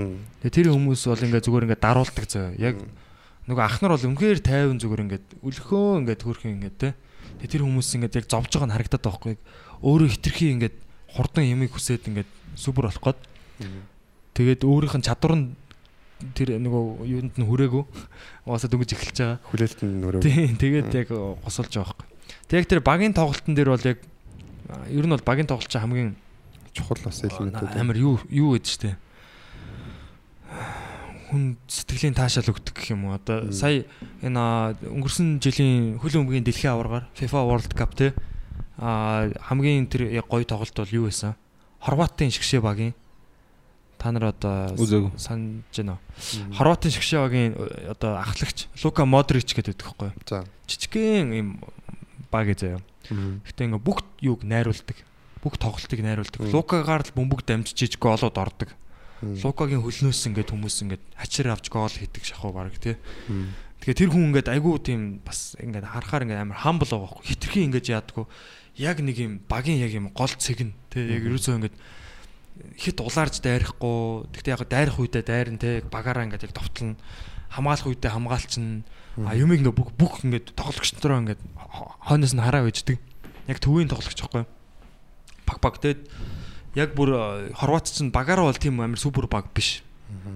[0.52, 2.60] Тэр хүмүүс бол ингээ зүгээр ингээ даруулдаг зөө.
[2.60, 2.76] Яг
[3.46, 6.90] нөгөө ах нар бол үнэхээр тайван зүгээр ингээд өлхөө ингээд хөрхөн ингээд те.
[7.42, 9.36] Тэгээ тэр хүмүүс ингээд яг зовж байгаа нь харагдаад байгаа байхгүй.
[9.86, 10.76] Өөрөө хитрхи ингээд
[11.14, 13.20] хурдан ямиг хүсээд ингээд супер болох гээд.
[14.34, 15.48] Тэгээд өөрийнх нь чадвар нь
[16.34, 17.84] тэр нөгөө юунд нь хүрээгүй.
[18.50, 19.40] Угаасаа дөнгөж эхэлж байгаа.
[19.52, 20.22] Хүлээлт нь нөрөө.
[20.26, 21.10] Тийм тэгээд яг
[21.44, 22.08] госолж байгаа байхгүй.
[22.50, 24.00] Тэг яг тэр багийн тоглолтын дээр бол яг
[24.90, 26.12] ер нь бол багийн тоглолт чинь хамгийн
[26.74, 27.78] чухал бас элементүүд.
[27.78, 28.98] амар юу юу гэдэг штэ.
[31.36, 33.20] Хүн сэтгэлийн таашаал өгдөг гэх юм уу.
[33.20, 33.84] Одоо сая
[34.24, 38.16] энэ өнгөрсөн жилийн хөл өмгийн дэлхийн аваргаар FIFA World Cup те
[38.80, 41.36] а хамгийн тэр гоё тоглолт бол юу байсан?
[41.84, 42.96] Хорватын шгшээ багийн
[44.00, 44.72] та нар одоо
[45.20, 46.56] санаж байна уу?
[46.56, 47.52] Хорватын шгшээ багийн
[47.92, 50.16] одоо ахлагч Лука Модрич гэдэг байхгүй юу?
[50.24, 50.48] За.
[50.68, 51.50] Жижигхэн юм
[52.32, 52.80] баг заяа.
[53.12, 53.44] Мгм.
[53.44, 54.98] Гэтэ ингээ бүх юуг найруулдаг.
[55.44, 56.48] Бүх тоглолтыг найруулдаг.
[56.48, 58.72] Лукагаар л бөмбөг дамжиж иж гоолууд ордог.
[59.42, 62.96] Лукагийн хөлнөөс ингээд хүмүүс ингээд хачир авч гоол хийдэг шахуу баг тий.
[63.82, 67.26] Тэгэхээр тэр хүн ингээд айгүй тийм бас ингээд харахаар ингээд амар хамбл байгаа байхгүй.
[67.26, 68.26] Хитрхи ингээд яадаггүй.
[68.82, 71.06] Яг нэг юм багийн яг юм гол цэг нь тий.
[71.06, 71.76] Яг ерөөсөө ингээд
[72.80, 74.28] хит улаарж дайрахгүй.
[74.32, 75.82] Гэхдээ яг дайрах үедээ дайрн тий.
[75.86, 76.96] Багаараа ингээд яг довтлно.
[77.52, 78.84] Хамгаалах үедээ хамгаалчин.
[79.24, 83.00] А юмыг ингээд бүх бүх ингээд тоглогч нараа ингээд хо- хойноос нь хараа байждаг.
[83.48, 84.44] Яг төвийн тоглогч байхгүй.
[85.46, 86.02] Баг баг тэгээд
[86.76, 89.82] яг бүр э, хорват ч багаараа бол тийм амар супер баг биш.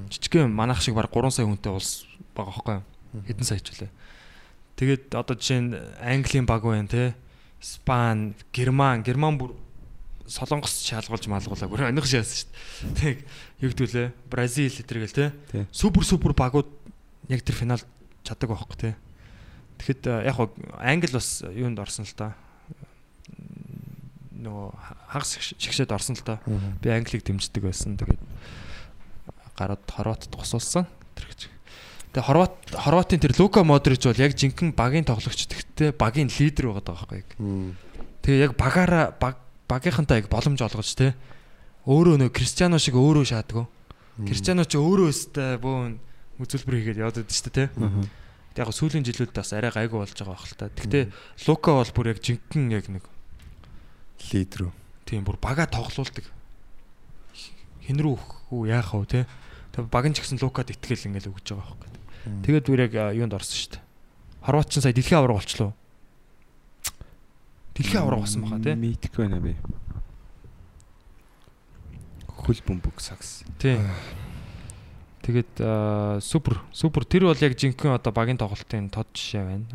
[0.09, 3.23] Жижигхэн манайх шиг баг 3 сая хүнтэй улс байгаа байхгүй юу?
[3.27, 3.91] Хэдэн сая ч үлээ.
[4.79, 7.13] Тэгээд одоо жишээ нь Английн баг байна те.
[7.59, 9.51] Испани, Герман, Герман бүр
[10.29, 12.49] Солонгос шалгуулж малгуулаа бүр аних шаасан шүү
[12.95, 12.95] дээ.
[12.95, 13.15] Тэг
[13.59, 14.07] юу гэдүүлээ?
[14.31, 15.33] Бразил өтргээл те.
[15.73, 16.69] Супер супер багууд
[17.27, 17.85] яг тэр финалд
[18.23, 18.93] чаддаг байхгүй тий.
[19.81, 20.37] Тэгэхэд э, яг
[20.79, 22.37] англи бас юунд орсон л та.
[24.39, 24.67] Нөгөө
[25.11, 26.39] хагас шигшээд орсон л та.
[26.79, 27.99] Би англиг дэмждэг байсан.
[27.99, 28.23] Тэгээд
[29.59, 30.87] гараад хорватд госуулсан.
[31.15, 31.51] Тэр гэж.
[32.15, 36.95] Тэгээ хорват хорватын тэр Лука Модрич бол яг жинхэнэ багийн тоглогч тэгтээ багийн лидер байгаа
[36.95, 37.29] байхгүй яг.
[38.23, 41.13] Тэгээ яг багаараа баг багийнхантай яг боломж олгож те.
[41.83, 43.67] Өөрөө нөө Кристиано шиг өөрөө шааддаг.
[44.23, 45.99] Кристиано ч өөрөө өстэй бөөн
[46.39, 47.75] үзүүлбэр хийгээд яваад шүү дээ те.
[48.57, 50.71] Яг сүүлийн жилүүд бас арай гайгүй болж байгаа байх л та.
[50.73, 51.03] Гэхдээ
[51.45, 53.03] Лука бол бүр яг жинхэнэ яг нэг
[54.33, 54.73] лидер үү.
[55.09, 56.25] тийм бүр бага тоглуулдаг.
[57.81, 59.21] Хин рүү өгөх үү яах вэ те.
[59.73, 61.89] Тэг баг нь ч гэсэн Лукад итгэл ингээл өгж байгаа байхгүй.
[62.45, 63.83] Тэгээд бүр яг юунд орсон шүү дээ.
[64.45, 65.73] Хорват ч сая дэлхийн авраг болчлоо.
[67.73, 68.77] Дэлхийн авраг болсон баха те.
[68.77, 69.57] Мэдхгүй байна би.
[72.29, 73.41] Хөл бөмбөг сакс.
[73.57, 73.81] Тий.
[75.25, 79.65] Тэгээд супер супер тэр бол яг жинхэнэ одоо багийн тоглолтын тод жишээ байна.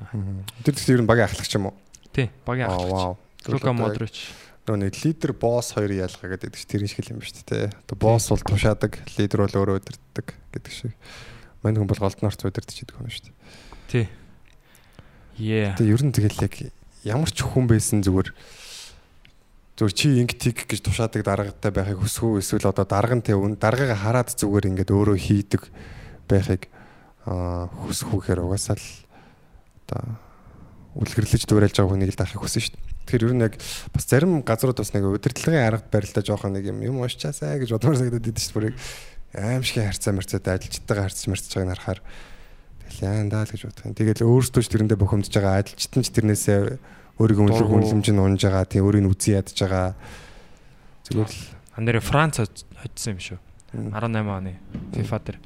[0.63, 1.77] Тэр тэгэхээр ер нь багийн ахлагч юм уу?
[2.11, 3.19] Тий, багийн ахлагч.
[3.49, 4.33] Лука Модрич.
[4.65, 7.69] Нөгөө нэг лидер босс хоёр ялгаа гэдэг чинь тэр шиг юм ба шүү дээ.
[7.85, 10.27] Одоо босс бол тушаадаг, лидер бол өөрөө удирддаг
[10.57, 10.97] гэдэг шиг.
[11.61, 13.37] Мань хүн бол голднорт удирдах гэдэг хүн шүү дээ.
[13.93, 14.07] Тий.
[15.37, 15.77] Yeah.
[15.77, 16.55] Тэгээ ер нь тэгэл яг
[17.05, 18.33] ямар ч хүн байсан зүгээр
[19.77, 23.35] зүгээр чи инг тик гэж тушаадаг даргатай байхыг хүсэх үү эсвэл одоо дарга нь тэ
[23.35, 25.63] үн даргаагаа хараад зүгээр ингээд өөрөө хийдэг
[26.31, 26.71] байхыг
[27.27, 28.87] аа хүсэх үхээр угаасаа л
[29.85, 30.03] одоо
[30.95, 32.83] үлгэрлэж дуурайлж байгаа хүнийг л дахих хүсэн шүү дээ.
[33.05, 33.55] Тэгэхээр ер нь яг
[33.91, 37.99] бас зарим газрууд бас нэг удирдлагын арга барилдаа жоохон нэг юм юм уушчаасаа гэж бодмоор
[37.99, 38.79] санагдаад идэв шүү дээ.
[39.35, 42.01] Аимшигын харьцаа марцаад ажилчтайгаа харьцаж марцаж байгааг нь харахаар
[42.87, 43.95] тэгэл яандаа л гэж бодох юм.
[43.99, 46.61] Тэгэл өөрсдөө ч тэрэндээ бухимдж байгаа ажилчтан ч тэрнээсээ
[47.19, 48.71] өөрийгөө өнлөг үнлэмж нь унж байгаа.
[48.71, 49.99] Тийм өөрийг нь үзий ядж байгаа.
[51.11, 51.39] Зүгээр л
[51.75, 53.39] Андэр Франц хоцсон юм шүү.
[53.75, 53.91] Мм.
[53.99, 54.55] 18 оны
[54.95, 55.39] FIFA дээр.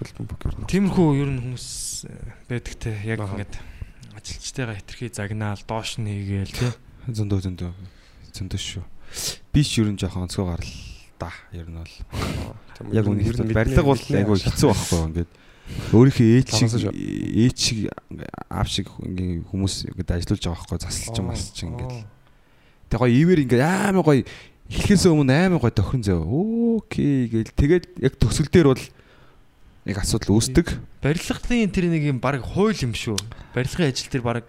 [0.00, 0.68] хөлбөмбөг ер нь.
[0.72, 1.68] Тиймэрхүү ер нь хүмүүс
[2.08, 2.16] э,
[2.48, 3.36] байдаг те яг Аха.
[4.12, 6.68] Ингээд ажилчтайгаа хитрхи загнаал доош нь хийгээл те.
[7.08, 7.72] Зөндөө зөндөө.
[8.36, 8.84] Зөндөө шүү.
[9.52, 10.72] Би ч ер нь жоохон онцгой гарал
[11.18, 11.30] да.
[11.52, 11.94] Ер нь бол
[12.92, 15.30] яг ер нь- үнэ ер нь хэлбэл барилга бол айгүй хэцүү байхгүй ингээд
[15.92, 17.78] өөрийнхөө ээж шиг ээж шиг
[18.50, 22.04] аав шиг ингээд хүмүүс ингээд ажиллаж байгаа байхгүй засалж Аа, масч ингээд аа.
[22.90, 24.22] тэг гоё ивэр ингээд амар гоё
[24.72, 26.20] хэлхээс өмнө амар гоё тохирон зөө
[26.82, 28.82] окей гээл тэгээд яг төсөл дээр бол
[29.86, 33.18] нэг асуудал үүсдэг Барилгын тэр нэг юм баг хууль юм шүү.
[33.56, 34.46] Барилгын ажил тэр баг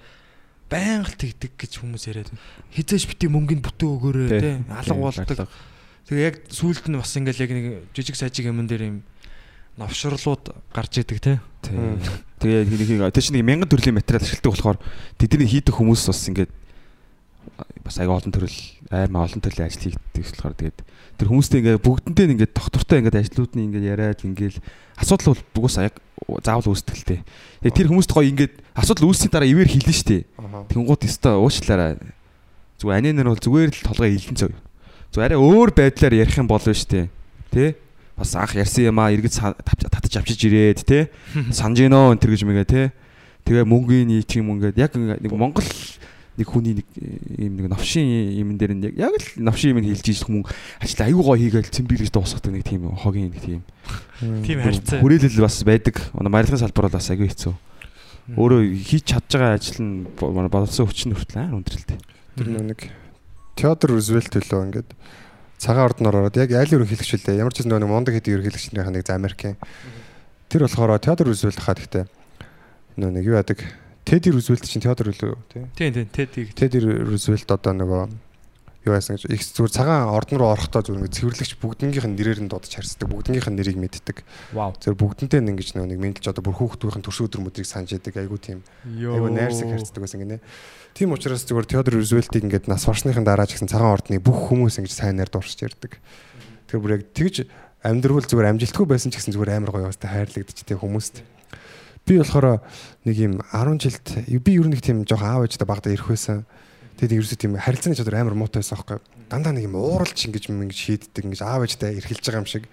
[0.70, 2.42] байнга л тэгдэг гэж хүмүүс яриад байна.
[2.78, 4.56] Хизээш бити мөнгөнд бүтэн өгөөрэй Тий.
[4.70, 5.50] Алга Тий, болдог.
[6.06, 7.66] Тэгээ яг сүүлд нь бас ингээл яг нэг
[7.98, 8.98] жижиг сажиг юмн дээр юм
[9.82, 11.42] новшрлууд гарч идэг.
[11.74, 11.98] Мм.
[12.38, 14.78] тэгээ нэг чинь нэг мянган төрлийн материал ашигладаг болохоор
[15.18, 16.52] тэдний хийдэг хүмүүс бас ингээд
[17.84, 18.60] бас аяга олон төрөл
[18.92, 20.78] аймаа олон төрлийн ажил хийгддэг болохоор тэгээд
[21.18, 24.58] тэр хүмүүстэй ингээд бүгдэнтэй ингээд доктортой ингээд ажлууд нь ингээд яриад ингээд
[24.98, 25.98] асуудал бол угсаа яг
[26.44, 27.22] заавал дээ.
[27.62, 30.26] Тэгээд тэр хүмүүст гоё ингээд асуудал үүссийн дараа ивэр хэлнэ штэ.
[30.72, 32.00] Тэнгууд өстой уучлаарай.
[32.80, 34.52] Зүгээр анинер бол зүгээр л толгой илэн зөв.
[35.12, 37.10] Зүгээр арай өөр байдлаар ярих юм болно штэ.
[37.52, 37.76] Тэ?
[38.18, 41.10] Бас анх ярьсан юм аа эргэж татаж авчиж ирээд тэ?
[41.54, 42.84] Санаж гинөө энэ төр гэж мэгээ тэ?
[43.44, 45.66] Тэгээ мөнгөний нийт юм ингээд яг нэг Монгол
[46.38, 49.86] нэг хүний нэг э, юм нэг новшин юм дээр нь яг яг л новшин юм
[49.86, 50.50] хэлж ийж хүмүүс
[50.82, 53.62] ажил аюу гоо хийгээл цэмбирлэж дуусгадаг нэг тийм хогийн нэг тийм
[54.24, 55.02] Тийм харьцаа.
[55.04, 55.96] хүрээлэл бас байдаг.
[56.16, 57.54] Манай марилгын салбар бол бас аюу хэцүү.
[58.40, 62.00] Өөрөө хийж чадж байгаа ажил нь боловсон хүчин хүртэл аа өндөрлөлтэй.
[62.40, 62.80] Тэр нэг
[63.60, 64.90] Теодор Рузвельт төлөө ингээд
[65.60, 67.38] цагаан ордноор ороод яг айл ерөнхийлөгч үлээ.
[67.44, 69.60] Ямар ч зүйл нэг мундаг хэдийн ерөнхийлөгчнийх нэг за Америкийн.
[70.48, 72.06] Тэр болохоор Теодор Рузвельт хаад гэхдээ
[72.98, 73.60] нөө нэг юу яадаг
[74.04, 75.64] Теди Рузвельт чинь Теодор үлээ тий.
[75.76, 76.54] Тийм тийм тедийг.
[76.54, 78.04] Теди Рузвельт одоо нөгөө
[78.84, 82.42] юу яасан гэж их зүгээр цагаан ордон руу орохдоо зүгээр нэг цэвэрлэгч бүгднгийнх нь нэрээр
[82.44, 83.08] нь дуудаж харьцдаг.
[83.08, 84.28] Бүгднгийнх нь нэрийг мэддэг.
[84.52, 84.76] Вау.
[84.76, 88.20] Зөв бүгднтэй нэг ингэж нэг мэдлж одоо бүр хүүхдүүдийн төрсөн өдөр өдрийг санаж яадаг.
[88.20, 90.44] Айгу тийм Айгу найрсаг харьцдаг байсан гинэ.
[90.92, 94.84] Тийм учраас зүгээр Теодор Рузвельтийг ингээд нас барсныхын дараа ч гэсэн цагаан ордны бүх хүмүүс
[94.84, 95.96] ингэж сайн найр дуурч ярьдаг.
[96.68, 97.48] Тэр бүр яг тэгж
[97.88, 101.24] амьдрал зүгээр амжилтгүй байсан ч гэсэн зүгээр амар гоё баста хайрлагдчих тийм хүмүүст.
[102.04, 102.60] Би болохоор
[103.08, 106.44] нэг юм 10 жилд би ер нь нэг тийм жоох аав ээжтэй багада ирэх байсан.
[107.00, 109.00] Тэгээд ерөөсөө тийм харилцааны чадвар амар муутай байсан аахгүй.
[109.32, 112.68] Дандаа нэг юм ууралж ингэж ингэж шийддэг ингэж аав ээжтэй эрхэлж байгаа юм шиг.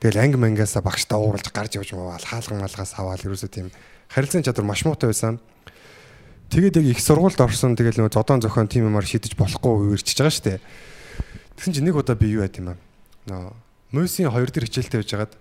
[0.00, 3.72] Тэгэл анги мангасаа багштай ууралж гарч явж маваа хаалган малгаас аваад ерөөсөө тийм
[4.12, 5.40] харилцааны чадвар маш муутай байсан.
[6.52, 10.30] Тэгээд яг их сургуульд орсон тэгэл нөгөө зодон зохион тим юмар шидэж болохгүй үерчж байгаа
[10.30, 10.60] штэ.
[11.56, 12.78] Тэгсэн чинь нэг удаа би юу яд юм аа.
[13.26, 13.66] Нөө
[13.96, 15.32] Мөсийн 2 дээр хичээлтэй байжгаад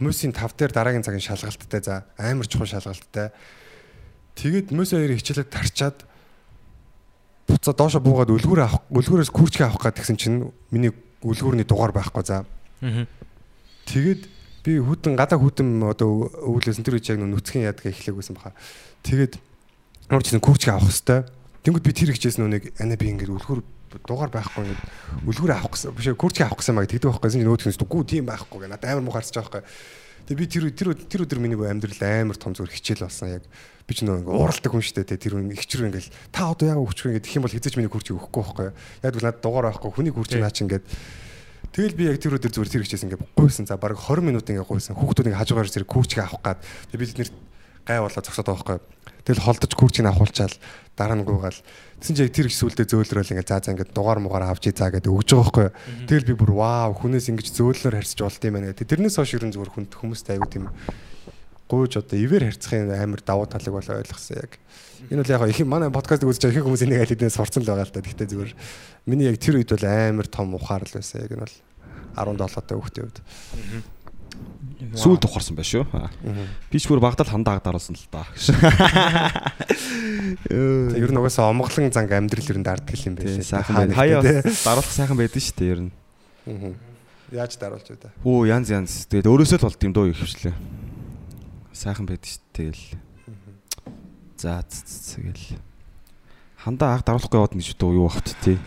[0.00, 3.30] Мөсийн 5 дээр дараагийн цагийн шалгалттай за амар чухал шалгалттай.
[4.34, 5.98] Тэгээд Мөс хоёрын хичээлээ тарчаад
[7.46, 10.38] буцаа доошо буугаад үлгүүр авах үлгүүрээс күүрчгээ авах гэж тэгсэн чинь
[10.72, 12.44] миний үлгүүрний дугаар байхгүй за.
[13.84, 14.22] Тэгээд
[14.64, 18.56] би хүтэн гадаа хүтэн одоо өвлөөсөн тэр үеч яг нүцгэн яадаг эхлэх байсан баха.
[19.04, 19.36] Тэгээд
[20.08, 21.28] нэг күүчг авах хэвээр.
[21.64, 23.60] Тэнгүүд би тэр хичээсэн нүг ана би ингээд үлгэр
[24.02, 24.82] дугаар байхгүй ингээд
[25.30, 28.58] үлгэр авах гэсэн биш күүчг авах гэсэн маяг тэгдэг байхгүй нөгөө тэхнээс үгүй тийм байхгүй
[28.64, 29.62] гэх надад амар мухаарч байгаа байхгүй.
[30.24, 33.44] Тэгээд би тэр тэр тэр өдөр миний амьдрал амар том зүгээр хичээл болсон яг
[33.84, 37.28] би ч нөгөө ууралдаг хүн шүү дээ тэр ихчрүү ингээл та одоо яг өгчих ингээд
[37.28, 38.68] гэх юм бол хизээч миний күүчг өгөхгүй байхгүй.
[39.04, 40.84] Яг л надад дугаар байхгүй хүний күүчг наач ингээд
[41.74, 43.66] Тэгэл би яг тэр өдөр зүгээр тэр хичээсэн ингээ гуйсан.
[43.66, 44.94] За баг 20 минут ингээ гуйсан.
[44.94, 46.62] Хүүхдүүд ингээ хажуугаар зэрэг күүчгээ авах гад.
[46.94, 47.30] Тэгээ би тэднэр
[47.82, 48.78] гай болоо зогсоод байгаа байхгүй.
[49.24, 50.54] Тэгэл холдож күүчгийг авахулчаал
[50.96, 51.56] дараа нь гуйгаал.
[51.98, 54.92] Тэсэн чи яг тэр их сүулдэ зөөлрөөл ингээ заа заа ингээ дугаар мугаар авчи заа
[54.92, 56.06] гэдэг өгж байгаа байхгүй.
[56.06, 58.84] Тэгэл би бүр вау хүнээс ингээ зөөлнөр харьцаж болд юм байна гэдэг.
[58.92, 60.66] Тэрнээс хойш ерэн зүгээр хүнд хүмүүстэй аягүй тийм
[61.64, 64.52] гуйж одоо ивэр харьцахын амар давуу талыг бол ойлгосон яг.
[65.08, 67.70] Энэ бол яг их манай подкастыг үзэж байгаа их хүмүүс энийг аль хэдийнэ сурцсан л
[67.72, 68.04] байгаа л та.
[68.04, 68.52] Гэхдээ зүгээр
[69.08, 71.24] миний яг тэр үед бол амар том ухаар л байсан.
[71.24, 71.56] Яг энэ бол
[72.36, 73.18] 17 та хүүхдийн үед.
[74.94, 75.84] Сүүл тухарсан байх шүү.
[76.70, 78.26] Би ч бүр багтаал хандаа даруулсан л да.
[80.50, 83.42] Ер нь угаасаа омглон занг амьдрал ер нь дарддаг юм байна.
[83.42, 83.94] Сайхан байна.
[83.94, 85.92] Хаяа даруулах сайхан байдаг шүү дээ ер нь.
[87.32, 88.12] Яаж даруулж вэ?
[88.22, 89.08] Оо янз янз.
[89.10, 90.54] Тэгээд өөрөөсөө л болд юм дөө ихвчлээ.
[91.74, 92.86] Сайхан байдаг шүү дээ тэгэл.
[94.38, 95.58] За тэгэл.
[96.60, 98.58] Хандаа анх даруулахгүй яваад гэж дөө юу бахт тий.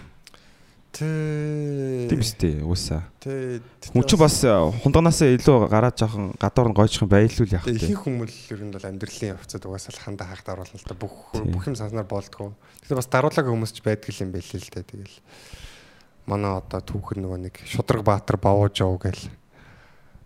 [0.97, 3.05] Тийм үстэй уусаа.
[3.21, 3.61] Тэ.
[3.93, 4.41] Хүн ч бас
[4.81, 7.77] хунданаасаа илүү гараад жоохон гадуур нь гойчхон байлуул яах вэ?
[7.77, 11.15] Ихэнх хүмүүс ер нь бол амьдралын явцад угаасаа л хандаа хагт оруулна л да бүх
[11.37, 12.57] бүх юм санснаар болдгоо.
[12.81, 15.17] Тэгэхээр бас даруулаагүй хүмүүс ч байдаг юм байл л да тэгэл.
[16.25, 19.21] Манай одоо түүхэн нөгөө нэг Шудраг Баатар Бавуужав гэл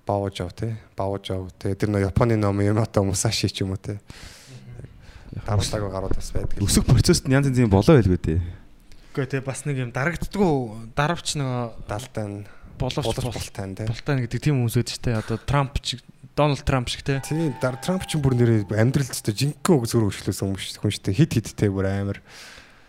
[0.08, 4.00] Бавуужав те Бавуужав те тэр нөгөө Японы ном юм одоо Мусаши ч юм уу те.
[5.46, 6.58] Даруулаагүй гарууд бас байдаг.
[6.64, 8.61] Өсөх процесст янз янзын болоо байлгүй дээ.
[9.12, 12.48] Гэхдээ те бас нэг юм дарагддггүй даравч нөгөө Далтай нь
[12.80, 13.84] боловч болтолтай те.
[13.92, 16.00] болтой гэдэг тийм хүмүүс өөд штэ одоо Трамп ч
[16.32, 17.20] Дональд Трамп шиг те.
[17.20, 21.12] Тийм Трамп ч бүр нэрээ амьдрал зөв жинхэнэ үг зөөр өгчлөөсөн юм шүү хүн шүү.
[21.12, 22.24] Хит хиттэй бүр амар.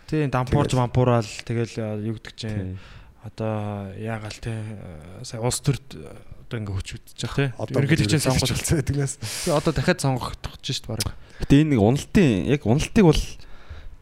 [0.07, 2.79] Тийм дампуурж вампуурал тэгэл юу гэдэг чинь
[3.27, 4.55] одоо яагаал те
[5.27, 5.91] сая улс төрд
[6.47, 7.51] одоо ингээ хөчвөдчих те.
[7.59, 9.19] Ерөнхийлөгчийн сонгож болсон байдгнаас.
[9.19, 11.19] Тэгээ одоо дахиад сонгогдох гэж шүү дээ баг.
[11.43, 13.23] Гэтэ энэ нэг уналтын яг уналтыг бол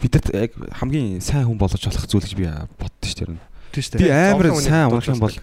[0.01, 3.38] бидэд яг хамгийн сайн хүн болгож болох зүйл гэж би боддоо шүү дээ.
[3.70, 4.32] Тийм шүү Би дээ.
[4.34, 5.36] амар зовлон сайн унах юм бол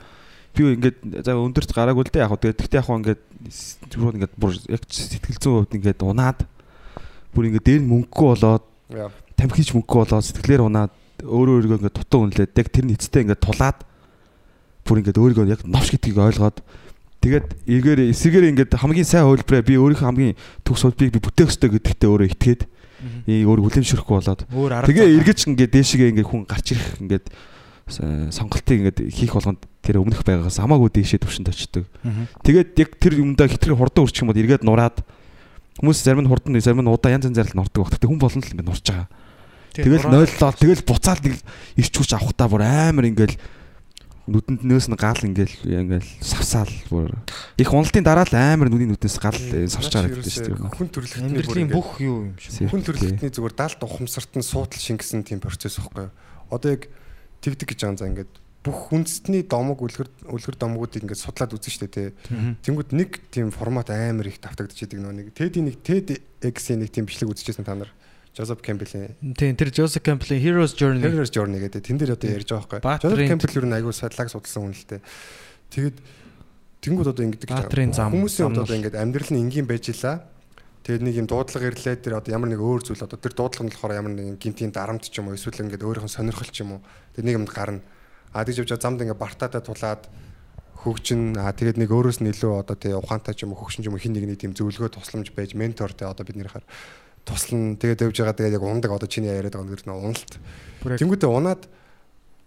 [0.58, 3.22] би ингээд за өндөрт гараагүй л дээ яг хөө тэгтээ яг хөө ингээд
[3.94, 6.40] зүгээр ингээд бүр яг сэтгэл зүйн хувьд ингээд унаад
[7.34, 8.64] бүр ингээд дээр нь мөнгөгүй болоод
[9.38, 13.78] тамхиж мөнгөгүй болоод сэтгэлээр унаад өөрөө өөрийгөө ингээд дутуу үнэлээд яг тэр нийцтэй ингээд тулаад
[14.88, 16.58] бүр ингээд өөрийгөө яг новш гэдгийг ойлгоод
[17.22, 21.70] тэгээд эгээр эсэгээр ингээд хамгийн сайн хөлбрээ би өөрийнхөө хамгийн төгс хөлбрийг би бүтээх ёстой
[21.74, 22.62] гэдэгтээ өөрөө итгээд
[23.48, 24.42] өөр хүлэмжшөрөхгүй болоод
[24.90, 27.26] Тэгээ эргэж ингээд дээшгээ ингээд хүн гарч ирэх ингээд
[27.88, 28.02] с-
[28.36, 31.86] сонголтыг ингээд хийх болгонд тэр өмнөх байгаагаас хамаагүй дээшээ төвшөнд очдөг.
[32.44, 34.98] Тэгээд яг тэр юмдаа хитрхи хурдан үрчих юм бол эргээд нураад
[35.80, 37.92] хүмүүс зарим нь хурдан зарим нь удаа янз янзаар л нурдаг баг.
[37.96, 39.08] Тэгтээ хүн болгон л ингээд нурж байгаа.
[39.78, 41.36] Тэгэл нойллоо тэгэл буцаал нэг
[41.78, 43.38] ирч хүч авахтаа бүр амар ингээд
[44.28, 47.16] нүдэнд нөөс нь гал ингээд ингээд савсаал бүр
[47.56, 49.40] их уналтын дараа л амар нүдийн нүднээс гал
[49.72, 50.68] савч харагддаг шүү дээ.
[50.68, 52.68] Хүн төрөлхтний амьдралын бүх юу юм шиг.
[52.68, 56.16] хүн төрөлхтний зүгээр далд ухамсарт нь суудл шингэсэн тийм процесс байхгүй юу?
[56.52, 56.92] Одоо яг
[57.40, 58.34] тэгдэг гэж байгаа за ингээд
[58.68, 62.08] бүх хүнсний домог үлгэр үлгэр домгуудыг ингээд судлаад үзэн штэ тий.
[62.68, 67.08] Тэнгүүд нэг тийм формат амар их давтагдаж идэг нөө нэг TED-ийн нэг TEDx-ийн нэг тийм
[67.08, 67.92] бичлэг үзчихсэн та нар.
[68.38, 72.50] Joseph Campbell-ийн Тийм тэр Joseph Campbell Hero's Journey Hero's Journey гэдэг тэн дээр одоо ярьж
[72.54, 73.02] байгаа байхгүй.
[73.02, 75.02] Joseph Campbell юу н аягүй судлааг судалсан хүн л дээ.
[75.74, 75.98] Тэгээд
[76.86, 80.30] тэнгууд одоо ингэдэг хүмүүсийн одоо ингээд амьдрал нь энгийн байж илаа.
[80.86, 83.74] Тэгээд нэг юм дуудлага ирлээ тэр одоо ямар нэг өөр зүйл одоо тэр дуудлага нь
[83.74, 86.78] болохоор ямар нэг гинтийн дарамт ч юм уу эсвэл ингээд өөрийнх нь сонирхол ч юм
[86.78, 86.82] уу
[87.18, 87.82] тэр нэг юмд гарна.
[88.32, 90.06] А тэгж явж замд ингээд бартаатай тулаад
[90.78, 93.90] хөгжин а тэгээд нэг өөрөөс нь илүү одоо тий ухаантай ч юм уу хөгшин ч
[93.90, 96.64] юм уу хин нэгний тийм зөвлөгөө тусламж байж ментор тий одоо бидний хаар
[97.28, 100.32] туслан тэгээд явж байгаа тэгээд яг ундаг одоо чиний яриад байгаа нэр нь уналт.
[100.88, 101.62] Яг- Тэнгүүтээ унаад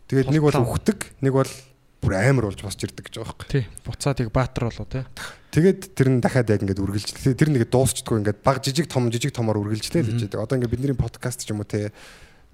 [0.08, 1.52] тэгээд нэг бол ухдаг, нэг бол
[2.00, 3.48] бүр амар болж босч ирдэг гэж байгаа байхгүй.
[3.52, 3.64] Тий.
[3.84, 5.04] Буцаад яг баатар болоо тий.
[5.52, 7.36] Тэгээд тэр нь дахиад яг ингээд үргэлжлээ.
[7.36, 10.40] Тэр нэг дуусчдгүй ингээд баг жижиг том жижиг томоор үргэлжлээ л гэж байдаг.
[10.48, 11.92] Одоо ингээд бидний подкаст ч юм уу те.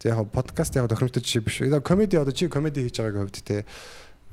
[0.02, 1.62] За яг подкаст яг тохиромжтой жишээ биш.
[1.62, 3.62] Одоо комеди одоо чи комеди хийж байгаагийн хувьд те.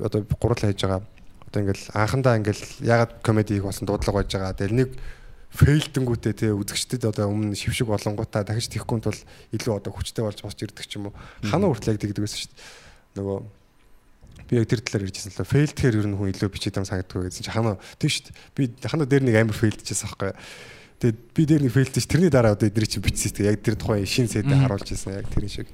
[0.02, 1.06] Одоо гурал хийж байгаа.
[1.46, 4.58] Одоо ингээд анхандаа ингээд ягаад комеди хийх болсон дуудлага байж байгаа.
[4.58, 4.90] Тэгэл нэг
[5.54, 9.20] фейлдэнгүүтээ те үзэгчдэд одоо өмнө шившиг болонгуудаа дахиж тийхгүй тул
[9.54, 11.18] илүү одоо хүчтэй болж босч ирдэг ч юм уу.
[11.46, 13.22] Хана хүртэл яг тэгдэг байсан шүү дээ.
[13.22, 13.38] Нөгөө
[14.50, 17.46] би яг тэр талаар ярьжсэн л фейлдэхээр ер нь хүн илүү бичээд юм санагддаг гэсэн
[17.46, 18.38] чи ханаа тийм шүү дээ.
[18.58, 20.34] Би ханаа дээр нэг амар фейлдчихсэн байхгүй.
[21.04, 24.10] Тэгээд би дээр нэг фейлдэж тэрний дараа одоо эдний чи бичсэн тийм яг тэр тухайн
[24.10, 25.70] шин сэдэ харуулж ирсэн яг тэр шиг.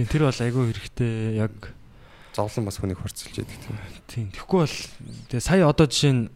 [0.00, 1.54] Тийм тэр бол айгүй хэрэгтэй яг
[2.38, 3.76] Зовлон бас хүнийг хорцолж яадаг тийм.
[4.06, 4.26] тийм.
[4.30, 4.76] Тэгэхгүй бол
[5.26, 6.30] тэгээ сая одоо жишээ нь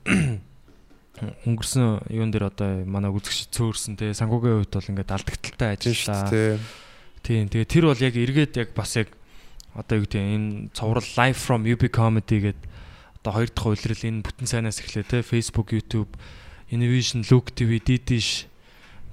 [1.46, 6.58] өнгөрсөн юун дээр одоо манай үзэгч цөөрсөн те сангуугийн хувьд бол ингээд алдагдaltaй ажиллаа.
[7.22, 7.46] Тийм.
[7.46, 9.14] Тэгээ тэр бол яг эргээд яг бас яг
[9.78, 12.66] одоо юу гэдэг энэ цоврал live from UB comedy гэдэг
[13.22, 16.10] одоо хоёр дахь улирал энэ бүтэн сайнаас эхлэв те Facebook, YouTube,
[16.74, 18.50] Innovation, Look TV, Didish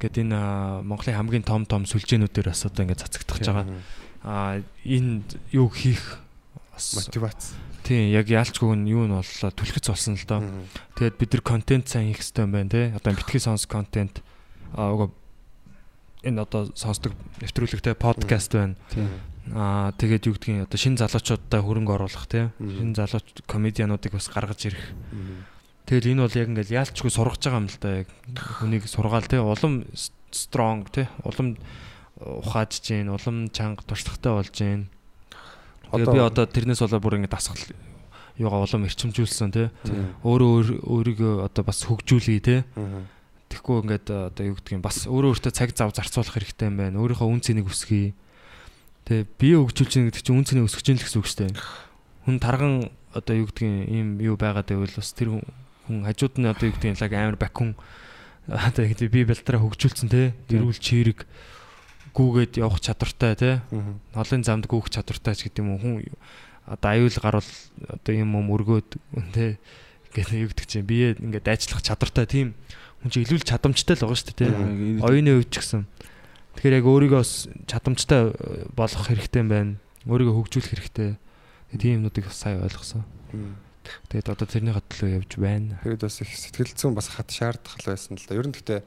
[0.01, 3.65] гэдэг энэ Монголын хамгийн том том сүлжээнүүдээр бас одоо ингээд цацагдах байгаа.
[4.25, 5.21] Аа энэ
[5.53, 6.17] юу хийх
[6.73, 7.53] Мотивац.
[7.89, 10.45] Тийм яг яалчгүй нь юу нь боллоо түлхэц болсон л доо.
[10.93, 12.93] Тэгээд бид нар контент сайн хийх хэрэгтэй юм байна те.
[12.93, 14.21] Одоо битгий сонс контент
[14.77, 15.09] аа уга
[16.21, 18.77] энэ одоо сонсдог нэвтрүүлэгтэй подкаст байна.
[19.57, 22.53] Аа тэгээд юу гэдгийг одоо шинэ залуучуудаа хөрөнгө оруулах те.
[22.61, 24.93] Шинэ залууч комедиануудыг бас гаргаж ирэх.
[25.89, 28.05] Тэгэл энэ бол яг ингээл яалчгүй сургаж байгаа юм л да.
[28.05, 29.41] Яг хүнийг сургаал те.
[29.41, 29.89] Улам
[30.29, 31.09] strong те.
[31.25, 31.57] Улам
[32.21, 34.93] ухааж гин, улам чанга туршлагатай болж гин.
[35.91, 37.59] Тэгээ би одоо тэрнээс болоо бүр ингэ дасгал
[38.39, 39.69] юугаа улам эрчимжүүлсэн те.
[40.23, 42.63] Өөрөө өөр- өөрийгөө одоо бас хөгжүүлье те.
[43.49, 47.01] Тэгэхгүй ингээд одоо юу гэдгийг бас өөрөө өөртөө цаг зав зарцуулах хэрэгтэй юм байна.
[47.01, 48.13] Өөрийнхөө үн цэнийг өсгөе.
[49.09, 51.51] Тэгээ бие хөгжүүлж байгаа гэдэг чинь үн цэнийг өсгөж юм л гэсэн үг шүү дээ.
[52.29, 52.73] Хүн тарган
[53.17, 55.29] одоо юу гэдгийг ийм юу байгаад байвал бас тэр
[55.89, 57.73] хүн- хажууд нь одоо юу гэдгийг лаг амар бакун
[58.47, 60.37] одоо би бэлтраа хөгжүүлсэн те.
[60.53, 61.25] Эрүүл чирэг
[62.19, 63.51] гүүгээд явах чадвартай те.
[64.11, 65.95] Ноолын замд гүүх чадвартай ч гэдэг юм уу хүн
[66.67, 67.51] одоо аюул гарвал
[67.87, 68.89] одоо юм юм өргөөд
[69.33, 69.57] те
[70.11, 72.53] ингээд юу гэдэг чинь бие ингээд дайчлах чадвартай тийм
[73.01, 75.01] хүн чинь илүү чадамжтай л байгаа шүү дээ те.
[75.01, 75.87] Оюуны хувьд ч гэсэн.
[76.59, 77.23] Тэгэхээр яг өөрийгөө
[77.71, 78.21] чадамжтай
[78.75, 79.79] болгох хэрэгтэй байна.
[80.03, 81.09] Өөрийгөө хөгжүүлэх хэрэгтэй.
[81.79, 83.07] Тийм юмнуудыг сайн ойлгосон.
[84.11, 85.79] Тэгээд одоо тэрний хатлуу явж байна.
[85.85, 88.35] Тэгээд бас их сэтгэл зүйн бас хат шаардах байсан л да.
[88.35, 88.83] Ер нь гэхдээ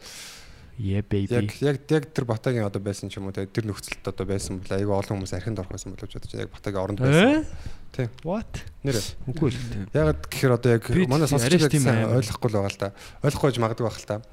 [0.80, 1.28] Yeah baby.
[1.28, 4.72] яг яг яг тэр Батагийн одоо байсан ч юм уу тэр нөхцөлд одоо байсан бол
[4.72, 7.44] айгүй олон хүмүүс архинд орох байсан болов ч бодож яг Батагийн оронд байсан.
[7.92, 8.08] Тийм.
[8.24, 8.52] What?
[8.80, 9.04] Нэрээ.
[9.28, 9.60] Үгүй л.
[9.92, 12.88] Яг гэхээр одоо яг манай яг тийм сайн ойлгохгүй л байгаа л да.
[13.20, 14.24] Ойлгохгүй байж магадгүй байх л.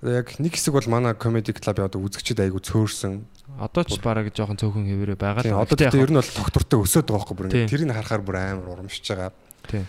[0.00, 3.12] Одоо яг нэг хэсэг бол манай comedy club-ийн одоо үзэгчид айгүй цөөрсөн.
[3.60, 5.68] Одоо ч бараг жоохон цөөхөн хэвээрээ байгаа л.
[5.68, 9.04] одоо яг- ер нь бол доктортой өсөд байгаа байхгүй бүр тэрийг харахаар бүр амар урамшиж
[9.12, 9.32] байгаа.
[9.68, 9.84] Тийм.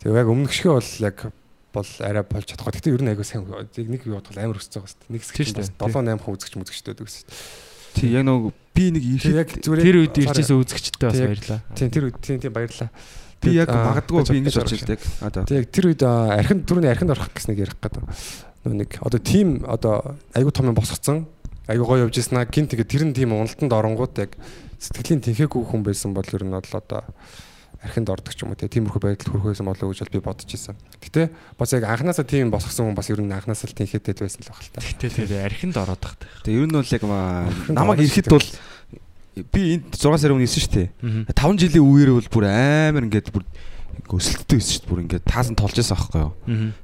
[0.00, 1.16] Тэгээ яг өмнөх шигээ бол яг
[1.74, 2.78] бол арай болж чадахгүй.
[2.78, 5.12] Гэтэ ер нь айгүй сайн яг нэг юу бодвол амар өсөж байгаа шүү дээ.
[5.12, 5.74] Нэг хэсэг дээ.
[5.74, 7.74] 7 8 хүн үзэгч мүзэгчтэй байдаг шүү дээ.
[7.94, 9.02] Тий яг нэг би нэг
[9.58, 11.60] зүгээр Тэр үед ирчээсээ үзэгчтэй бас баярлаа.
[11.74, 12.90] Тийм тэр үед тийм тийм баярлаа.
[13.44, 14.78] би яг магадгүй би ингэж байгаа.
[14.78, 15.00] ирдэг.
[15.04, 15.30] За.
[15.30, 18.02] Тэгээ яг тэр үед архинд түрүүний архинд орох гэснэг ярих гэдэг.
[18.64, 21.28] Нөө нэг одоо тим одоо айгүй том юм босгоцсон.
[21.68, 24.32] Айгүй гоё явж ирсэн аа гинт тэгээ тэр нь тийм уналтанд оронгууд яг
[24.80, 27.04] сэтгэлийн тэнхээгүй хүн байсан бол ер нь бол одоо
[27.84, 30.76] архинд ордог ч юм уу тийм тиймэрхүү байдал хүрэх байсан болоо гэж би бодож ирсэн.
[31.04, 31.28] Гэтэ
[31.60, 34.60] бас яг анханасаа тийм босгосон хүн бас ер нь анханасаа л тэнхээтэй байсан л баг
[34.64, 34.80] л та.
[34.80, 36.24] Гэтэ тэр архинд ороод тахт.
[36.48, 37.04] Тэгээ ер нь бол яг
[37.68, 38.48] намайг ирэхэд бол
[39.52, 40.88] би энд 6 сарын өмнө ирсэн шүү дээ.
[41.36, 43.44] 5 жилийн үеэр бол бүр амар ингээд бүр
[44.14, 44.90] өсөлттэй байсан шүү дээ.
[44.90, 46.32] Бүр ингээд таасан толж байсан байхгүй юу.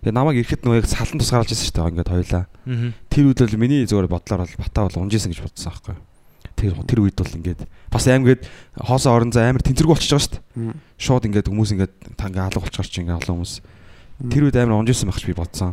[0.02, 1.90] Тэгээ намайг ирэхэд нөгөө яг салан тусгаарлаж байсан шүү дээ.
[1.94, 2.44] Ингээд хоёлаа.
[3.10, 6.02] Тэр үед бол миний зөвөр бодлоор бол бата бол унжижсэн гэж бодсон байхгүй юу.
[6.60, 8.44] Тэр тэр үед бол ингээд бас аим гээд
[8.76, 10.76] хоосоо орон зай амар тэнцэрэг болчихж байгаа шүү дээ.
[11.00, 13.54] Шууд ингээд хүмүүс ингээд та ингээд алга болчихор чи ингээд олон хүмүүс.
[14.28, 15.72] Тэр үед амар унжижсэн байх ч би бодсон.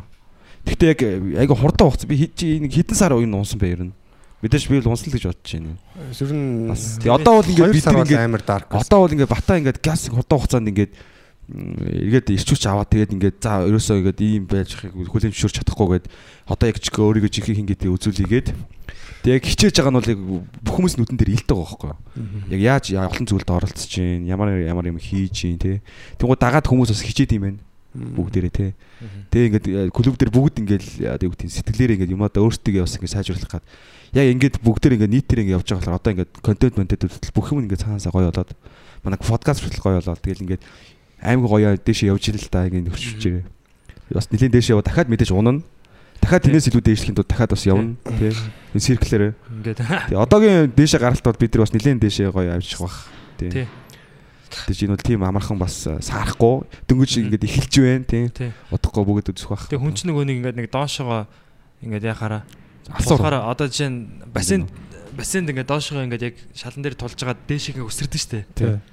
[0.64, 1.02] Гэхдээ яг
[1.44, 3.94] айгу хурдан хугацаа би хэд чи нэг хэдэн сар үеийн унсан бэ ер нь.
[4.40, 5.76] Мэдээж би л унсан л гэж бодож байна.
[6.16, 8.72] Ер нь Бас тий одоо бол ингээд бид ингээд амар dark.
[8.72, 10.92] Одоо бол ингээд бата ингээд газ хурдан хугацаанд ингээд
[11.48, 16.06] эргээд ирчүүч аваад тэгээд ингээд за ерөөсөө ингээд ийм байж хахыг хүлэмжшүүрч чадахгүйгээд
[16.52, 17.88] одоо яг ч өөрийгөө жихийг хин гэдэг
[19.24, 20.20] үзүүлээгээд тэгээд хичээж байгаа нь бол яг
[20.62, 21.98] бүх хүмүүс нүдэн дээр илдэг байгаа байхгүй юу.
[22.54, 25.82] Яг яаж олон зүйлд оролцож чинь ямар ямар юм хийж чинь те.
[26.22, 27.60] Тэгвэл дагаад хүмүүс бас хичээд юм байна
[27.98, 28.68] бүгдээрээ те.
[29.34, 32.84] Тэгээ ингээд э, клуб дээр бүгд ингээд яа гэдэг тийм сэтгэлээрээ ингээд юм одоо өөртөө
[32.86, 33.66] бас ингээд сайжруулах гад.
[34.14, 37.48] Яг ингээд бүгдээр ингээд нийтээр ингээд явж байгаа болохоор одоо ингээд контент монтент хөтөл бүх
[37.52, 38.52] юм ингээд цаанаасаа гоё болоод
[39.02, 40.64] манай подкаст хөтөл гоё болоод тэгэл ингээд
[41.26, 43.46] аймаг гоё дээшээ явж ирэл та ингээд нөхчж ирээ.
[44.14, 45.66] Бас нэлийн дээшээ яваа дахиад мэдээж унана.
[46.28, 48.36] Дахиад тэрнээс илүү дээшлэхийн тулд дахиад бас явна тий.
[48.76, 49.24] Энэ цирклэр.
[49.48, 49.80] Ингээд
[50.12, 53.08] Тэгээ одоогийн дээшээ гаралт бол бид нар бас нэлийн дээшээ гоё авчих бах.
[53.40, 53.48] Тий.
[53.48, 53.68] Тий.
[54.68, 58.28] Тэгэж энэ бол тийм амархан бас э, саарахгүй дөнгөж ингээд эхэлж байна тий.
[58.28, 58.52] Тий.
[58.76, 59.72] Удахгүй бүгд үзэх бах.
[59.72, 61.32] Тэгээ хүн ч нөгөө нэг ингээд нэг доошогоо
[61.80, 62.44] ингээд яхаараа
[62.92, 64.68] болохоор одоо жишээ нь бассейн
[65.16, 68.44] бассейнд ингээд доошогоо ингээд яг шалан дээр тулж байгаа дээш ингээ өсөрдөг штэ.
[68.52, 68.84] Тий.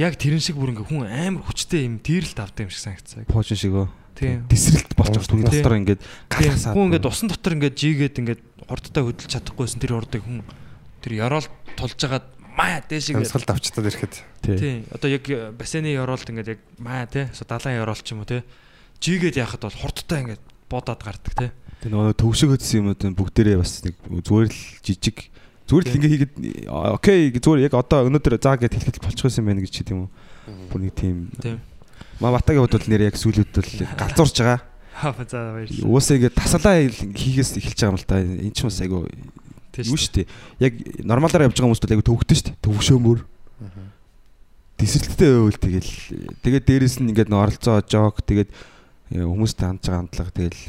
[0.00, 3.28] Яг тэрэн шиг бүр ингээ хүн амар хүчтэй юм тэрэлт авдаг юм шиг санагцсан.
[3.28, 3.84] Поожин шигөө.
[3.84, 4.03] Тийм.
[4.14, 5.60] Тесрэлт болчих түүний Тий.
[5.60, 6.30] дотор ингээд Тийм.
[6.30, 6.74] галхасаад.
[6.74, 10.40] Хүн ингээд усан дотор ингээд жигээд ингээд хурдтай хөдөлж чадахгүйсэн тэр урдыг хүн
[11.02, 14.14] тэр ёроол тулж агаад маа дээш ингээд Амьсгалд авчтаад ирэхэд.
[14.46, 14.56] Тий.
[14.56, 14.78] Тийм.
[14.94, 15.24] Одоо яг
[15.58, 17.26] бассейны ёроолт ингээд яг маа тий.
[17.26, 18.46] Далайн ёроол ч юм уу тий.
[19.02, 21.50] Жигээд яхад бол хурдтай ингээд бодоод гардаг тий.
[21.82, 25.28] Тэг нөгөө төвшөгөөдсөн юмуд нь бүгдээрээ бас нэг зүгээр л жижиг
[25.68, 26.34] зүгээр л ингээ хийгээд
[26.70, 30.10] окей зүгээр яг одоо өнөөдөр заа гэд хэлэхэд болчих байсан байх гэж чи тийм үү.
[30.72, 31.28] Бүр нэг тийм
[32.14, 32.22] Тийм.
[32.22, 34.60] Ма батагийн хувьд бол нэр яг сүүлүүд бол галзуурч байгаа.
[35.02, 35.90] Аа за баярлалаа.
[35.90, 38.22] Уусаа ингээд тасалаа хийгээс эхэлж байгаа юм л та.
[38.22, 40.26] Энд ч бас айгу юу шүү дээ.
[40.62, 40.72] Яг
[41.02, 42.62] нормалаар явж байгаа хүмүүс бол айгу төвөгдөн шүү дээ.
[42.62, 43.18] Төвшөөмөр.
[44.78, 45.90] Тесрэлттэй байвал тэгэл
[46.42, 50.62] тэгээд дээрэс нь ингээд оролцоо жок тэгээд э, хүмүүстэй хандж байгаа хандлага тэгэл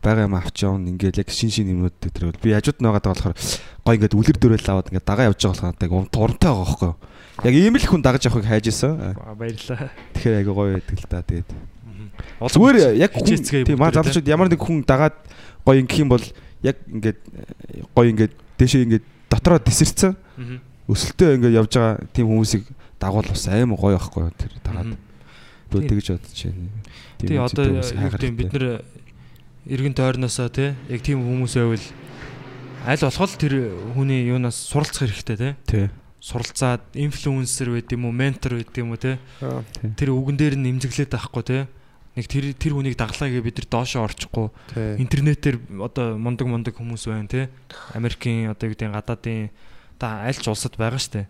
[0.00, 3.12] байгаа юм авч явна ингээд яг шин шин юмнууд дээр бол би хажууд нь байгаа
[3.12, 6.88] болохоор гой ингээд үлэр дөрөөл аваад ингээд дагаа явж байгаа болохоор яг турамтай байгаа байхгүй
[6.88, 6.96] юу.
[7.44, 9.16] Яг ийм л хүн дагаж явахыг хайж исэн.
[9.16, 9.88] Аа, баярлалаа.
[10.14, 11.50] Тэгэхээр айгу гоё байдаг л та тэгээд.
[12.40, 15.16] Зүгээр яг хүн тийм маа залуучууд ямар нэг хүн дагаад
[15.64, 16.24] гоё ингэх юм бол
[16.60, 20.56] яг ингээд э, гоё ингээд дэшээ ингээд дотроо тесэрсэн Мгм.
[20.88, 22.64] өсөлтөө ингээд явж байгаа тийм хүмүүсийг
[23.00, 24.96] дагуул бас аим гоё байхгүй юу тэр дагаад
[25.70, 25.88] Тийм.
[25.88, 26.68] тэгж бодож байна.
[27.20, 28.64] Тий одоо гэдэм бид нэр
[29.68, 31.86] эргэн тойрноосоо тий яг тийм хүмүүс байвал
[32.84, 33.54] аль болох тэр
[33.96, 35.86] хүний юунаас суралцах хэрэгтэй тий тий
[36.20, 39.64] суралцаад инфлюенсер байд юм уу ментор байд юм уу Аа,
[39.96, 41.62] тэр үгэн дээр нь имзэглээд байхгүй тий
[42.14, 44.46] нэг тэр тэр хүнийг даглаа гэ бид нар доошоо орчихгүй.
[45.00, 47.44] Интернетээр одоо мундаг мундаг хүмүүс байна тий
[47.96, 49.48] Америкийн одоо юу гэдэг гадаадын
[49.96, 51.24] та аль ч улсад байгаа штэ.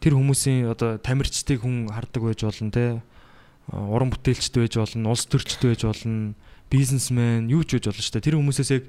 [0.00, 2.72] Тэр хүмүүсийн одоо тамирчдыг хүн хардаг байж болно
[3.68, 6.32] А, уран бүтээлчд байж болно улс төрчд байж болно
[6.72, 8.24] бизнесмен юу ч байж болно штэ.
[8.24, 8.84] Тэр хүмүүсээс яг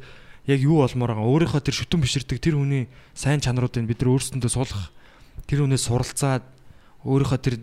[0.48, 1.28] яг юу олмоор байгаа?
[1.28, 4.90] Өөрийнхөө тэр шүтэн биширдэг тэр хүний сайн чанаруудыг бид нар өөрсөндөө суулгах
[5.48, 6.44] тэр хүнээс суралцаад
[7.06, 7.56] өөрийнхөө тэр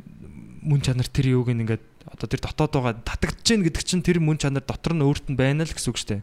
[0.63, 4.39] мөн чанар тэр юуг ингээд одоо тэр дотоод байгаа татагдж гин гэдэг чинь тэр мөн
[4.41, 6.21] чанар дотор нь өөрт нь байна л гэсэн үг штэ.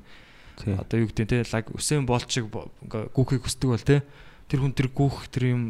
[0.59, 0.73] Тий.
[0.75, 4.01] Одоо юу гэдэг те лаг Үсэм Болт шиг бо- ингээ гүүхийг хүсдэг бол те
[4.47, 5.61] тэр хүн тэр гүүх тэр юм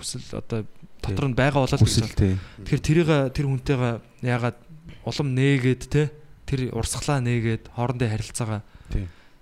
[0.00, 0.64] хүсэл одоо
[1.04, 2.34] дотор нь байгаа болоод хүсэл тий.
[2.64, 3.94] Тэгэхээр тэрийг тэр хүнтэйгээ
[4.26, 4.58] яагаад
[5.04, 6.02] улам нээгээд те
[6.48, 8.60] тэр урсгалаа нээгээд хоорондын харилцаагаа.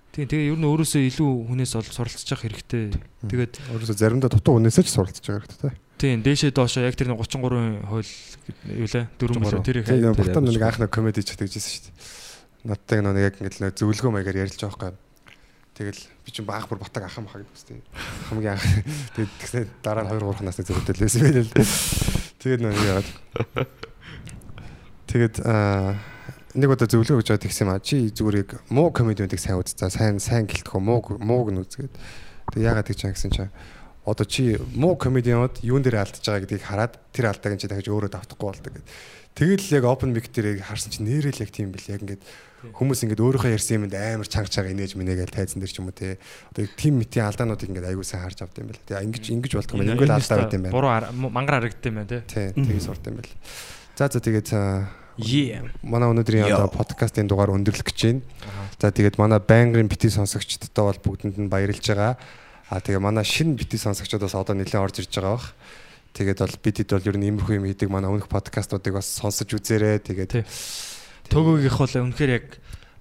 [0.09, 2.97] Тийм тэгээ ер нь өөрөөсөө илүү хүнээс ол суралцж явах хэрэгтэй.
[3.29, 5.77] Тэгээд Өөрөөсөө заримдаа дутуу үнээсээ ч суралцж байгаа хэрэгтэй тий.
[6.01, 8.11] тийм дээшээ доошоо яг тэр нэг 33% хууль
[8.73, 10.01] юу лээ 4 мөрөө тэр их тий.
[10.01, 12.73] тэр Бухтан амар нэг анх нэг комеди ч тэгжсэн шүү дээ.
[12.73, 15.07] Надтай нэг яг ингээд нэг зөвлөгөө маягаар ярилж байгаа байхгүй.
[15.77, 17.79] Тэгэл би чинь баах бүр батаг ахам хаа гэдэг үстэй.
[18.33, 18.67] Хамгийн анх
[19.13, 21.53] тэгээд тэгснэ дараа нь 2 3 насны зөвлөлт лээсэн байл л.
[22.41, 23.09] Тэгээд нэг яагаад.
[25.07, 25.95] Тэгээд аа
[26.55, 29.75] нэг удаа зөвлөгөө өгч байгаа тэгсэн юм а чи зүгээр яг муу комедиудыг сайн үз.
[29.77, 31.93] За сайн сайн гэлтгөө муу мууг нь үзгээд.
[32.53, 33.53] Тэг яагаад гэж чам гэсэн чинь
[34.05, 37.87] одоо чи муу комедианууд юун дээр алдаж байгаа гэдгийг хараад тэр алдааг нь чи дахиж
[37.93, 38.87] өөрөө давтахгүй болдог гэдэг.
[39.37, 42.23] Тэгэл яг open mic дээр харсан чи нэрэл яг тийм бил яг ингээд
[42.73, 45.95] хүмүүс ингээд өөрийнхөө ярьсан юмд амар чанга чанга инээж минэгээл тайзан дээр ч юм уу
[45.95, 46.17] те.
[46.49, 48.83] Одоо team meeting алдаануудыг ингээд аягүй сайн харж авд юм байна.
[48.89, 49.85] Тэгээ ингэж ингэж болдог юм.
[49.85, 50.75] Ингээд алдаа байд юм байна.
[50.75, 52.19] Буруу ар- мангар харагдсан юм байна те.
[52.25, 53.31] Тий, тэгээ сурд юм байна.
[53.95, 54.49] За за тэгээд.
[55.83, 58.21] Манай өнөөдрийн одоо подкастын дугаар өндөрлөх гэж байна.
[58.79, 62.15] За тэгээд манай байнгын бити сонсогчдод бол бүгдэнд нь баярлж байгаа.
[62.69, 65.51] А тэгээ манай шинэ бити сонсогчдод бас одоо нэлээд орж ирж байгаа бах.
[66.15, 69.99] Тэгээд бол бидэд бол ер нь иймэрхүү юм хийдэг манай өмнөх подкастуудыг бас сонсож үзээрэй.
[69.99, 70.47] Тэгээд.
[71.27, 72.47] Төгөөгийнх бол үнэхээр яг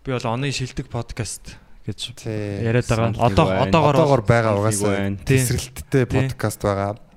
[0.04, 1.56] би бол оны шилдэг подкаст
[1.88, 2.00] гэж
[2.68, 3.16] яриад байгаа.
[3.16, 7.07] Одоо одоогоор байгаа угаасаа тесрэлттэй подкаст байгаа.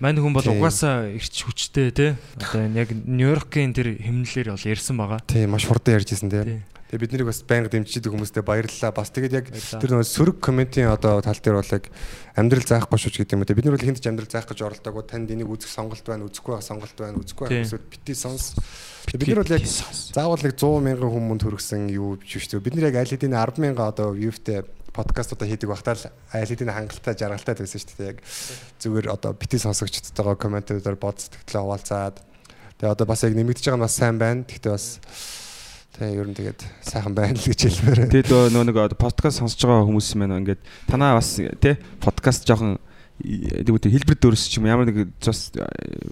[0.00, 2.16] Мань хүн бол угаасаа ирч хүчтэй те.
[2.38, 5.20] Одоо энэ яг Нью-Йоркийн тэр химнэлээр бол ярьсан байгаа.
[5.26, 6.44] Тий, маш хурдан ярьж ирсэн тий.
[6.44, 6.60] Тий.
[6.92, 8.92] Тэгээ бид нарыг бас байнга дэмжиж хүмүүстээ баярлалаа.
[8.92, 11.88] Бас тэгээд яг тэр нөгөө сөрөг комментийн одоо тал дээр бол яг
[12.36, 13.56] амьдрал заахгүй шүүч гэдэг юм үү.
[13.56, 15.04] Бид нар бол хинт ч амьдрал заах гэж оролдоогүй.
[15.08, 18.60] Танд энийг үзэх сонголт байна, үзэхгүй сонголт байна, үзэхгүй эсвэл бити сонс.
[19.08, 22.60] Бид нар бол яг заавал нэг 100 мянган хүн мөнд хөргсөн юу биш дээ.
[22.60, 24.60] Бид нар яг аль хэдийн 10 мянган одоо viewтэй
[24.92, 28.10] подкастуудаа хийдэг багтаа л хэдийн хангалттай жаргалтай байсан шүү дээ.
[28.12, 28.18] Яг
[28.80, 32.20] зүгээр одоо бити сонсогчдтойгоо комментуудаар бодц тэгтлээ хуваалцаад.
[32.76, 34.44] Тэгээ одоо бас яг нэмэгдэж байгаа нь бас сайн байна.
[34.44, 35.00] Гэхдээ бас
[35.96, 38.00] тэгээ ер нь тэгээд сайхан байна л гэж хэлмээр.
[38.12, 42.76] Тэгээд нөө нэг подкаст сонсож байгаа хүмүүс маань ингээд танаа бас тий подкаст жоохон
[43.22, 45.52] тэгвэл хэлбэр дөөрс ч юм ямар нэг бас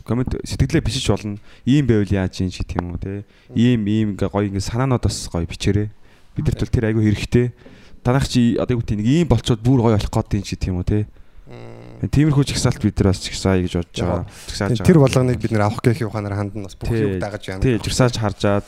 [0.06, 1.36] комент сэтгэлээ бичиж болно.
[1.66, 3.18] Ийм байвал яаж юм чи тийм үү тий.
[3.56, 5.90] Ийм ийм ингээ гоё ингээ санаанууд бас гоё бичээрэй.
[6.36, 7.46] Бидэрт бол тэр айгүй хэрэгтэй.
[8.02, 10.80] Танах чи одоо юу гэдэг нэг ийм болцоод бүр гоё болох гээд юм чи тийм
[10.80, 11.02] үү тий.
[12.00, 14.24] Тиймэрхүү чагсаалт бид нар бас чагсаая гэж бодож байгаа.
[14.48, 17.60] Чагсааж Тэр болгоныг бид нэр авах гэх ухаанаар хандна бас бүх юм дагаж яана.
[17.60, 18.64] Тий, жирсааж харжаад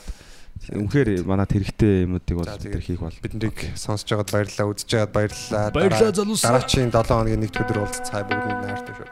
[0.69, 3.17] үнэхээр манад хэрэгтэй юмнуудыг бол бид нар хийх бол.
[3.25, 5.65] бид нарыг сонсож байгаад баярлалаа, үзэж байгаад баярлалаа.
[5.73, 6.47] Баярлалаа, залуусаа.
[6.53, 9.09] Дараагийн 7 хоногийн нэгд өдөр уулзцай бүгдэнд найртай шүү.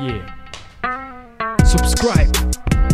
[0.00, 0.24] Yeah.
[1.68, 2.89] Subscribe.